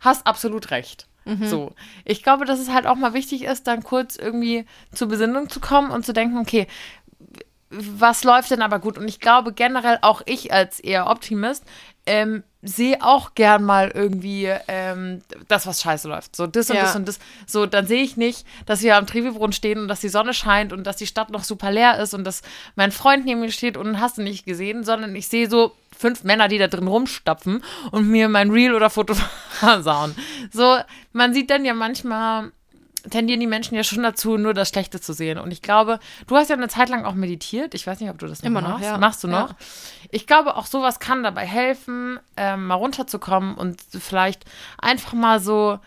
hast 0.00 0.26
absolut 0.26 0.70
recht. 0.70 1.06
So, 1.48 1.72
ich 2.04 2.22
glaube, 2.22 2.44
dass 2.44 2.60
es 2.60 2.70
halt 2.70 2.86
auch 2.86 2.96
mal 2.96 3.14
wichtig 3.14 3.44
ist, 3.44 3.66
dann 3.66 3.82
kurz 3.82 4.16
irgendwie 4.16 4.66
zur 4.92 5.08
Besinnung 5.08 5.48
zu 5.48 5.58
kommen 5.58 5.90
und 5.90 6.04
zu 6.04 6.12
denken, 6.12 6.36
okay, 6.36 6.66
was 7.70 8.24
läuft 8.24 8.50
denn 8.50 8.62
aber 8.62 8.78
gut? 8.78 8.98
Und 8.98 9.08
ich 9.08 9.20
glaube 9.20 9.52
generell 9.52 9.98
auch 10.02 10.22
ich 10.26 10.52
als 10.52 10.80
eher 10.80 11.08
Optimist 11.08 11.64
ähm, 12.06 12.44
sehe 12.66 13.02
auch 13.02 13.34
gern 13.34 13.62
mal 13.62 13.90
irgendwie 13.94 14.50
ähm, 14.68 15.22
das, 15.48 15.66
was 15.66 15.82
scheiße 15.82 16.08
läuft. 16.08 16.34
So 16.34 16.46
das 16.46 16.70
und 16.70 16.76
Ja. 16.76 16.82
das 16.82 16.96
und 16.96 17.06
das. 17.06 17.18
So, 17.46 17.66
dann 17.66 17.86
sehe 17.86 18.02
ich 18.02 18.16
nicht, 18.16 18.46
dass 18.66 18.82
wir 18.82 18.96
am 18.96 19.06
Trevi-Brunnen 19.06 19.52
stehen 19.52 19.78
und 19.78 19.88
dass 19.88 20.00
die 20.00 20.08
Sonne 20.08 20.32
scheint 20.34 20.72
und 20.72 20.84
dass 20.86 20.96
die 20.96 21.06
Stadt 21.06 21.30
noch 21.30 21.44
super 21.44 21.70
leer 21.70 21.98
ist 21.98 22.14
und 22.14 22.24
dass 22.24 22.42
mein 22.74 22.90
Freund 22.90 23.24
neben 23.26 23.40
mir 23.40 23.50
steht 23.52 23.76
und 23.76 24.00
hast 24.00 24.18
du 24.18 24.22
nicht 24.22 24.46
gesehen, 24.46 24.82
sondern 24.84 25.14
ich 25.14 25.28
sehe 25.28 25.48
so 25.50 25.74
fünf 25.96 26.24
Männer, 26.24 26.48
die 26.48 26.58
da 26.58 26.66
drin 26.66 26.88
rumstapfen 26.88 27.62
und 27.92 28.08
mir 28.08 28.28
mein 28.28 28.50
Reel 28.50 28.74
oder 28.74 28.90
Foto 28.90 29.14
versauen. 29.50 30.14
So, 30.52 30.78
man 31.12 31.34
sieht 31.34 31.50
dann 31.50 31.64
ja 31.64 31.74
manchmal 31.74 32.50
tendieren 33.10 33.40
die 33.40 33.46
Menschen 33.46 33.74
ja 33.74 33.84
schon 33.84 34.02
dazu, 34.02 34.36
nur 34.36 34.54
das 34.54 34.68
Schlechte 34.70 35.00
zu 35.00 35.12
sehen. 35.12 35.38
Und 35.38 35.50
ich 35.52 35.62
glaube, 35.62 35.98
du 36.26 36.36
hast 36.36 36.48
ja 36.50 36.56
eine 36.56 36.68
Zeit 36.68 36.88
lang 36.88 37.04
auch 37.04 37.14
meditiert. 37.14 37.74
Ich 37.74 37.86
weiß 37.86 38.00
nicht, 38.00 38.10
ob 38.10 38.18
du 38.18 38.26
das 38.26 38.42
noch 38.42 38.46
Immer 38.46 38.60
noch, 38.62 38.70
machst. 38.70 38.84
ja. 38.84 38.98
Machst 38.98 39.24
du 39.24 39.28
Ja. 39.28 39.42
noch? 39.42 39.54
Ich 40.10 40.26
glaube, 40.26 40.56
auch 40.56 40.66
sowas 40.66 40.98
kann 41.00 41.22
dabei 41.22 41.46
helfen, 41.46 42.18
ähm, 42.36 42.66
mal 42.66 42.74
runterzukommen 42.74 43.54
und 43.54 43.80
vielleicht 43.98 44.44
einfach 44.78 45.12
mal 45.12 45.40
so, 45.40 45.78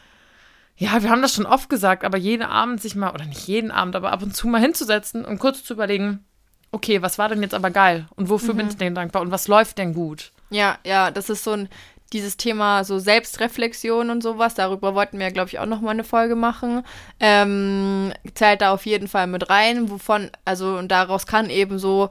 ja, 0.75 1.01
wir 1.01 1.09
haben 1.09 1.21
das 1.23 1.33
schon 1.33 1.45
oft 1.47 1.69
gesagt, 1.69 2.03
aber 2.03 2.17
jeden 2.17 2.43
Abend 2.43 2.81
sich 2.81 2.95
mal, 2.95 3.11
oder 3.11 3.25
nicht 3.25 3.47
jeden 3.47 3.71
Abend, 3.71 3.95
aber 3.95 4.11
ab 4.11 4.21
und 4.21 4.35
zu 4.35 4.47
mal 4.47 4.61
hinzusetzen 4.61 5.25
und 5.25 5.39
kurz 5.39 5.63
zu 5.63 5.73
überlegen, 5.73 6.23
okay, 6.71 7.01
was 7.01 7.17
war 7.17 7.29
denn 7.29 7.41
jetzt 7.41 7.55
aber 7.55 7.71
geil? 7.71 8.07
Und 8.15 8.29
wofür 8.29 8.53
Mhm. 8.53 8.57
bin 8.57 8.67
ich 8.67 8.77
denn 8.77 8.93
dankbar? 8.95 9.21
Und 9.23 9.31
was 9.31 9.47
läuft 9.47 9.77
denn 9.79 9.93
gut? 9.93 10.31
Ja, 10.49 10.77
ja, 10.85 11.09
das 11.11 11.29
ist 11.29 11.43
so 11.43 11.51
ein, 11.51 11.69
dieses 12.13 12.37
Thema 12.37 12.83
so 12.83 12.99
Selbstreflexion 12.99 14.09
und 14.09 14.21
sowas, 14.21 14.55
darüber 14.55 14.95
wollten 14.95 15.19
wir, 15.19 15.31
glaube 15.31 15.49
ich, 15.49 15.59
auch 15.59 15.65
noch 15.65 15.81
mal 15.81 15.91
eine 15.91 16.03
Folge 16.03 16.35
machen, 16.35 16.83
ähm, 17.19 18.13
zählt 18.33 18.61
da 18.61 18.71
auf 18.71 18.85
jeden 18.85 19.07
Fall 19.07 19.27
mit 19.27 19.49
rein, 19.49 19.89
wovon, 19.89 20.31
also 20.45 20.77
und 20.77 20.89
daraus 20.89 21.27
kann 21.27 21.49
eben 21.49 21.79
so 21.79 22.09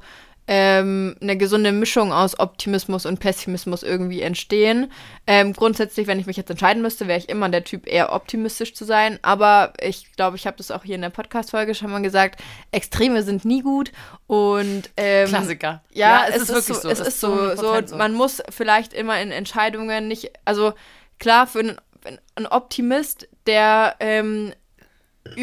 ähm, 0.49 1.17
eine 1.21 1.37
gesunde 1.37 1.73
Mischung 1.73 2.13
aus 2.13 2.39
Optimismus 2.39 3.05
und 3.05 3.19
Pessimismus 3.19 3.83
irgendwie 3.83 4.23
entstehen. 4.23 4.93
Ähm, 5.27 5.53
grundsätzlich, 5.53 6.07
wenn 6.07 6.21
ich 6.21 6.27
mich 6.27 6.37
jetzt 6.37 6.51
entscheiden 6.51 6.83
müsste, 6.83 7.09
wäre 7.09 7.19
ich 7.19 7.29
immer 7.29 7.49
der 7.49 7.65
Typ, 7.65 7.87
eher 7.87 8.13
optimistisch 8.13 8.75
zu 8.75 8.85
sein. 8.85 9.19
Aber 9.23 9.73
ich 9.81 10.13
glaube, 10.13 10.37
ich 10.37 10.47
habe 10.47 10.57
das 10.57 10.71
auch 10.71 10.85
hier 10.85 10.95
in 10.95 11.03
der 11.03 11.11
Podcast-Folge 11.11 11.75
schon 11.75 11.91
mal 11.91 12.03
gesagt, 12.03 12.41
Extreme 12.71 13.23
sind 13.23 13.45
nie 13.45 13.63
gut 13.63 13.91
und 14.27 14.91
ähm, 14.97 15.29
Klassiker. 15.29 15.83
ja, 15.93 16.27
es, 16.29 16.43
ist, 16.43 16.49
wirklich 16.49 16.79
so. 16.79 16.89
Es 16.89 17.01
ist 17.01 17.21
so, 17.21 17.57
so, 17.57 17.73
100% 17.73 17.97
man 17.97 18.13
muss 18.13 18.43
vielleicht 18.51 18.93
immer 18.93 19.21
in 19.21 19.33
Entscheidungen 19.33 20.07
nicht, 20.07 20.31
also 20.45 20.75
klar, 21.19 21.47
für 21.47 21.61
einen, 21.61 21.77
wenn 22.03 22.19
ein 22.37 22.47
Optimist, 22.47 23.29
der 23.47 23.97
ähm, 23.99 24.53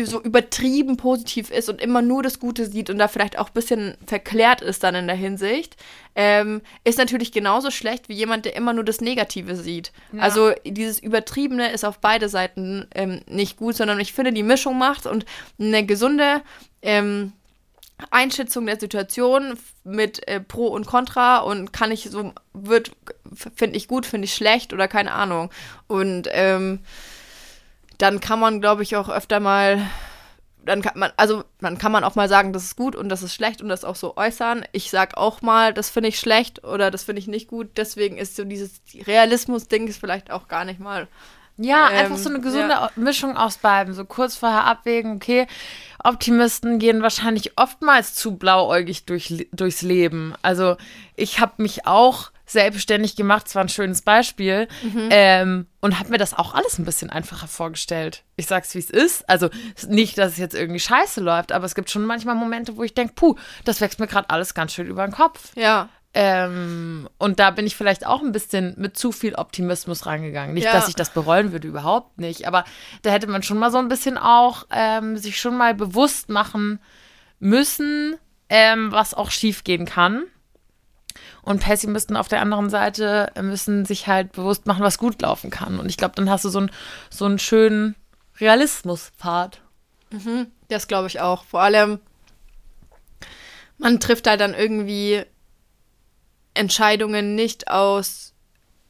so 0.04 0.22
übertrieben 0.22 0.98
positiv 0.98 1.52
ist 1.52 1.70
und 1.70 1.82
immer 1.82 2.02
nur 2.02 2.24
das 2.24 2.40
Gute 2.40 2.66
sieht 2.66 2.90
und 2.90 2.98
da 2.98 3.08
vielleicht 3.08 3.38
auch 3.38 3.48
ein 3.48 3.54
bisschen 3.54 3.96
verklärt 4.06 4.62
ist 4.62 4.84
dann 4.84 4.96
in 4.96 5.08
der 5.08 5.16
Hinsicht, 5.16 5.76
ähm, 6.16 6.62
ist 6.84 6.98
natürlich 6.98 7.32
genauso 7.32 7.72
schlecht 7.72 8.10
wie 8.10 8.14
jemand, 8.14 8.46
der 8.46 8.56
immer 8.56 8.74
nur 8.74 8.84
das 8.84 9.02
Negative 9.02 9.56
sieht. 9.56 9.92
Ja. 10.12 10.22
Also 10.22 10.52
dieses 10.66 11.00
Übertriebene 11.00 11.72
ist 11.72 11.86
auf 11.86 12.00
beide 12.00 12.30
Seiten 12.30 12.88
ähm, 12.94 13.22
nicht 13.28 13.58
gut, 13.58 13.76
sondern 13.76 14.00
ich 14.00 14.14
finde, 14.14 14.34
die 14.34 14.44
Mischung 14.44 14.78
macht 14.78 15.06
und 15.06 15.26
eine 15.60 15.86
gesunde 15.86 16.42
ähm, 16.82 17.34
Einschätzung 18.12 18.66
der 18.66 18.80
Situation 18.80 19.58
mit 19.84 20.28
äh, 20.28 20.40
Pro 20.40 20.68
und 20.68 20.86
Contra 20.86 21.40
und 21.40 21.74
kann 21.74 21.92
ich 21.92 22.10
so, 22.10 22.34
wird, 22.54 22.92
finde 23.56 23.78
ich 23.78 23.88
gut, 23.88 24.06
finde 24.06 24.26
ich 24.26 24.34
schlecht 24.34 24.74
oder 24.74 24.88
keine 24.88 25.14
Ahnung. 25.14 25.50
Und 25.88 26.28
ähm, 26.32 26.80
dann 28.04 28.20
kann 28.20 28.38
man, 28.38 28.60
glaube 28.60 28.84
ich, 28.84 28.98
auch 28.98 29.08
öfter 29.08 29.40
mal, 29.40 29.82
dann 30.66 30.82
kann 30.82 31.00
man, 31.00 31.14
also 31.16 31.46
dann 31.62 31.78
kann 31.78 31.94
man 31.94 32.04
auch 32.04 32.16
mal 32.16 32.28
sagen, 32.28 32.52
das 32.52 32.66
ist 32.66 32.76
gut 32.76 32.98
und 32.98 33.08
das 33.08 33.24
ist 33.24 33.34
schlecht 33.34 33.62
und 33.62 33.70
das 33.70 33.86
auch 33.86 33.96
so 33.96 34.18
äußern. 34.18 34.66
Ich 34.74 34.90
sag 34.90 35.16
auch 35.16 35.42
mal, 35.42 35.74
das 35.74 35.90
finde 35.90 36.10
ich 36.10 36.20
schlecht 36.20 36.66
oder 36.66 36.92
das 36.92 37.04
finde 37.04 37.22
ich 37.22 37.28
nicht 37.28 37.48
gut. 37.48 37.70
Deswegen 37.78 38.18
ist 38.18 38.36
so 38.36 38.44
dieses 38.44 38.82
Realismus-Ding 39.08 39.88
ist 39.88 40.02
vielleicht 40.02 40.32
auch 40.32 40.50
gar 40.50 40.66
nicht 40.66 40.82
mal 40.82 41.08
Ja, 41.56 41.90
Ähm, 41.92 41.98
einfach 41.98 42.18
so 42.18 42.30
eine 42.30 42.42
gesunde 42.42 42.74
ja. 42.74 42.92
Mischung 42.98 43.38
aus 43.38 43.58
beiden. 43.58 43.94
So 43.94 44.04
kurz 44.04 44.36
vorher 44.36 44.66
abwägen, 44.66 45.16
okay, 45.16 45.48
Optimisten 46.04 46.80
gehen 46.80 47.02
wahrscheinlich 47.04 47.58
oftmals 47.58 48.16
zu 48.16 48.36
blauäugig 48.36 49.06
durch, 49.06 49.48
durchs 49.54 49.82
Leben. 49.82 50.34
Also 50.42 50.76
ich 51.16 51.40
habe 51.40 51.54
mich 51.62 51.88
auch 51.88 52.33
selbstständig 52.46 53.16
gemacht, 53.16 53.48
zwar 53.48 53.64
ein 53.64 53.70
schönes 53.70 54.02
Beispiel, 54.02 54.68
ähm, 55.10 55.68
und 55.82 56.00
habe 56.00 56.10
mir 56.10 56.18
das 56.18 56.34
auch 56.34 56.54
alles 56.54 56.78
ein 56.78 56.86
bisschen 56.86 57.10
einfacher 57.10 57.48
vorgestellt. 57.48 58.24
Ich 58.36 58.48
sag's, 58.48 58.74
wie 58.76 58.80
es 58.80 58.90
ist. 58.90 59.28
Also 59.30 59.50
nicht, 59.88 60.18
dass 60.18 60.34
es 60.34 60.38
jetzt 60.38 60.56
irgendwie 60.56 60.80
scheiße 60.80 61.22
läuft, 61.22 61.52
aber 61.52 61.66
es 61.66 61.76
gibt 61.76 61.90
schon 61.90 62.06
manchmal 62.06 62.36
Momente, 62.36 62.76
wo 62.78 62.84
ich 62.84 62.94
denke, 62.94 63.14
puh, 63.16 63.36
das 63.64 63.80
wächst 63.82 64.00
mir 64.00 64.08
gerade 64.08 64.30
alles 64.30 64.54
ganz 64.54 64.74
schön 64.74 64.88
über 64.88 65.06
den 65.08 65.14
Kopf. 65.14 65.52
Ja, 65.56 65.90
Ähm, 66.16 67.10
und 67.18 67.40
da 67.40 67.50
bin 67.50 67.66
ich 67.66 67.76
vielleicht 67.76 68.06
auch 68.06 68.22
ein 68.22 68.32
bisschen 68.32 68.76
mit 68.78 68.96
zu 68.98 69.12
viel 69.12 69.34
Optimismus 69.34 70.06
rangegangen. 70.06 70.54
Nicht, 70.54 70.66
Ja. 70.66 70.74
dass 70.74 70.88
ich 70.88 70.94
das 70.94 71.10
bereuen 71.10 71.52
würde, 71.54 71.68
überhaupt 71.68 72.20
nicht. 72.20 72.46
Aber 72.48 72.66
da 73.02 73.10
hätte 73.10 73.26
man 73.26 73.42
schon 73.42 73.58
mal 73.58 73.72
so 73.72 73.80
ein 73.80 73.88
bisschen 73.88 74.20
auch 74.20 74.68
ähm, 74.70 75.18
sich 75.18 75.40
schon 75.40 75.58
mal 75.58 75.74
bewusst 75.74 76.30
machen 76.30 76.80
müssen, 77.40 78.16
ähm, 78.50 78.92
was 78.92 79.14
auch 79.14 79.32
schief 79.32 79.64
gehen 79.64 79.86
kann. 79.86 80.24
Und 81.44 81.62
Pessimisten 81.62 82.16
auf 82.16 82.30
der 82.30 82.42
anderen 82.42 82.70
Seite 82.70 83.32
müssen 83.40 83.86
sich 83.86 84.08
halt 84.08 84.32
bewusst 84.32 84.66
machen, 84.66 84.84
was 84.84 84.98
gut 84.98 85.22
laufen 85.22 85.50
kann. 85.50 85.78
Und 85.78 85.90
ich 85.90 85.98
glaube, 85.98 86.16
dann 86.16 86.30
hast 86.30 86.46
du 86.46 86.50
so, 86.50 86.62
ein, 86.62 86.72
so 87.10 87.26
einen 87.26 87.38
schönen 87.38 87.96
Realismuspfad. 88.40 89.62
Das 90.70 90.88
glaube 90.88 91.08
ich 91.08 91.20
auch. 91.20 91.44
Vor 91.44 91.62
allem, 91.62 92.00
man 93.78 94.00
trifft 94.00 94.28
halt 94.28 94.40
dann 94.40 94.54
irgendwie 94.54 95.24
Entscheidungen 96.54 97.36
nicht 97.36 97.68
aus 97.70 98.33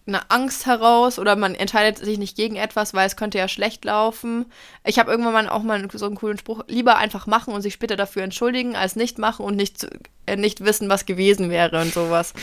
einer 0.06 0.24
Angst 0.30 0.66
heraus 0.66 1.18
oder 1.18 1.36
man 1.36 1.56
entscheidet 1.56 1.98
sich 1.98 2.18
nicht 2.18 2.36
gegen 2.36 2.56
etwas, 2.56 2.94
weil 2.94 3.08
es 3.08 3.16
könnte 3.16 3.38
ja 3.38 3.48
schlecht 3.48 3.86
laufen. 3.86 4.46
Ich 4.84 5.00
habe 5.00 5.10
irgendwann 5.10 5.34
mal 5.34 5.50
auch 5.50 5.63
mal 5.63 5.88
so 5.94 6.06
einen 6.06 6.16
coolen 6.16 6.38
Spruch, 6.38 6.62
lieber 6.68 6.98
einfach 6.98 7.26
machen 7.28 7.54
und 7.54 7.62
sich 7.62 7.74
später 7.74 7.96
dafür 7.96 8.24
entschuldigen, 8.24 8.76
als 8.76 8.96
nicht 8.96 9.18
machen 9.18 9.46
und 9.46 9.56
nicht, 9.56 9.88
äh, 10.26 10.36
nicht 10.36 10.63
wissen, 10.66 10.89
was 10.89 11.06
gewesen 11.06 11.50
wäre 11.50 11.80
und 11.82 11.94
sowas. 11.94 12.34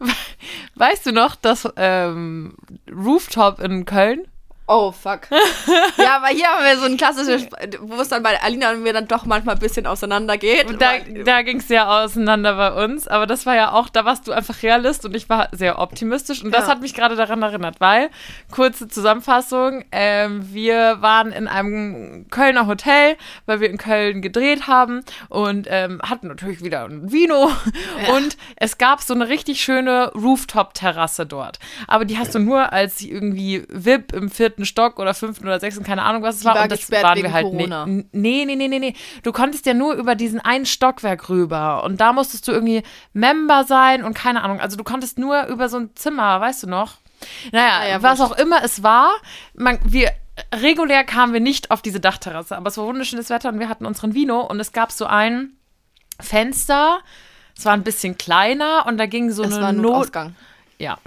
Weißt 0.74 1.06
du 1.06 1.12
noch, 1.12 1.36
dass 1.36 1.68
ähm, 1.76 2.54
Rooftop 2.90 3.60
in 3.60 3.86
Köln, 3.86 4.26
Oh, 4.68 4.90
fuck. 4.90 5.28
ja, 5.96 6.16
aber 6.16 6.26
hier 6.28 6.46
haben 6.48 6.64
wir 6.64 6.76
so 6.78 6.86
ein 6.86 6.96
klassisches, 6.96 7.46
wo 7.80 8.00
es 8.00 8.08
dann 8.08 8.24
bei 8.24 8.40
Alina 8.42 8.72
und 8.72 8.82
mir 8.82 8.92
dann 8.92 9.06
doch 9.06 9.24
manchmal 9.24 9.54
ein 9.54 9.60
bisschen 9.60 9.86
auseinander 9.86 10.36
geht. 10.38 10.66
Da, 10.80 10.94
da 11.24 11.42
ging 11.42 11.58
es 11.58 11.68
ja 11.68 12.02
auseinander 12.04 12.56
bei 12.56 12.84
uns, 12.84 13.06
aber 13.06 13.26
das 13.28 13.46
war 13.46 13.54
ja 13.54 13.70
auch, 13.72 13.88
da 13.88 14.04
warst 14.04 14.26
du 14.26 14.32
einfach 14.32 14.60
Realist 14.64 15.04
und 15.04 15.14
ich 15.14 15.28
war 15.28 15.48
sehr 15.52 15.78
optimistisch 15.78 16.42
und 16.42 16.50
das 16.52 16.62
Ja. 16.66 16.72
hat 16.72 16.80
mich 16.80 16.94
gerade 16.94 17.14
daran 17.14 17.42
erinnert, 17.42 17.80
weil, 17.80 18.10
kurze 18.50 18.88
Zusammenfassung, 18.88 19.84
ähm, 19.92 20.52
wir 20.52 20.96
waren 21.00 21.30
in 21.30 21.46
einem 21.46 22.26
Kölner 22.30 22.66
Hotel, 22.66 23.16
weil 23.46 23.60
wir 23.60 23.70
in 23.70 23.78
Köln 23.78 24.20
gedreht 24.20 24.66
haben 24.66 25.04
und 25.28 25.68
ähm, 25.70 26.00
hatten 26.02 26.26
natürlich 26.26 26.64
wieder 26.64 26.84
ein 26.86 27.12
Vino 27.12 27.52
und 28.16 28.36
es 28.56 28.78
gab 28.78 29.00
so 29.00 29.14
eine 29.14 29.28
richtig 29.28 29.60
schöne 29.60 30.10
Rooftop-Terrasse 30.14 31.24
dort, 31.24 31.60
aber 31.86 32.04
die 32.04 32.18
hast 32.18 32.34
du 32.34 32.40
nur 32.40 32.72
als 32.72 33.00
irgendwie 33.00 33.62
VIP 33.68 34.12
im 34.12 34.28
vierten 34.28 34.55
Stock 34.64 34.98
oder 34.98 35.14
fünften 35.14 35.44
oder 35.44 35.60
sechsten, 35.60 35.84
keine 35.84 36.02
Ahnung, 36.02 36.22
was 36.22 36.36
es 36.36 36.44
war. 36.44 36.54
war 36.54 36.62
und 36.64 36.72
das 36.72 36.90
waren 36.90 37.22
wir 37.22 37.32
halt 37.32 37.52
nicht. 37.52 37.68
Nee, 38.12 38.44
nee, 38.46 38.56
nee, 38.56 38.68
nee, 38.68 38.78
nee. 38.78 38.94
Du 39.22 39.32
konntest 39.32 39.66
ja 39.66 39.74
nur 39.74 39.94
über 39.94 40.14
diesen 40.14 40.40
einen 40.40 40.66
Stockwerk 40.66 41.28
rüber. 41.28 41.84
Und 41.84 42.00
da 42.00 42.12
musstest 42.12 42.48
du 42.48 42.52
irgendwie 42.52 42.82
Member 43.12 43.64
sein 43.64 44.04
und 44.04 44.14
keine 44.14 44.42
Ahnung. 44.42 44.60
Also 44.60 44.76
du 44.76 44.84
konntest 44.84 45.18
nur 45.18 45.46
über 45.46 45.68
so 45.68 45.78
ein 45.78 45.90
Zimmer, 45.94 46.40
weißt 46.40 46.62
du 46.62 46.66
noch? 46.68 46.94
Naja, 47.52 47.80
Ah 47.80 47.88
ja, 47.88 48.02
was 48.02 48.20
auch 48.20 48.36
immer 48.36 48.62
es 48.62 48.82
war, 48.82 49.10
man, 49.54 49.78
wir, 49.84 50.12
regulär 50.54 51.04
kamen 51.04 51.32
wir 51.32 51.40
nicht 51.40 51.70
auf 51.70 51.82
diese 51.82 52.00
Dachterrasse, 52.00 52.56
aber 52.56 52.68
es 52.68 52.76
war 52.76 52.86
wunderschönes 52.86 53.30
Wetter 53.30 53.48
und 53.48 53.58
wir 53.58 53.68
hatten 53.68 53.86
unseren 53.86 54.14
Vino 54.14 54.40
und 54.40 54.60
es 54.60 54.72
gab 54.72 54.92
so 54.92 55.06
ein 55.06 55.52
Fenster, 56.20 57.00
es 57.56 57.64
war 57.64 57.72
ein 57.72 57.82
bisschen 57.82 58.18
kleiner 58.18 58.84
und 58.86 58.98
da 58.98 59.06
ging 59.06 59.30
so 59.30 59.42
Das 59.42 59.54
eine 59.54 59.62
war 59.62 59.68
ein 59.70 59.80
Not. 59.80 60.12
Ja. 60.78 60.98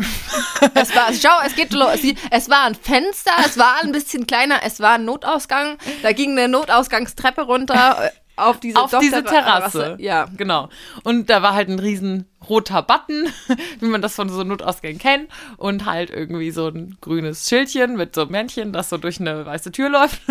Es 0.73 0.93
war, 0.93 1.13
schau, 1.13 1.45
es 1.45 1.55
geht 1.55 1.71
los. 1.71 1.99
Es 2.31 2.49
war 2.49 2.65
ein 2.65 2.75
Fenster, 2.75 3.31
es 3.45 3.57
war 3.57 3.81
ein 3.81 3.93
bisschen 3.93 4.27
kleiner, 4.27 4.59
es 4.63 4.79
war 4.81 4.95
ein 4.95 5.05
Notausgang. 5.05 5.77
Da 6.03 6.11
ging 6.11 6.31
eine 6.31 6.49
Notausgangstreppe 6.49 7.43
runter 7.43 7.97
äh, 8.05 8.09
auf 8.35 8.59
diese, 8.59 8.77
auf 8.77 8.91
diese 8.99 9.23
Terrasse. 9.23 9.95
Ja. 9.99 10.27
Genau. 10.35 10.69
Und 11.03 11.29
da 11.29 11.41
war 11.41 11.53
halt 11.53 11.69
ein 11.69 11.79
riesen 11.79 12.29
roter 12.47 12.81
Button, 12.81 13.27
wie 13.79 13.87
man 13.87 14.01
das 14.01 14.15
von 14.15 14.29
so 14.29 14.43
Notausgängen 14.43 14.99
kennt. 14.99 15.29
Und 15.57 15.85
halt 15.85 16.09
irgendwie 16.09 16.51
so 16.51 16.67
ein 16.67 16.97
grünes 17.01 17.47
Schildchen 17.47 17.95
mit 17.95 18.15
so 18.15 18.21
einem 18.21 18.31
Männchen, 18.31 18.73
das 18.73 18.89
so 18.89 18.97
durch 18.97 19.19
eine 19.19 19.45
weiße 19.45 19.71
Tür 19.71 19.89
läuft. 19.89 20.21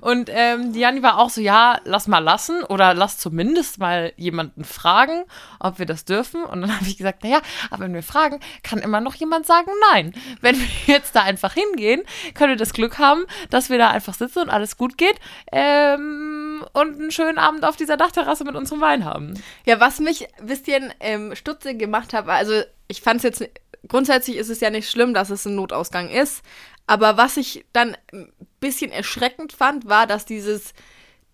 Und 0.00 0.30
ähm, 0.32 0.72
Janni 0.74 1.02
war 1.02 1.18
auch 1.18 1.30
so, 1.30 1.40
ja, 1.40 1.80
lass 1.84 2.08
mal 2.08 2.18
lassen 2.18 2.62
oder 2.64 2.94
lass 2.94 3.18
zumindest 3.18 3.78
mal 3.78 4.12
jemanden 4.16 4.64
fragen, 4.64 5.24
ob 5.58 5.78
wir 5.78 5.86
das 5.86 6.04
dürfen. 6.04 6.44
Und 6.44 6.62
dann 6.62 6.74
habe 6.76 6.86
ich 6.86 6.96
gesagt, 6.96 7.24
naja, 7.24 7.40
aber 7.70 7.84
wenn 7.84 7.94
wir 7.94 8.02
fragen, 8.02 8.40
kann 8.62 8.78
immer 8.78 9.00
noch 9.00 9.14
jemand 9.14 9.46
sagen 9.46 9.70
nein. 9.92 10.12
Wenn 10.40 10.58
wir 10.58 10.68
jetzt 10.86 11.14
da 11.14 11.22
einfach 11.22 11.54
hingehen, 11.54 12.02
können 12.34 12.50
wir 12.50 12.56
das 12.56 12.72
Glück 12.72 12.98
haben, 12.98 13.24
dass 13.50 13.70
wir 13.70 13.78
da 13.78 13.90
einfach 13.90 14.14
sitzen 14.14 14.40
und 14.40 14.50
alles 14.50 14.76
gut 14.76 14.96
geht 14.96 15.16
ähm, 15.52 16.64
und 16.72 17.00
einen 17.00 17.10
schönen 17.10 17.38
Abend 17.38 17.64
auf 17.64 17.76
dieser 17.76 17.96
Dachterrasse 17.96 18.44
mit 18.44 18.54
unserem 18.54 18.80
Wein 18.80 19.04
haben. 19.04 19.34
Ja, 19.64 19.80
was 19.80 20.00
mich 20.00 20.26
ein 20.38 20.46
bisschen 20.46 20.92
ähm, 21.00 21.34
stutzig 21.50 21.78
gemacht 21.78 22.12
war, 22.12 22.28
also 22.28 22.62
ich 22.88 23.00
fand 23.00 23.18
es 23.18 23.22
jetzt, 23.24 23.50
grundsätzlich 23.88 24.36
ist 24.36 24.48
es 24.48 24.60
ja 24.60 24.70
nicht 24.70 24.88
schlimm, 24.88 25.14
dass 25.14 25.30
es 25.30 25.44
ein 25.46 25.54
Notausgang 25.54 26.08
ist, 26.08 26.42
aber 26.86 27.16
was 27.16 27.36
ich 27.36 27.64
dann 27.72 27.96
ein 28.12 28.32
bisschen 28.60 28.92
erschreckend 28.92 29.52
fand, 29.52 29.86
war, 29.88 30.06
dass 30.06 30.26
dieses, 30.26 30.74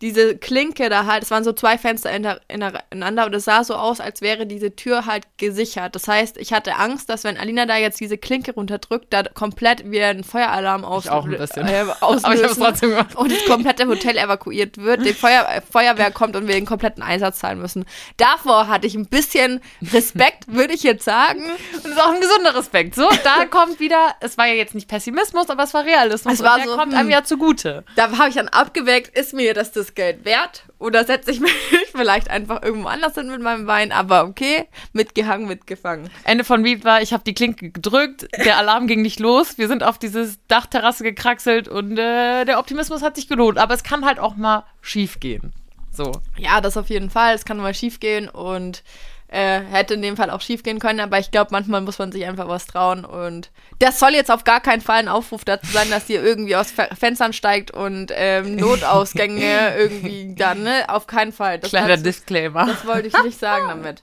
diese 0.02 0.36
Klinke 0.36 0.90
da 0.90 1.06
halt, 1.06 1.22
es 1.22 1.30
waren 1.30 1.42
so 1.42 1.52
zwei 1.52 1.78
Fenster 1.78 2.10
ineinander 2.48 3.26
und 3.26 3.34
es 3.34 3.44
sah 3.44 3.64
so 3.64 3.74
aus, 3.74 4.00
als 4.00 4.20
wäre 4.20 4.46
diese 4.46 4.76
Tür 4.76 5.06
halt 5.06 5.24
gesichert. 5.38 5.94
Das 5.94 6.06
heißt, 6.06 6.36
ich 6.36 6.52
hatte 6.52 6.76
Angst, 6.76 7.08
dass 7.08 7.24
wenn 7.24 7.38
Alina 7.38 7.64
da 7.64 7.76
jetzt 7.76 7.98
diese 7.98 8.18
Klinke 8.18 8.52
runterdrückt, 8.52 9.06
da 9.10 9.22
komplett 9.22 9.90
wieder 9.90 10.08
ein 10.08 10.22
Feueralarm 10.22 10.84
aus 10.84 11.08
auch 11.08 11.24
ein 11.24 11.38
bisschen. 11.38 11.66
Äh, 11.66 11.86
Aber 12.00 12.16
ich 12.16 12.24
auslösen 12.24 12.62
trotzdem 12.62 12.90
gemacht. 12.90 13.16
und 13.16 13.32
das 13.32 13.44
komplette 13.46 13.86
Hotel 13.86 14.18
evakuiert 14.18 14.76
wird, 14.78 15.04
die 15.06 15.14
Feuer, 15.14 15.46
äh, 15.48 15.62
Feuerwehr 15.62 16.10
kommt 16.10 16.36
und 16.36 16.46
wir 16.46 16.54
den 16.54 16.66
kompletten 16.66 17.02
Einsatz 17.02 17.38
zahlen 17.38 17.58
müssen. 17.58 17.86
Davor 18.18 18.68
hatte 18.68 18.86
ich 18.86 18.94
ein 18.94 19.06
bisschen 19.06 19.60
Respekt, 19.92 20.44
würde 20.48 20.74
ich 20.74 20.82
jetzt 20.82 21.04
sagen. 21.04 21.42
Und 21.42 21.84
das 21.84 21.92
ist 21.92 22.00
auch 22.00 22.12
ein 22.12 22.20
gesunder 22.20 22.54
Respekt. 22.54 22.94
So, 22.94 23.08
da 23.24 23.44
kommt 23.50 23.80
wieder, 23.80 24.14
es 24.20 24.36
war 24.36 24.46
ja 24.46 24.54
jetzt 24.54 24.74
nicht 24.74 24.88
Pessimismus, 24.88 25.48
aber 25.48 25.62
es 25.62 25.72
war 25.72 25.84
Realismus. 25.84 26.34
Es 26.34 26.42
war 26.42 26.54
und 26.54 26.64
der 26.64 26.68
so, 26.68 26.76
kommt 26.76 26.92
hm. 26.92 26.98
einem 26.98 27.10
ja 27.10 27.24
zugute. 27.24 27.84
Da 27.96 28.16
habe 28.18 28.28
ich 28.28 28.34
dann 28.34 28.48
abgewägt, 28.48 29.16
ist 29.16 29.32
mir 29.32 29.54
das 29.54 29.72
das 29.72 29.85
Geld 29.94 30.24
wert? 30.24 30.64
Oder 30.78 31.04
setze 31.04 31.30
ich 31.30 31.40
mich 31.40 31.52
vielleicht 31.92 32.30
einfach 32.30 32.62
irgendwo 32.62 32.88
anders 32.88 33.14
hin 33.14 33.30
mit 33.30 33.40
meinem 33.40 33.66
Wein? 33.66 33.92
Aber 33.92 34.24
okay, 34.24 34.66
mitgehangen, 34.92 35.46
mitgefangen. 35.46 36.10
Ende 36.24 36.44
von 36.44 36.64
Lied 36.64 36.84
war, 36.84 37.02
ich 37.02 37.12
habe 37.12 37.24
die 37.24 37.34
Klinke 37.34 37.70
gedrückt, 37.70 38.28
der 38.44 38.56
Alarm 38.58 38.86
ging 38.86 39.02
nicht 39.02 39.20
los, 39.20 39.58
wir 39.58 39.68
sind 39.68 39.82
auf 39.82 39.98
dieses 39.98 40.38
Dachterrasse 40.48 41.04
gekraxelt 41.04 41.68
und 41.68 41.98
äh, 41.98 42.44
der 42.44 42.58
Optimismus 42.58 43.02
hat 43.02 43.16
sich 43.16 43.28
gelohnt. 43.28 43.58
Aber 43.58 43.74
es 43.74 43.82
kann 43.82 44.04
halt 44.04 44.18
auch 44.18 44.36
mal 44.36 44.64
schief 44.80 45.20
gehen. 45.20 45.52
So. 45.92 46.12
Ja, 46.36 46.60
das 46.60 46.76
auf 46.76 46.90
jeden 46.90 47.10
Fall. 47.10 47.34
Es 47.34 47.44
kann 47.44 47.56
mal 47.56 47.74
schief 47.74 48.00
gehen 48.00 48.28
und 48.28 48.82
äh, 49.28 49.60
hätte 49.60 49.94
in 49.94 50.02
dem 50.02 50.16
Fall 50.16 50.30
auch 50.30 50.40
schief 50.40 50.62
gehen 50.62 50.78
können, 50.78 51.00
aber 51.00 51.18
ich 51.18 51.30
glaube, 51.30 51.48
manchmal 51.52 51.80
muss 51.80 51.98
man 51.98 52.12
sich 52.12 52.24
einfach 52.26 52.48
was 52.48 52.66
trauen 52.66 53.04
und 53.04 53.50
das 53.78 53.98
soll 53.98 54.14
jetzt 54.14 54.30
auf 54.30 54.44
gar 54.44 54.60
keinen 54.60 54.80
Fall 54.80 54.98
ein 54.98 55.08
Aufruf 55.08 55.44
dazu 55.44 55.66
sein, 55.66 55.90
dass 55.90 56.08
ihr 56.08 56.22
irgendwie 56.22 56.56
aus 56.56 56.70
Fe 56.70 56.88
Fenstern 56.98 57.32
steigt 57.32 57.70
und 57.72 58.12
ähm, 58.14 58.56
Notausgänge 58.56 59.76
irgendwie 59.78 60.34
dann, 60.34 60.62
ne? 60.62 60.84
Auf 60.88 61.06
keinen 61.06 61.32
Fall. 61.32 61.58
Das, 61.58 61.70
Kleiner 61.70 61.96
Disclaimer. 61.96 62.66
das 62.66 62.86
wollte 62.86 63.08
ich 63.08 63.22
nicht 63.24 63.38
sagen 63.38 63.66
damit. 63.68 64.02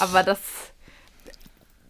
Aber 0.00 0.22
das, 0.22 0.38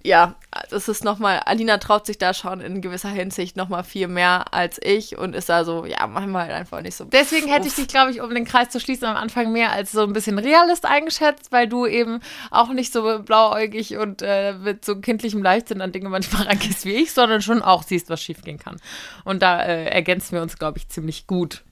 ja, 0.04 0.34
das 0.70 0.88
ist 0.88 1.04
nochmal, 1.04 1.40
Alina 1.44 1.78
traut 1.78 2.06
sich 2.06 2.18
da 2.18 2.34
schon 2.34 2.60
in 2.60 2.80
gewisser 2.80 3.08
Hinsicht 3.08 3.56
nochmal 3.56 3.84
viel 3.84 4.08
mehr 4.08 4.52
als 4.52 4.80
ich 4.82 5.16
und 5.16 5.34
ist 5.34 5.48
da 5.48 5.64
so, 5.64 5.84
ja, 5.84 6.06
manchmal 6.06 6.46
halt 6.46 6.52
einfach 6.52 6.80
nicht 6.82 6.96
so. 6.96 7.04
Deswegen 7.04 7.48
hätte 7.48 7.68
ich 7.68 7.74
dich, 7.74 7.86
glaube 7.86 8.10
ich, 8.10 8.20
um 8.20 8.34
den 8.34 8.44
Kreis 8.44 8.70
zu 8.70 8.80
schließen, 8.80 9.06
am 9.06 9.16
Anfang 9.16 9.52
mehr 9.52 9.70
als 9.70 9.92
so 9.92 10.02
ein 10.02 10.12
bisschen 10.12 10.38
Realist 10.38 10.86
eingeschätzt, 10.86 11.52
weil 11.52 11.68
du 11.68 11.86
eben 11.86 12.20
auch 12.50 12.70
nicht 12.70 12.92
so 12.92 13.20
blauäugig 13.22 13.96
und 13.96 14.22
äh, 14.22 14.54
mit 14.54 14.84
so 14.84 14.96
kindlichem 14.96 15.42
Leichtsinn 15.42 15.80
an 15.80 15.92
Dinge 15.92 16.08
manchmal 16.08 16.42
rangehst 16.48 16.84
wie 16.84 16.94
ich, 16.94 17.12
sondern 17.12 17.40
schon 17.40 17.62
auch 17.62 17.84
siehst, 17.84 18.10
was 18.10 18.20
schiefgehen 18.20 18.58
kann. 18.58 18.76
Und 19.24 19.42
da 19.42 19.62
äh, 19.62 19.86
ergänzen 19.86 20.34
wir 20.34 20.42
uns, 20.42 20.58
glaube 20.58 20.78
ich, 20.78 20.88
ziemlich 20.88 21.26
gut. 21.26 21.62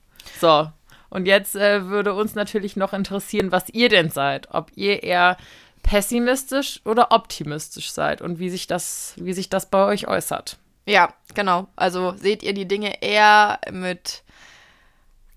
So. 0.41 0.69
Und 1.09 1.27
jetzt 1.27 1.57
äh, 1.57 1.87
würde 1.87 2.15
uns 2.15 2.37
natürlich 2.37 2.77
noch 2.77 2.93
interessieren, 2.93 3.51
was 3.51 3.69
ihr 3.71 3.89
denn 3.89 4.11
seid. 4.11 4.49
Ob 4.53 4.71
ihr 4.77 5.03
eher 5.03 5.37
pessimistisch 5.83 6.81
oder 6.85 7.13
optimistisch 7.13 7.93
seid 7.93 8.23
und 8.23 8.39
wie 8.39 8.51
sich 8.51 8.67
das, 8.67 9.15
wie 9.17 9.33
sich 9.33 9.49
das 9.49 9.71
bei 9.71 9.85
euch 9.87 10.09
äußert. 10.09 10.59
Ja, 10.87 11.15
genau. 11.35 11.69
Also 11.77 12.15
seht 12.17 12.43
ihr 12.43 12.53
die 12.53 12.67
Dinge 12.67 13.03
eher 13.03 13.61
mit. 13.71 14.23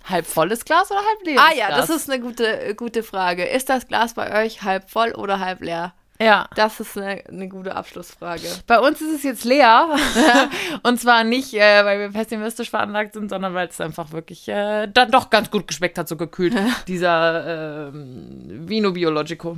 Halb 0.05 0.25
volles 0.25 0.65
Glas 0.65 0.91
oder 0.91 0.99
halb 0.99 1.25
leeres 1.25 1.41
Ah 1.41 1.55
ja, 1.55 1.67
Glas? 1.67 1.87
das 1.87 1.95
ist 1.95 2.11
eine 2.11 2.21
gute, 2.21 2.75
gute 2.75 3.03
Frage. 3.03 3.45
Ist 3.45 3.69
das 3.69 3.87
Glas 3.87 4.15
bei 4.15 4.43
euch 4.43 4.61
halb 4.61 4.89
voll 4.89 5.13
oder 5.13 5.39
halb 5.39 5.61
leer? 5.61 5.93
Ja. 6.19 6.47
Das 6.55 6.79
ist 6.79 6.97
eine, 6.97 7.23
eine 7.27 7.47
gute 7.49 7.75
Abschlussfrage. 7.75 8.47
Bei 8.67 8.79
uns 8.79 9.01
ist 9.01 9.13
es 9.13 9.23
jetzt 9.23 9.43
leer. 9.45 9.95
und 10.83 10.99
zwar 10.99 11.23
nicht, 11.23 11.53
äh, 11.53 11.85
weil 11.85 11.99
wir 11.99 12.09
pessimistisch 12.11 12.69
veranlagt 12.69 13.13
sind, 13.13 13.29
sondern 13.29 13.53
weil 13.53 13.67
es 13.67 13.81
einfach 13.81 14.11
wirklich 14.11 14.47
äh, 14.47 14.87
dann 14.87 15.11
doch 15.11 15.29
ganz 15.29 15.49
gut 15.49 15.67
geschmeckt 15.67 15.97
hat, 15.97 16.07
so 16.07 16.15
gekühlt. 16.17 16.53
Dieser 16.87 17.89
ähm, 17.89 18.67
Vino 18.67 18.91
Biologico. 18.91 19.57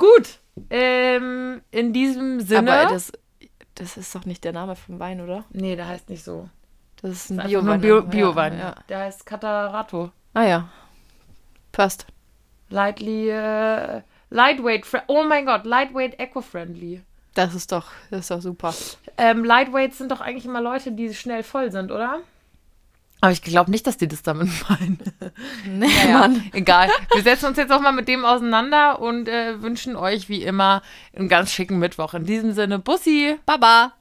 Gut. 0.00 0.38
Ähm, 0.70 1.60
in 1.70 1.92
diesem 1.92 2.40
Sinne. 2.40 2.72
Aber 2.72 2.90
das, 2.90 3.12
das 3.74 3.96
ist 3.96 4.14
doch 4.14 4.24
nicht 4.24 4.42
der 4.44 4.52
Name 4.52 4.74
vom 4.74 4.98
Wein, 4.98 5.20
oder? 5.20 5.44
nee, 5.50 5.76
der 5.76 5.86
heißt 5.86 6.08
nicht 6.08 6.24
so. 6.24 6.48
Das 7.02 7.12
ist 7.12 7.30
ein 7.30 7.36
Biowein. 7.46 7.80
Bio, 7.80 8.02
Biowein. 8.02 8.54
Ja, 8.54 8.58
ja. 8.58 8.74
Der 8.88 8.98
heißt 9.00 9.24
Catarato. 9.24 10.10
Ah 10.34 10.44
ja. 10.44 10.68
Passt. 11.72 12.06
Lightly, 12.70 13.30
äh, 13.30 14.02
lightweight, 14.30 14.84
oh 15.06 15.24
mein 15.24 15.44
Gott, 15.44 15.64
lightweight 15.64 16.18
eco-friendly. 16.18 17.02
Das 17.34 17.54
ist 17.54 17.72
doch, 17.72 17.90
das 18.10 18.20
ist 18.20 18.30
doch 18.30 18.40
super. 18.40 18.74
Ähm, 19.16 19.44
Lightweights 19.44 19.98
sind 19.98 20.10
doch 20.10 20.20
eigentlich 20.20 20.46
immer 20.46 20.60
Leute, 20.60 20.92
die 20.92 21.14
schnell 21.14 21.42
voll 21.42 21.70
sind, 21.70 21.92
oder? 21.92 22.20
Aber 23.20 23.32
ich 23.32 23.42
glaube 23.42 23.70
nicht, 23.70 23.86
dass 23.86 23.96
die 23.98 24.08
das 24.08 24.22
damit 24.22 24.48
meinen. 24.68 24.98
Nee, 25.66 25.86
Ja, 26.08 26.18
Mann. 26.20 26.42
egal. 26.52 26.88
Wir 27.12 27.22
setzen 27.22 27.46
uns 27.46 27.56
jetzt 27.58 27.70
auch 27.72 27.80
mal 27.80 27.92
mit 27.92 28.08
dem 28.08 28.24
auseinander 28.24 29.00
und 29.00 29.28
äh, 29.28 29.60
wünschen 29.62 29.96
euch 29.96 30.28
wie 30.28 30.42
immer 30.42 30.82
einen 31.14 31.28
ganz 31.28 31.52
schicken 31.52 31.78
Mittwoch. 31.78 32.14
In 32.14 32.24
diesem 32.24 32.52
Sinne, 32.52 32.78
Bussi! 32.78 33.36
Baba. 33.46 33.92